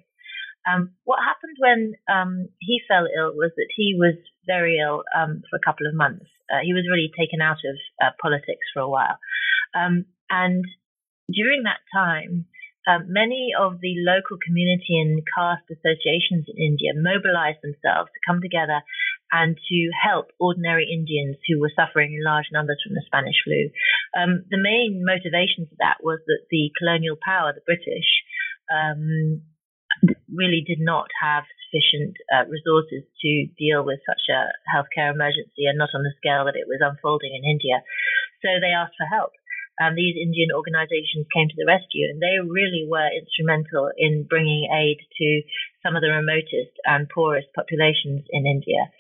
Um, 0.67 0.95
what 1.05 1.19
happened 1.23 1.57
when 1.59 1.95
um, 2.11 2.49
he 2.59 2.81
fell 2.87 3.07
ill 3.07 3.35
was 3.35 3.51
that 3.57 3.71
he 3.75 3.95
was 3.99 4.15
very 4.47 4.79
ill 4.79 5.03
um, 5.15 5.43
for 5.51 5.57
a 5.57 5.65
couple 5.65 5.87
of 5.87 5.95
months. 5.95 6.27
Uh, 6.51 6.63
he 6.63 6.75
was 6.75 6.87
really 6.91 7.11
taken 7.19 7.41
out 7.41 7.63
of 7.65 7.77
uh, 8.03 8.11
politics 8.21 8.67
for 8.75 8.81
a 8.81 8.89
while. 8.91 9.19
Um, 9.75 10.07
and 10.31 10.65
during 11.31 11.63
that 11.65 11.83
time, 11.95 12.47
um, 12.87 13.07
many 13.15 13.55
of 13.55 13.79
the 13.79 13.95
local 14.03 14.39
community 14.43 14.99
and 14.99 15.23
caste 15.23 15.71
associations 15.71 16.51
in 16.51 16.59
India 16.59 16.91
mobilized 16.99 17.63
themselves 17.63 18.11
to 18.11 18.25
come 18.27 18.43
together 18.43 18.83
and 19.33 19.57
to 19.57 19.79
help 19.97 20.29
ordinary 20.39 20.87
Indians 20.93 21.41
who 21.49 21.59
were 21.59 21.73
suffering 21.75 22.13
in 22.13 22.23
large 22.23 22.53
numbers 22.53 22.79
from 22.85 22.95
the 22.95 23.03
Spanish 23.09 23.41
flu. 23.43 23.73
Um, 24.13 24.45
the 24.53 24.61
main 24.61 25.01
motivation 25.01 25.65
for 25.65 25.77
that 25.81 26.05
was 26.05 26.21
that 26.29 26.45
the 26.53 26.71
colonial 26.77 27.17
power, 27.17 27.57
the 27.57 27.65
British, 27.65 28.07
um, 28.69 29.41
really 30.29 30.61
did 30.61 30.81
not 30.81 31.09
have 31.17 31.45
sufficient 31.69 32.17
uh, 32.29 32.45
resources 32.49 33.09
to 33.25 33.49
deal 33.57 33.81
with 33.85 34.05
such 34.05 34.29
a 34.29 34.53
healthcare 34.69 35.13
emergency 35.13 35.65
and 35.65 35.81
not 35.81 35.97
on 35.97 36.05
the 36.05 36.13
scale 36.21 36.45
that 36.45 36.59
it 36.59 36.69
was 36.69 36.85
unfolding 36.85 37.33
in 37.33 37.49
India. 37.49 37.81
So 38.45 38.61
they 38.61 38.77
asked 38.77 39.01
for 39.01 39.09
help. 39.09 39.33
And 39.81 39.97
these 39.97 40.21
Indian 40.21 40.53
organizations 40.53 41.25
came 41.33 41.49
to 41.49 41.57
the 41.57 41.65
rescue, 41.65 42.05
and 42.13 42.21
they 42.21 42.37
really 42.45 42.85
were 42.85 43.09
instrumental 43.09 43.89
in 43.97 44.29
bringing 44.29 44.69
aid 44.69 45.01
to 45.01 45.29
some 45.81 45.97
of 45.97 46.05
the 46.05 46.13
remotest 46.13 46.77
and 46.85 47.09
poorest 47.09 47.49
populations 47.57 48.29
in 48.29 48.45
India. 48.45 48.93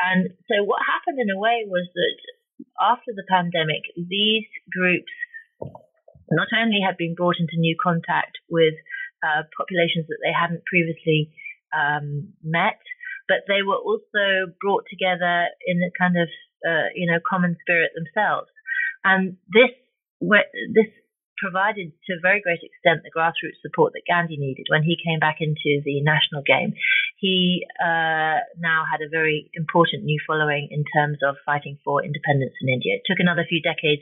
And 0.00 0.32
so, 0.48 0.64
what 0.64 0.80
happened 0.86 1.20
in 1.20 1.30
a 1.30 1.38
way 1.38 1.64
was 1.68 1.88
that 1.92 2.16
after 2.80 3.12
the 3.12 3.26
pandemic, 3.28 3.84
these 3.96 4.48
groups 4.72 5.12
not 6.30 6.48
only 6.56 6.80
had 6.80 6.96
been 6.96 7.14
brought 7.14 7.36
into 7.38 7.58
new 7.58 7.76
contact 7.76 8.38
with 8.48 8.74
uh, 9.22 9.44
populations 9.56 10.06
that 10.08 10.22
they 10.24 10.32
hadn't 10.32 10.64
previously 10.64 11.34
um, 11.76 12.32
met, 12.42 12.80
but 13.28 13.44
they 13.46 13.62
were 13.62 13.78
also 13.78 14.50
brought 14.60 14.84
together 14.88 15.46
in 15.66 15.82
a 15.82 15.90
kind 15.98 16.16
of 16.16 16.28
uh, 16.64 16.88
you 16.94 17.10
know 17.10 17.18
common 17.22 17.56
spirit 17.60 17.92
themselves. 17.94 18.48
And 19.04 19.36
this 19.52 19.72
this 20.20 20.90
provided 21.40 21.92
to 22.04 22.12
a 22.12 22.20
very 22.20 22.40
great 22.44 22.60
extent 22.60 23.00
the 23.00 23.12
grassroots 23.12 23.64
support 23.64 23.92
that 23.96 24.04
Gandhi 24.06 24.36
needed 24.36 24.66
when 24.68 24.84
he 24.84 25.00
came 25.00 25.18
back 25.18 25.40
into 25.40 25.80
the 25.84 26.04
national 26.04 26.44
game. 26.44 26.76
He 27.20 27.66
uh, 27.78 28.40
now 28.56 28.84
had 28.90 29.04
a 29.04 29.08
very 29.10 29.50
important 29.54 30.04
new 30.04 30.18
following 30.26 30.68
in 30.70 30.84
terms 30.96 31.18
of 31.22 31.36
fighting 31.44 31.76
for 31.84 32.02
independence 32.02 32.54
in 32.62 32.72
India. 32.72 32.96
It 32.96 33.02
took 33.04 33.20
another 33.20 33.44
few 33.46 33.60
decades 33.60 34.00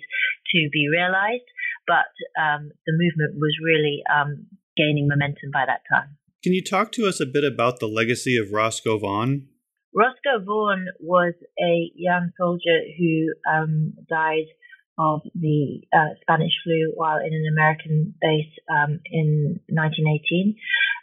to 0.55 0.69
be 0.73 0.87
realized, 0.89 1.47
but 1.87 2.15
um, 2.39 2.71
the 2.87 2.95
movement 2.95 3.35
was 3.35 3.59
really 3.63 4.03
um, 4.07 4.47
gaining 4.77 5.09
momentum 5.09 5.51
by 5.53 5.67
that 5.67 5.83
time. 5.91 6.17
Can 6.45 6.53
you 6.53 6.63
talk 6.63 6.93
to 6.93 7.07
us 7.07 7.21
a 7.21 7.27
bit 7.27 7.43
about 7.43 7.81
the 7.81 7.89
legacy 7.89 8.39
of 8.39 8.53
Roscoe 8.53 8.99
Vaughan? 8.99 9.49
Roscoe 9.93 10.39
Vaughan 10.45 10.87
was 11.01 11.35
a 11.59 11.91
young 11.97 12.31
soldier 12.39 12.87
who 12.97 13.35
um, 13.51 13.95
died 14.09 14.47
of 14.99 15.23
the 15.35 15.81
uh, 15.95 16.19
Spanish 16.21 16.53
flu 16.65 16.93
while 16.97 17.19
in 17.19 17.33
an 17.33 17.47
American 17.51 18.15
base 18.21 18.51
um, 18.69 19.01
in 19.07 19.61
1918, 19.71 20.57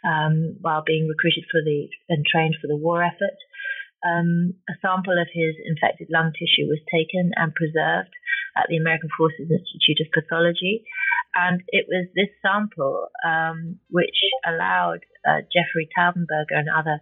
um, 0.04 0.56
while 0.60 0.84
being 0.84 1.08
recruited 1.08 1.44
for 1.50 1.64
the 1.64 1.88
and 2.08 2.24
trained 2.24 2.56
for 2.60 2.68
the 2.68 2.76
war 2.76 3.02
effort. 3.02 3.40
Um, 4.04 4.54
a 4.68 4.76
sample 4.84 5.16
of 5.16 5.26
his 5.32 5.56
infected 5.64 6.08
lung 6.12 6.32
tissue 6.36 6.68
was 6.68 6.78
taken 6.92 7.32
and 7.34 7.54
preserved 7.56 8.12
at 8.54 8.68
the 8.68 8.76
American 8.76 9.08
Forces 9.16 9.50
Institute 9.50 10.04
of 10.04 10.12
Pathology, 10.12 10.84
and 11.34 11.62
it 11.68 11.86
was 11.88 12.06
this 12.14 12.30
sample 12.44 13.08
um, 13.24 13.80
which 13.90 14.20
allowed 14.46 15.00
uh, 15.26 15.40
Jeffrey 15.48 15.88
Taubenberger 15.96 16.60
and 16.60 16.68
other 16.68 17.00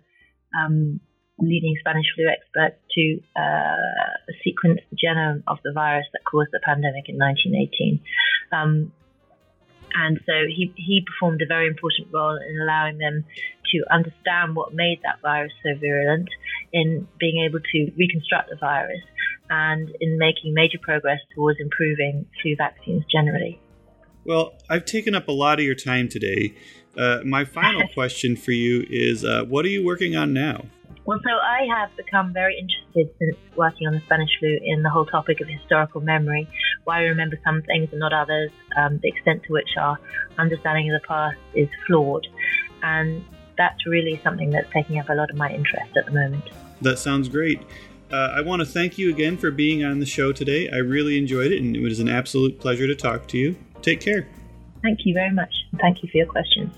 um, 0.55 1.01
leading 1.39 1.76
Spanish 1.80 2.07
flu 2.14 2.26
expert 2.28 2.78
to 2.93 3.20
uh, 3.37 4.35
sequence 4.45 4.80
the 4.91 4.97
genome 4.97 5.43
of 5.47 5.59
the 5.64 5.72
virus 5.72 6.07
that 6.12 6.22
caused 6.24 6.51
the 6.53 6.61
pandemic 6.64 7.09
in 7.09 7.16
1918. 7.16 8.01
Um, 8.53 8.93
and 9.95 10.20
so 10.26 10.32
he, 10.49 10.72
he 10.76 11.05
performed 11.07 11.41
a 11.43 11.47
very 11.47 11.68
important 11.68 12.09
role 12.12 12.37
in 12.37 12.61
allowing 12.61 12.99
them 12.99 13.24
to 13.72 13.85
understand 13.93 14.57
what 14.57 14.74
made 14.74 15.01
that 15.03 15.20
virus 15.22 15.53
so 15.62 15.78
virulent, 15.78 16.28
in 16.72 17.07
being 17.18 17.45
able 17.45 17.61
to 17.61 17.93
reconstruct 17.97 18.51
the 18.51 18.57
virus, 18.57 19.01
and 19.51 19.91
in 20.01 20.18
making 20.18 20.55
major 20.55 20.78
progress 20.80 21.20
towards 21.35 21.61
improving 21.61 22.26
flu 22.43 22.57
vaccines 22.57 23.05
generally. 23.11 23.61
Well, 24.24 24.55
I've 24.70 24.85
taken 24.85 25.14
up 25.14 25.28
a 25.28 25.32
lot 25.32 25.59
of 25.59 25.64
your 25.64 25.74
time 25.74 26.09
today. 26.09 26.55
Uh, 26.97 27.20
my 27.24 27.45
final 27.45 27.87
question 27.95 28.37
for 28.37 28.53
you 28.53 28.87
is 28.89 29.24
uh, 29.24 29.45
what 29.45 29.64
are 29.64 29.68
you 29.68 29.85
working 29.85 30.16
on 30.16 30.32
now? 30.32 30.64
Well, 31.07 31.20
so 31.22 31.30
I 31.30 31.66
have 31.78 31.94
become 31.96 32.32
very 32.32 32.59
interested 32.59 33.14
since 33.18 33.36
working 33.57 33.86
on 33.86 33.92
the 33.92 34.00
Spanish 34.07 34.30
flu 34.38 34.59
in 34.62 34.82
the 34.82 34.88
whole 34.88 35.05
topic 35.05 35.40
of 35.40 35.48
historical 35.48 36.00
memory, 36.00 36.48
why 36.84 37.02
we 37.02 37.09
remember 37.09 37.38
some 37.44 37.62
things 37.62 37.90
and 37.90 38.00
not 38.00 38.14
others, 38.14 38.50
um, 38.78 39.00
the 39.02 39.09
extent 39.09 39.42
to 39.44 39.52
which 39.52 39.68
our 39.78 39.98
understanding 40.38 40.90
of 40.90 41.00
the 41.00 41.07
past 41.07 41.36
is 41.55 41.68
flawed. 41.86 42.26
And 42.82 43.22
that's 43.59 43.86
really 43.86 44.18
something 44.24 44.50
that's 44.50 44.70
taking 44.72 44.98
up 44.98 45.11
a 45.11 45.14
lot 45.14 45.30
of 45.30 45.36
my 45.36 45.52
interest 45.52 45.94
at 45.96 46.07
the 46.07 46.12
moment. 46.12 46.44
That 46.80 46.98
sounds 46.98 47.28
great. 47.28 47.61
Uh, 48.11 48.32
I 48.34 48.40
want 48.40 48.61
to 48.61 48.66
thank 48.66 48.96
you 48.96 49.11
again 49.11 49.36
for 49.36 49.50
being 49.50 49.84
on 49.84 49.98
the 49.98 50.07
show 50.07 50.32
today. 50.32 50.70
I 50.70 50.76
really 50.76 51.18
enjoyed 51.18 51.52
it, 51.52 51.61
and 51.61 51.76
it 51.76 51.82
was 51.82 52.00
an 52.00 52.09
absolute 52.09 52.61
pleasure 52.61 52.86
to 52.86 52.94
talk 52.94 53.26
to 53.28 53.38
you. 53.38 53.57
Take 53.82 54.00
care. 54.00 54.26
Thank 54.82 55.00
you 55.05 55.12
very 55.12 55.32
much. 55.32 55.52
Thank 55.80 56.02
you 56.02 56.09
for 56.11 56.18
your 56.18 56.26
questions. 56.26 56.74